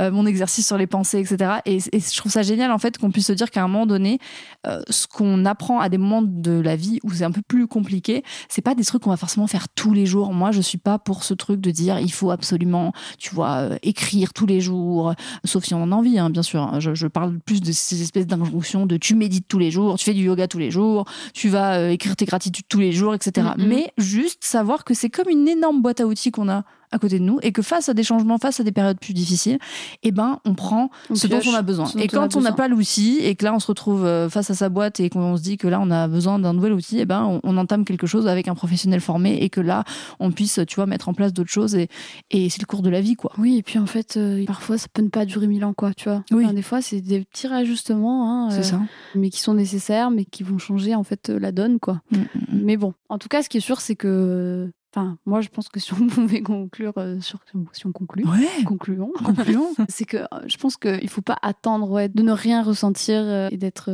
euh, 0.00 0.10
mon 0.10 0.26
exercice 0.26 0.66
sur 0.66 0.76
les 0.76 0.86
pensées, 0.86 1.18
etc. 1.20 1.54
Et, 1.66 1.76
et 1.92 2.00
je 2.00 2.16
trouve 2.16 2.30
ça 2.32 2.42
génial, 2.42 2.70
en 2.72 2.78
fait, 2.78 2.98
qu'on 2.98 3.10
puisse 3.10 3.26
se 3.26 3.32
dire 3.32 3.50
qu'à 3.50 3.62
un 3.62 3.68
moment 3.68 3.86
donné, 3.86 4.18
euh, 4.66 4.80
ce 4.90 5.06
qu'on 5.06 5.44
apprend 5.44 5.80
à 5.80 5.88
des 5.88 5.98
moments 5.98 6.22
de 6.22 6.52
la 6.60 6.76
vie 6.76 6.98
où 7.02 7.12
c'est 7.12 7.24
un 7.24 7.30
peu 7.32 7.42
plus 7.46 7.66
compliqué, 7.66 8.22
c'est 8.48 8.62
pas 8.62 8.74
des 8.74 8.84
trucs 8.84 9.02
qu'on 9.02 9.10
va 9.10 9.16
forcément 9.16 9.46
faire 9.46 9.68
tous 9.68 9.92
les 9.94 10.06
jours. 10.06 10.32
Moi, 10.32 10.50
je 10.52 10.60
suis 10.60 10.78
pas 10.78 10.98
pour 10.98 11.24
ce 11.24 11.34
truc 11.34 11.60
de 11.60 11.70
dire 11.70 11.98
il 11.98 12.12
faut 12.12 12.30
absolument, 12.30 12.92
tu 13.18 13.34
vois, 13.34 13.68
écrire 13.82 14.32
tous 14.32 14.46
les 14.46 14.60
jours, 14.60 15.14
sauf 15.44 15.64
si 15.64 15.74
on 15.74 15.82
en 15.82 15.92
a 15.92 15.94
envie, 15.94 16.18
hein, 16.18 16.30
bien 16.30 16.42
sûr. 16.42 16.62
hein. 16.62 16.80
Je, 16.80 16.94
je 16.94 17.06
parle 17.06 17.38
plus 17.40 17.60
de 17.60 17.72
ces 17.72 18.02
espèces 18.12 18.26
d'injonctions 18.26 18.84
de 18.84 18.96
tu 18.98 19.14
médites 19.14 19.46
tous 19.48 19.58
les 19.58 19.70
jours, 19.70 19.96
tu 19.96 20.04
fais 20.04 20.12
du 20.12 20.24
yoga 20.24 20.46
tous 20.46 20.58
les 20.58 20.70
jours, 20.70 21.06
tu 21.32 21.48
vas 21.48 21.78
euh, 21.78 21.90
écrire 21.90 22.14
tes 22.14 22.26
gratitudes 22.26 22.66
tous 22.68 22.80
les 22.80 22.92
jours, 22.92 23.14
etc. 23.14 23.48
Mhm. 23.56 23.66
Mais 23.66 23.92
juste 23.96 24.44
savoir 24.44 24.84
que 24.84 24.92
c'est 24.92 25.08
comme 25.08 25.28
une 25.30 25.48
énorme 25.48 25.80
boîte 25.80 26.00
à 26.00 26.06
outils 26.06 26.30
qu'on 26.30 26.48
a 26.48 26.64
à 26.92 26.98
côté 26.98 27.18
de 27.18 27.24
nous 27.24 27.38
et 27.42 27.52
que 27.52 27.62
face 27.62 27.88
à 27.88 27.94
des 27.94 28.02
changements, 28.02 28.38
face 28.38 28.60
à 28.60 28.64
des 28.64 28.72
périodes 28.72 29.00
plus 29.00 29.14
difficiles, 29.14 29.58
eh 30.02 30.12
ben, 30.12 30.38
on 30.44 30.54
prend 30.54 30.90
On 31.10 31.14
ce 31.14 31.26
dont 31.26 31.40
on 31.46 31.54
a 31.54 31.62
besoin. 31.62 31.86
Et 31.98 32.08
quand 32.08 32.36
on 32.36 32.40
n'a 32.40 32.52
pas 32.52 32.68
l'outil 32.68 33.18
et 33.20 33.34
que 33.34 33.44
là 33.44 33.54
on 33.54 33.58
se 33.58 33.66
retrouve 33.66 34.04
euh, 34.04 34.28
face 34.28 34.50
à 34.50 34.54
sa 34.54 34.68
boîte 34.68 35.00
et 35.00 35.10
qu'on 35.10 35.36
se 35.36 35.42
dit 35.42 35.56
que 35.56 35.68
là 35.68 35.80
on 35.80 35.90
a 35.90 36.08
besoin 36.08 36.38
d'un 36.38 36.52
nouvel 36.52 36.72
outil, 36.72 37.00
eh 37.00 37.04
ben 37.04 37.24
on, 37.24 37.40
on 37.42 37.56
entame 37.56 37.84
quelque 37.84 38.06
chose 38.06 38.28
avec 38.28 38.48
un 38.48 38.54
professionnel 38.54 39.00
formé 39.00 39.38
et 39.42 39.50
que 39.50 39.60
là 39.60 39.84
on 40.20 40.30
puisse, 40.30 40.60
tu 40.68 40.76
vois, 40.76 40.86
mettre 40.86 41.08
en 41.08 41.14
place 41.14 41.32
d'autres 41.32 41.50
choses 41.50 41.74
et, 41.74 41.88
et 42.30 42.50
c'est 42.50 42.60
le 42.60 42.66
cours 42.66 42.82
de 42.82 42.90
la 42.90 43.00
vie, 43.00 43.14
quoi. 43.14 43.32
Oui, 43.38 43.56
et 43.56 43.62
puis 43.62 43.78
en 43.78 43.86
fait, 43.86 44.16
euh, 44.16 44.44
parfois 44.44 44.78
ça 44.78 44.86
peut 44.92 45.02
ne 45.02 45.08
pas 45.08 45.24
durer 45.24 45.46
mille 45.46 45.64
ans, 45.64 45.74
quoi, 45.74 45.94
tu 45.94 46.08
vois. 46.08 46.24
Oui. 46.30 46.44
Enfin, 46.44 46.54
des 46.54 46.62
fois, 46.62 46.82
c'est 46.82 47.00
des 47.00 47.24
petits 47.24 47.46
réajustements, 47.46 48.30
hein, 48.30 48.52
euh, 48.52 48.62
ça. 48.62 48.80
mais 49.14 49.30
qui 49.30 49.40
sont 49.40 49.54
nécessaires, 49.54 50.10
mais 50.10 50.24
qui 50.24 50.42
vont 50.42 50.58
changer 50.58 50.94
en 50.94 51.04
fait 51.04 51.30
euh, 51.30 51.38
la 51.38 51.52
donne, 51.52 51.78
quoi. 51.78 52.00
Mm, 52.10 52.16
mm, 52.16 52.20
mm. 52.20 52.60
Mais 52.64 52.76
bon, 52.76 52.94
en 53.08 53.18
tout 53.18 53.28
cas, 53.28 53.42
ce 53.42 53.48
qui 53.48 53.58
est 53.58 53.60
sûr, 53.60 53.80
c'est 53.80 53.96
que 53.96 54.70
enfin, 54.94 55.18
moi, 55.26 55.40
je 55.40 55.48
pense 55.48 55.68
que 55.68 55.80
si 55.80 55.92
on 55.94 56.06
pouvait 56.06 56.42
conclure 56.42 56.92
euh, 56.98 57.20
sur, 57.20 57.40
si 57.72 57.86
on 57.86 57.92
conclut, 57.92 58.24
Ouais, 58.24 58.64
concluons, 58.64 59.12
concluons. 59.24 59.74
c'est 59.88 60.04
que 60.04 60.18
euh, 60.18 60.26
je 60.46 60.56
pense 60.56 60.76
qu'il 60.76 61.08
faut 61.08 61.22
pas 61.22 61.38
attendre 61.42 61.90
ouais, 61.90 62.08
de 62.08 62.22
ne 62.22 62.32
rien 62.32 62.62
ressentir 62.62 63.20
euh, 63.22 63.48
et 63.50 63.56
d'être 63.56 63.90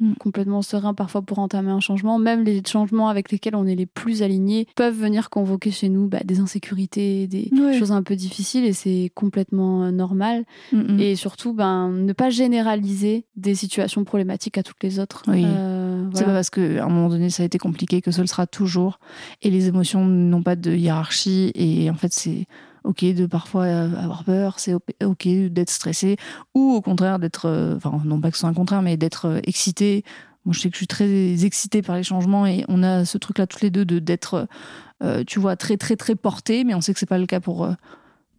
Mm. 0.00 0.14
complètement 0.18 0.62
serein 0.62 0.94
parfois 0.94 1.20
pour 1.22 1.38
entamer 1.40 1.70
un 1.70 1.80
changement. 1.80 2.18
Même 2.18 2.42
les 2.42 2.62
changements 2.66 3.08
avec 3.08 3.30
lesquels 3.30 3.54
on 3.54 3.66
est 3.66 3.74
les 3.74 3.84
plus 3.86 4.22
alignés 4.22 4.66
peuvent 4.76 4.94
venir 4.98 5.28
convoquer 5.30 5.70
chez 5.70 5.88
nous 5.90 6.08
bah, 6.08 6.20
des 6.24 6.40
insécurités, 6.40 7.26
des 7.26 7.50
Ouais. 7.52 7.78
choses 7.78 7.92
un 7.92 8.02
peu 8.02 8.16
difficiles 8.16 8.64
et 8.64 8.72
c'est 8.72 9.10
complètement 9.14 9.90
normal. 9.92 10.44
Mm, 10.72 10.78
mm. 10.94 11.00
Et 11.00 11.16
surtout, 11.16 11.52
ben, 11.52 11.90
ne 11.90 12.12
pas 12.12 12.30
généraliser 12.30 13.26
des 13.36 13.54
situations 13.54 14.04
problématiques 14.04 14.56
à 14.58 14.62
toutes 14.62 14.82
les 14.82 14.98
autres. 14.98 15.22
Oui. 15.28 15.44
C'est 16.14 16.24
pas 16.24 16.32
parce 16.32 16.50
qu'à 16.50 16.84
un 16.84 16.88
moment 16.88 17.08
donné 17.08 17.30
ça 17.30 17.42
a 17.42 17.46
été 17.46 17.58
compliqué 17.58 18.00
que 18.02 18.10
ce 18.10 18.20
le 18.20 18.26
sera 18.26 18.46
toujours. 18.46 18.98
Et 19.42 19.50
les 19.50 19.68
émotions 19.68 20.04
n'ont 20.04 20.42
pas 20.42 20.56
de 20.56 20.72
hiérarchie. 20.72 21.52
Et 21.54 21.90
en 21.90 21.94
fait, 21.94 22.12
c'est 22.12 22.46
ok 22.84 23.04
de 23.04 23.26
parfois 23.26 23.64
euh, 23.64 23.96
avoir 23.96 24.24
peur, 24.24 24.58
c'est 24.58 24.74
ok 24.74 25.28
d'être 25.50 25.70
stressé, 25.70 26.16
ou 26.54 26.72
au 26.72 26.80
contraire 26.80 27.18
d'être, 27.18 27.46
euh, 27.46 27.76
enfin 27.76 28.00
non 28.04 28.20
pas 28.20 28.30
que 28.30 28.36
ce 28.36 28.40
soit 28.40 28.48
un 28.48 28.54
contraire, 28.54 28.82
mais 28.82 28.96
d'être 28.96 29.26
euh, 29.26 29.40
excité. 29.44 30.04
Moi, 30.44 30.54
je 30.54 30.60
sais 30.60 30.70
que 30.70 30.74
je 30.74 30.78
suis 30.78 30.86
très 30.86 31.44
excitée 31.44 31.82
par 31.82 31.96
les 31.96 32.02
changements 32.02 32.46
et 32.46 32.64
on 32.68 32.82
a 32.82 33.04
ce 33.04 33.18
truc-là 33.18 33.46
toutes 33.46 33.60
les 33.60 33.70
deux 33.70 33.84
de 33.84 33.98
d'être, 33.98 34.48
euh, 35.02 35.22
tu 35.26 35.38
vois, 35.38 35.56
très 35.56 35.76
très 35.76 35.96
très 35.96 36.14
portée, 36.14 36.64
mais 36.64 36.74
on 36.74 36.80
sait 36.80 36.94
que 36.94 36.98
c'est 36.98 37.06
pas 37.06 37.18
le 37.18 37.26
cas 37.26 37.40
pour 37.40 37.64
euh, 37.64 37.74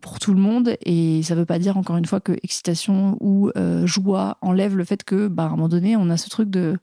pour 0.02 0.20
tout 0.20 0.34
le 0.34 0.40
monde 0.40 0.76
et 0.84 1.22
ça 1.24 1.36
veut 1.36 1.46
pas 1.46 1.60
dire 1.60 1.78
encore 1.78 1.96
une 1.96 2.06
fois 2.06 2.20
que 2.20 2.34
excitation 2.44 3.18
ou 3.20 3.52
euh, 3.56 3.86
joie 3.86 4.38
enlève 4.42 4.76
le 4.76 4.84
fait 4.84 5.04
que 5.04 5.28
bah 5.28 5.44
à 5.44 5.46
un 5.46 5.50
moment 5.52 5.70
donné 5.70 5.96
on 5.96 6.10
a 6.10 6.18
ce 6.18 6.28
truc 6.28 6.50
de 6.50 6.80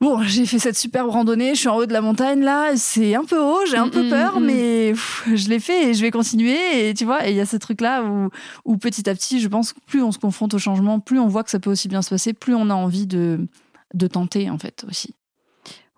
Bon, 0.00 0.22
j'ai 0.22 0.44
fait 0.44 0.58
cette 0.58 0.76
superbe 0.76 1.08
randonnée, 1.08 1.54
je 1.54 1.60
suis 1.60 1.68
en 1.68 1.76
haut 1.76 1.86
de 1.86 1.92
la 1.92 2.02
montagne 2.02 2.42
là, 2.42 2.76
c'est 2.76 3.14
un 3.14 3.24
peu 3.24 3.40
haut, 3.40 3.64
j'ai 3.70 3.78
un 3.78 3.86
Mm, 3.86 3.90
peu 3.90 4.02
mm, 4.06 4.10
peur, 4.10 4.40
mm. 4.40 4.44
mais 4.44 4.90
pff, 4.92 5.24
je 5.34 5.48
l'ai 5.48 5.58
fait 5.58 5.88
et 5.90 5.94
je 5.94 6.02
vais 6.02 6.10
continuer. 6.10 6.88
Et 6.88 6.94
tu 6.94 7.04
vois, 7.06 7.26
il 7.26 7.34
y 7.34 7.40
a 7.40 7.46
ce 7.46 7.56
truc 7.56 7.80
là 7.80 8.02
où, 8.04 8.28
où 8.66 8.76
petit 8.76 9.08
à 9.08 9.14
petit, 9.14 9.40
je 9.40 9.48
pense 9.48 9.72
que 9.72 9.80
plus 9.86 10.02
on 10.02 10.12
se 10.12 10.18
confronte 10.18 10.52
au 10.52 10.58
changement, 10.58 11.00
plus 11.00 11.18
on 11.18 11.28
voit 11.28 11.44
que 11.44 11.50
ça 11.50 11.60
peut 11.60 11.70
aussi 11.70 11.88
bien 11.88 12.02
se 12.02 12.10
passer, 12.10 12.34
plus 12.34 12.54
on 12.54 12.68
a 12.68 12.74
envie 12.74 13.06
de, 13.06 13.46
de 13.94 14.06
tenter 14.06 14.50
en 14.50 14.58
fait 14.58 14.84
aussi. 14.88 15.14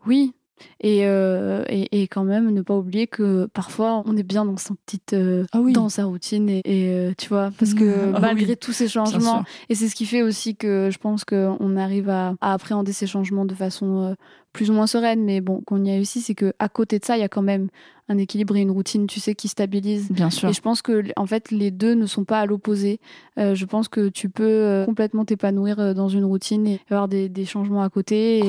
Oui. 0.06 0.32
Et, 0.80 1.00
euh, 1.06 1.64
et, 1.68 2.02
et 2.02 2.06
quand 2.06 2.22
même, 2.22 2.50
ne 2.52 2.62
pas 2.62 2.76
oublier 2.76 3.08
que 3.08 3.46
parfois, 3.46 4.02
on 4.06 4.16
est 4.16 4.22
bien 4.22 4.44
dans 4.44 4.56
sa 4.56 4.74
petite, 4.86 5.12
euh, 5.12 5.44
Ah 5.52 5.60
oui. 5.60 5.72
dans 5.72 5.88
sa 5.88 6.04
routine 6.04 6.48
et, 6.48 6.62
et, 6.64 6.88
euh, 6.90 7.12
tu 7.18 7.28
vois, 7.28 7.50
parce 7.58 7.74
que 7.74 8.12
Ah 8.14 8.20
malgré 8.20 8.50
oui. 8.52 8.56
tous 8.56 8.72
ces 8.72 8.86
changements, 8.88 9.42
et 9.68 9.74
c'est 9.74 9.88
ce 9.88 9.96
qui 9.96 10.06
fait 10.06 10.22
aussi 10.22 10.54
que 10.54 10.88
je 10.92 10.98
pense 10.98 11.24
qu'on 11.24 11.76
arrive 11.76 12.08
à, 12.10 12.34
à 12.40 12.52
appréhender 12.52 12.92
ces 12.92 13.08
changements 13.08 13.44
de 13.44 13.54
façon 13.54 14.02
euh, 14.02 14.14
plus 14.52 14.70
ou 14.70 14.72
moins 14.72 14.86
sereine, 14.86 15.24
mais 15.24 15.40
bon, 15.40 15.62
qu'on 15.66 15.84
y 15.84 15.90
a 15.90 15.94
réussi, 15.94 16.20
c'est 16.20 16.34
que 16.34 16.52
à 16.60 16.68
côté 16.68 16.98
de 17.00 17.04
ça, 17.04 17.16
il 17.16 17.20
y 17.20 17.24
a 17.24 17.28
quand 17.28 17.42
même 17.42 17.68
un 18.10 18.16
équilibre 18.16 18.56
et 18.56 18.62
une 18.62 18.70
routine, 18.70 19.06
tu 19.06 19.20
sais, 19.20 19.34
qui 19.34 19.48
stabilise. 19.48 20.10
Bien 20.10 20.30
sûr. 20.30 20.48
Et 20.48 20.54
je 20.54 20.62
pense 20.62 20.80
que 20.80 21.04
en 21.16 21.26
fait 21.26 21.50
les 21.50 21.70
deux 21.70 21.92
ne 21.94 22.06
sont 22.06 22.24
pas 22.24 22.40
à 22.40 22.46
l'opposé. 22.46 23.00
Euh, 23.38 23.54
je 23.54 23.66
pense 23.66 23.88
que 23.88 24.08
tu 24.08 24.30
peux 24.30 24.44
euh, 24.44 24.86
complètement 24.86 25.26
t'épanouir 25.26 25.78
euh, 25.78 25.92
dans 25.92 26.08
une 26.08 26.24
routine 26.24 26.66
et 26.66 26.80
avoir 26.88 27.06
des, 27.08 27.28
des 27.28 27.44
changements 27.44 27.82
à 27.82 27.90
côté. 27.90 28.40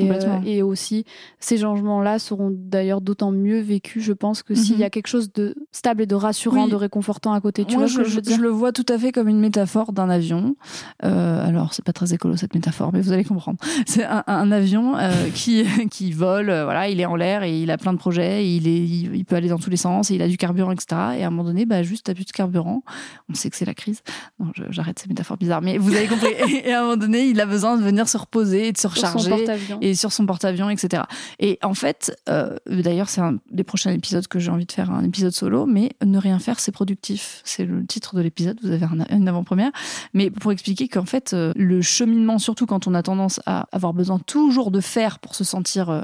Et 0.46 0.62
aussi, 0.63 1.04
ces 1.42 1.58
changements-là 1.58 2.19
seront 2.20 2.52
d'ailleurs 2.54 3.02
d'autant 3.02 3.32
mieux 3.32 3.60
vécus, 3.60 4.04
je 4.04 4.14
pense, 4.14 4.44
que 4.44 4.54
s'il 4.56 4.76
Mhm. 4.76 4.82
y 4.82 4.84
a 4.84 4.90
quelque 4.90 5.08
chose 5.08 5.32
de 5.34 5.56
stable 5.72 6.02
et 6.04 6.06
de 6.06 6.16
rassurant, 6.16 6.66
Oui. 6.66 6.72
de 6.72 6.76
réconfortant 6.76 7.34
à 7.34 7.42
côté. 7.42 7.66
Tu 7.66 7.76
Moi, 7.78 7.86
vois 7.86 7.88
je, 7.88 7.98
que 8.04 8.04
je 8.10 8.20
je- 8.36 8.40
le 8.42 8.50
vois 8.50 8.72
tout 8.72 8.86
à 8.90 8.98
fait 8.98 9.12
comme 9.12 9.28
une 9.28 9.40
métaphore 9.40 9.94
d'un 9.94 10.10
avion. 10.10 10.56
Euh, 11.04 11.48
alors, 11.48 11.74
c'est 11.74 11.84
pas 11.84 11.94
très 11.94 12.14
écolo 12.14 12.36
cette 12.38 12.54
métaphore, 12.54 12.92
mais 12.94 13.02
vous 13.02 13.12
allez 13.12 13.24
comprendre. 13.24 13.58
C'est 13.88 14.04
un, 14.04 14.24
un 14.28 14.52
avion 14.52 14.98
euh, 14.98 15.12
qui, 15.34 15.64
qui 15.92 16.12
vole, 16.12 16.50
euh, 16.50 16.64
voilà, 16.66 16.90
il 16.90 17.00
est 17.00 17.06
en 17.06 17.16
l'air 17.16 17.44
et 17.44 17.60
il 17.62 17.72
a 17.72 17.78
plein 17.78 17.94
de 17.94 17.98
projets, 17.98 18.46
et 18.46 18.56
il, 18.56 18.68
est, 18.68 18.78
il, 18.78 19.16
il 19.16 19.26
peut 19.26 19.36
aller 19.36 19.50
dans 19.50 19.58
tous 19.60 19.70
les 19.70 19.78
sens, 19.78 20.12
et 20.12 20.16
il 20.16 20.22
a 20.22 20.28
du 20.28 20.38
carburant, 20.38 20.72
etc. 20.72 20.88
Et 21.18 21.24
à 21.24 21.28
un 21.28 21.30
moment 21.30 21.44
donné, 21.46 21.66
bah, 21.66 21.84
juste, 21.84 22.06
t'as 22.06 22.14
plus 22.14 22.26
de 22.26 22.32
carburant. 22.32 22.84
On 23.30 23.34
sait 23.34 23.50
que 23.50 23.56
c'est 23.56 23.66
la 23.66 23.74
crise. 23.74 24.02
Non, 24.40 24.52
j'arrête 24.70 25.00
ces 25.00 25.08
métaphores 25.08 25.38
bizarres, 25.38 25.62
mais 25.62 25.78
vous 25.78 25.94
avez 25.94 26.08
compris. 26.08 26.28
et 26.66 26.74
à 26.74 26.80
un 26.80 26.84
moment 26.84 26.98
donné, 26.98 27.26
il 27.28 27.40
a 27.40 27.46
besoin 27.46 27.78
de 27.78 27.84
venir 27.84 28.08
se 28.08 28.18
reposer 28.18 28.68
et 28.68 28.72
de 28.72 28.78
se 28.78 28.88
Sur 28.90 28.98
son 28.98 29.18
recharger 29.20 29.46
et 29.82 29.96
sur 29.96 30.12
son 30.12 30.26
porte-avions, 30.26 30.70
etc. 30.70 31.04
Et 31.40 31.60
en 31.64 31.74
fait, 31.74 32.09
euh, 32.28 32.56
d'ailleurs, 32.67 33.10
c'est 33.10 33.22
un 33.22 33.38
des 33.52 33.63
prochains 33.63 33.91
épisodes 33.91 34.28
que 34.28 34.39
j'ai 34.39 34.52
envie 34.52 34.65
de 34.65 34.72
faire, 34.72 34.91
un 34.91 35.04
épisode 35.04 35.32
solo, 35.34 35.65
mais 35.65 35.91
ne 36.06 36.17
rien 36.17 36.39
faire, 36.39 36.60
c'est 36.60 36.72
productif. 36.72 37.41
C'est 37.43 37.65
le 37.65 37.86
titre 37.86 38.15
de 38.15 38.22
l'épisode, 38.22 38.58
vous 38.63 38.72
avez 38.72 38.86
un- 38.86 39.15
une 39.15 39.28
avant-première. 39.28 39.72
Mais 40.13 40.30
pour 40.30 40.52
expliquer 40.52 40.88
qu'en 40.88 41.06
fait, 41.06 41.34
euh, 41.34 41.52
le 41.56 41.82
cheminement, 41.82 42.38
surtout 42.39 42.65
quand 42.65 42.88
on 42.88 42.93
a 42.93 43.04
tendance 43.04 43.39
à 43.45 43.67
avoir 43.72 43.93
besoin 43.93 44.19
toujours 44.19 44.72
de 44.72 44.80
faire 44.82 45.19
pour 45.19 45.36
se 45.36 45.43
sentir 45.43 45.89
euh, 45.89 46.02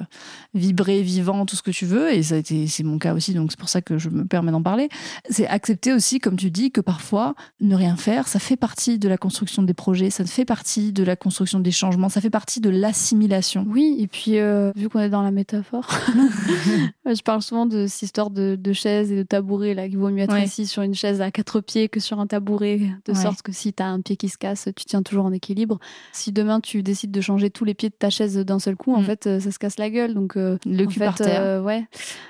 vibré, 0.54 1.02
vivant, 1.02 1.46
tout 1.46 1.56
ce 1.56 1.62
que 1.64 1.72
tu 1.72 1.86
veux, 1.86 2.14
et 2.14 2.24
ça 2.24 2.36
a 2.36 2.38
été, 2.38 2.68
c'est 2.68 2.84
mon 2.84 2.98
cas 2.98 3.14
aussi, 3.14 3.34
donc 3.34 3.52
c'est 3.52 3.60
pour 3.60 3.70
ça 3.70 3.82
que 3.82 3.98
je 3.98 4.10
me 4.10 4.26
permets 4.26 4.52
d'en 4.52 4.62
parler, 4.64 4.90
c'est 5.30 5.48
accepter 5.48 5.94
aussi, 5.94 6.20
comme 6.20 6.36
tu 6.38 6.52
dis, 6.52 6.72
que 6.72 6.82
parfois, 6.82 7.36
ne 7.62 7.76
rien 7.76 7.96
faire, 7.96 8.28
ça 8.28 8.40
fait 8.40 8.56
partie 8.58 9.00
de 9.00 9.08
la 9.08 9.18
construction 9.18 9.64
des 9.64 9.74
projets, 9.74 10.10
ça 10.10 10.26
fait 10.26 10.46
partie 10.46 10.92
de 10.94 11.04
la 11.04 11.16
construction 11.16 11.60
des 11.60 11.72
changements, 11.72 12.10
ça 12.10 12.22
fait 12.22 12.30
partie 12.30 12.60
de 12.62 12.70
l'assimilation. 12.70 13.66
Oui, 13.70 13.98
et 14.00 14.08
puis 14.08 14.38
euh, 14.40 14.72
vu 14.76 14.90
qu'on 14.90 15.00
est 15.00 15.10
dans 15.10 15.22
la 15.24 15.32
métaphore, 15.32 15.88
je 17.06 17.22
parle 17.22 17.42
souvent 17.42 17.66
de 17.66 17.88
cette 17.88 18.02
histoire 18.04 18.30
de, 18.30 18.56
de 18.60 18.74
chaise 18.74 19.12
et 19.12 19.16
de 19.18 19.24
tabouret 19.24 19.74
là, 19.74 19.88
qu'il 19.88 19.98
vaut 19.98 20.10
mieux 20.10 20.24
être 20.24 20.34
Ouais. 20.34 20.44
assis 20.44 20.66
sur 20.68 20.82
une 20.82 20.96
chaise 20.96 21.22
à 21.22 21.32
quatre 21.32 21.62
pieds 21.62 21.88
que 21.90 22.00
sur 22.00 22.20
un 22.20 22.28
tabouret, 22.28 22.80
de 23.06 23.14
Ouais. 23.14 23.16
sorte 23.22 23.42
que 23.42 23.52
si 23.52 23.74
tu 23.74 23.82
as 23.84 23.88
un 23.88 24.02
pied 24.02 24.16
qui 24.18 24.30
se 24.30 24.38
casse, 24.38 24.68
tu 24.76 24.86
tiens 24.86 25.02
toujours 25.04 25.26
en 25.26 25.32
équilibre. 25.32 25.80
Si 26.14 26.32
demain 26.32 26.60
tu 26.60 26.84
décides 26.84 27.12
de 27.12 27.22
changer 27.22 27.50
tous 27.50 27.66
les 27.66 27.74
pieds 27.74 27.90
de 27.90 27.96
ta 27.98 28.10
chaise 28.10 28.36
d'un 28.38 28.60
seul 28.60 28.76
coup, 28.76 28.94
en 28.94 29.02
Mm. 29.02 29.06
fait, 29.06 29.28
euh, 29.28 29.40
ça 29.40 29.52
se 29.52 29.60
casse 29.60 29.78
la 29.78 29.90
gueule. 29.90 30.14
Donc, 30.14 30.36
euh, 30.38 30.58
Le 30.66 30.84
en 30.84 30.88
cul 30.88 31.00
fait, 31.00 31.06
par 31.06 31.16
terre. 31.16 31.42
euh, 31.42 31.62
ouais. 31.62 31.86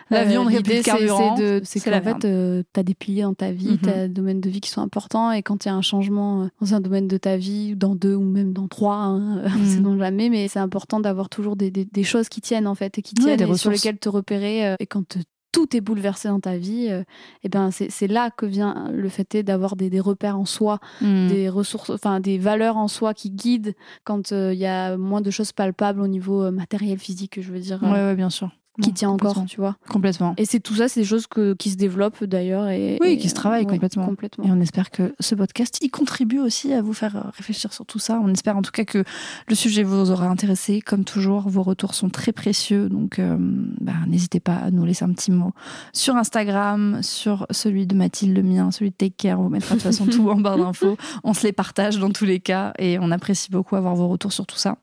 L'avion 0.10 0.43
Euh, 0.43 0.49
plus 0.49 0.62
de 0.63 0.69
c'est- 0.78 0.84
carburant, 0.84 1.36
la 1.36 2.01
qu'en 2.01 2.19
fait, 2.19 2.63
tu 2.73 2.80
as 2.80 2.84
des 2.84 2.93
piliers 2.93 3.23
dans 3.23 3.34
ta 3.34 3.51
vie, 3.51 3.69
Mhm. 3.71 3.78
tu 3.82 3.89
as 3.89 4.08
des 4.08 4.13
domaines 4.13 4.41
de 4.41 4.49
vie 4.49 4.62
qui 4.62 4.69
sont 4.69 4.82
importants, 4.82 5.32
et 5.32 5.41
quand 5.41 5.65
il 5.65 5.69
y 5.69 5.71
a 5.71 5.75
un 5.75 5.82
changement 5.82 6.43
euh, 6.43 6.47
dans 6.62 6.73
un 6.75 6.80
domaine 6.82 7.08
de 7.08 7.17
ta 7.17 7.38
vie, 7.38 7.75
dans 7.75 7.95
deux 7.95 8.13
ou 8.15 8.23
même 8.23 8.54
dans 8.54 8.67
trois, 8.67 8.95
hein, 8.97 9.41
Mhm. 9.60 9.65
c'est 9.65 9.82
dans 9.82 9.97
jamais, 9.97 10.30
mais 10.30 10.47
c'est 10.47 10.60
important 10.60 10.99
d'avoir 10.99 11.30
toujours 11.30 11.56
des, 11.56 11.71
des- 11.71 11.86
des 11.86 12.04
choses 12.04 12.30
qui 12.30 12.41
tiennent 12.41 12.67
en 12.67 12.75
fait, 12.75 12.97
et 12.99 13.01
qui 13.01 13.15
tiennent, 13.15 13.39
et 13.55 13.57
sur 13.57 13.69
lesquelles 13.71 13.97
te 13.99 14.09
repérer. 14.09 14.67
euh, 14.67 14.75
et 14.79 14.85
quand 14.87 15.17
euh, 15.17 15.21
tout 15.51 15.75
est 15.77 15.79
bouleversé 15.81 16.27
dans 16.27 16.41
ta 16.41 16.57
vie, 16.57 16.89
euh, 16.89 17.03
et 17.43 17.47
ben 17.49 17.71
c'est 17.71 18.07
là 18.07 18.29
que 18.29 18.45
vient 18.45 18.89
le 18.91 19.07
fait 19.07 19.37
d'avoir 19.37 19.77
des, 19.77 19.89
des 19.89 20.01
repères 20.01 20.37
en 20.37 20.43
soi, 20.43 20.79
Mm. 21.01 21.27
des 21.29 21.47
ressources, 21.49 21.89
enfin 21.91 22.19
des 22.19 22.37
valeurs 22.37 22.75
en 22.75 22.89
soi 22.89 23.13
qui 23.13 23.31
guident 23.31 23.73
quand 24.03 24.33
euh, 24.33 24.53
il 24.53 24.59
y 24.59 24.65
a 24.65 24.97
moins 24.97 25.21
de 25.21 25.31
choses 25.31 25.53
palpables 25.53 26.01
au 26.01 26.07
niveau 26.07 26.51
matériel, 26.51 26.99
physique, 26.99 27.39
je 27.41 27.51
veux 27.53 27.59
dire, 27.59 27.79
Ouais, 27.83 27.89
ouais, 27.91 28.15
bien 28.15 28.29
sûr. 28.29 28.51
Qui 28.81 28.93
tient 28.93 29.09
encore, 29.09 29.45
tu 29.45 29.57
vois. 29.57 29.75
Complètement. 29.89 30.33
Et 30.38 30.45
c'est 30.45 30.59
tout 30.59 30.75
ça, 30.75 30.88
c'est 30.88 31.01
des 31.01 31.05
choses 31.05 31.27
que, 31.27 31.53
qui 31.53 31.69
se 31.69 31.75
développent 31.75 32.23
d'ailleurs. 32.23 32.67
Et, 32.69 32.97
Oui, 33.01 33.09
et, 33.09 33.17
qui 33.17 33.29
se 33.29 33.35
travaillent 33.35 33.65
complètement. 33.65 34.05
complètement. 34.05 34.45
Et 34.45 34.51
on 34.51 34.59
espère 34.59 34.91
que 34.91 35.13
ce 35.19 35.35
podcast 35.35 35.77
y 35.81 35.89
contribue 35.89 36.39
aussi 36.39 36.73
à 36.73 36.81
vous 36.81 36.93
faire 36.93 37.31
réfléchir 37.35 37.73
sur 37.73 37.85
tout 37.85 37.99
ça. 37.99 38.19
On 38.23 38.29
espère 38.29 38.57
en 38.57 38.61
tout 38.61 38.71
cas 38.71 38.85
que 38.85 39.03
le 39.47 39.55
sujet 39.55 39.83
vous 39.83 40.11
aura 40.11 40.27
intéressé. 40.27 40.81
Comme 40.81 41.03
toujours, 41.03 41.47
vos 41.47 41.63
retours 41.63 41.93
sont 41.93 42.09
très 42.09 42.31
précieux. 42.31 42.89
Donc, 42.89 43.19
euh, 43.19 43.38
bah, 43.39 43.93
n'hésitez 44.07 44.39
pas 44.39 44.55
à 44.55 44.71
nous 44.71 44.85
laisser 44.85 45.05
un 45.05 45.13
petit 45.13 45.31
mot 45.31 45.53
sur 45.93 46.15
Instagram, 46.15 46.99
sur 47.01 47.47
celui 47.51 47.88
de 47.88 47.95
Mathilde, 47.95 48.35
le 48.35 48.43
mien, 48.43 48.71
celui 48.71 48.91
de 48.91 48.95
Take 48.95 49.15
Care. 49.17 49.39
On 49.39 49.43
vous 49.43 49.49
mettra 49.49 49.75
de 49.75 49.79
toute 49.81 49.83
façon 49.83 50.05
tout 50.05 50.29
en 50.29 50.39
barre 50.39 50.57
d'infos. 50.57 50.97
On 51.23 51.33
se 51.33 51.43
les 51.43 51.53
partage 51.53 51.97
dans 51.97 52.09
tous 52.09 52.25
les 52.25 52.39
cas 52.39 52.73
et 52.77 52.97
on 52.99 53.11
apprécie 53.11 53.49
beaucoup 53.51 53.75
avoir 53.75 53.95
vos 53.95 54.07
retours 54.07 54.33
sur 54.33 54.45
tout 54.45 54.57
ça. 54.57 54.77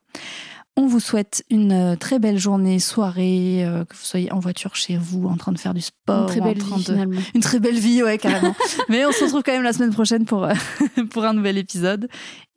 On 0.79 0.87
vous 0.87 1.01
souhaite 1.01 1.45
une 1.51 1.73
euh, 1.73 1.97
très 1.97 2.19
belle 2.19 2.39
journée, 2.39 2.79
soirée, 2.79 3.63
euh, 3.63 3.85
que 3.85 3.95
vous 3.95 4.05
soyez 4.05 4.33
en 4.33 4.39
voiture 4.39 4.75
chez 4.75 4.97
vous, 4.97 5.27
en 5.27 5.37
train 5.37 5.53
de 5.53 5.59
faire 5.59 5.75
du 5.75 5.83
sport. 5.83 6.23
Une 6.23 6.27
très 6.29 6.41
en 6.41 6.45
belle 6.45 6.59
train 6.59 6.77
vie 6.77 6.85
de- 6.85 6.93
finalement. 6.93 7.21
une 7.35 7.41
très 7.43 7.61
belle 7.61 7.79
vie, 7.79 8.03
ouais, 8.03 8.17
carrément. 8.17 8.55
Mais 8.89 9.05
on 9.05 9.13
se 9.13 9.25
retrouve 9.25 9.43
quand 9.43 9.53
même 9.53 9.63
la 9.63 9.75
semaine 9.75 9.93
prochaine 9.93 10.25
pour, 10.25 10.45
euh, 10.45 10.55
pour 11.11 11.25
un 11.25 11.35
nouvel 11.35 11.59
épisode. 11.59 12.09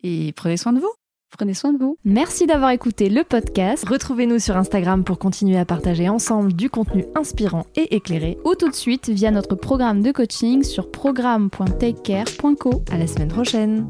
Et 0.01 0.31
prenez 0.33 0.55
soin 0.55 0.71
de 0.71 0.79
vous. 0.79 0.91
Prenez 1.37 1.53
soin 1.53 1.73
de 1.73 1.77
vous. 1.77 1.97
Merci 2.05 2.45
d'avoir 2.47 2.69
écouté 2.71 3.09
le 3.09 3.25
podcast. 3.25 3.83
Retrouvez-nous 3.85 4.39
sur 4.39 4.55
Instagram 4.55 5.03
pour 5.03 5.19
continuer 5.19 5.57
à 5.57 5.65
partager 5.65 6.07
ensemble 6.07 6.53
du 6.53 6.69
contenu 6.69 7.03
inspirant 7.15 7.65
et 7.75 7.93
éclairé. 7.97 8.37
Ou 8.45 8.55
tout 8.55 8.69
de 8.69 8.75
suite 8.75 9.09
via 9.09 9.31
notre 9.31 9.55
programme 9.55 10.01
de 10.01 10.13
coaching 10.13 10.63
sur 10.63 10.89
programme.takecare.co. 10.89 12.83
À 12.89 12.97
la 12.97 13.07
semaine 13.07 13.27
prochaine. 13.27 13.89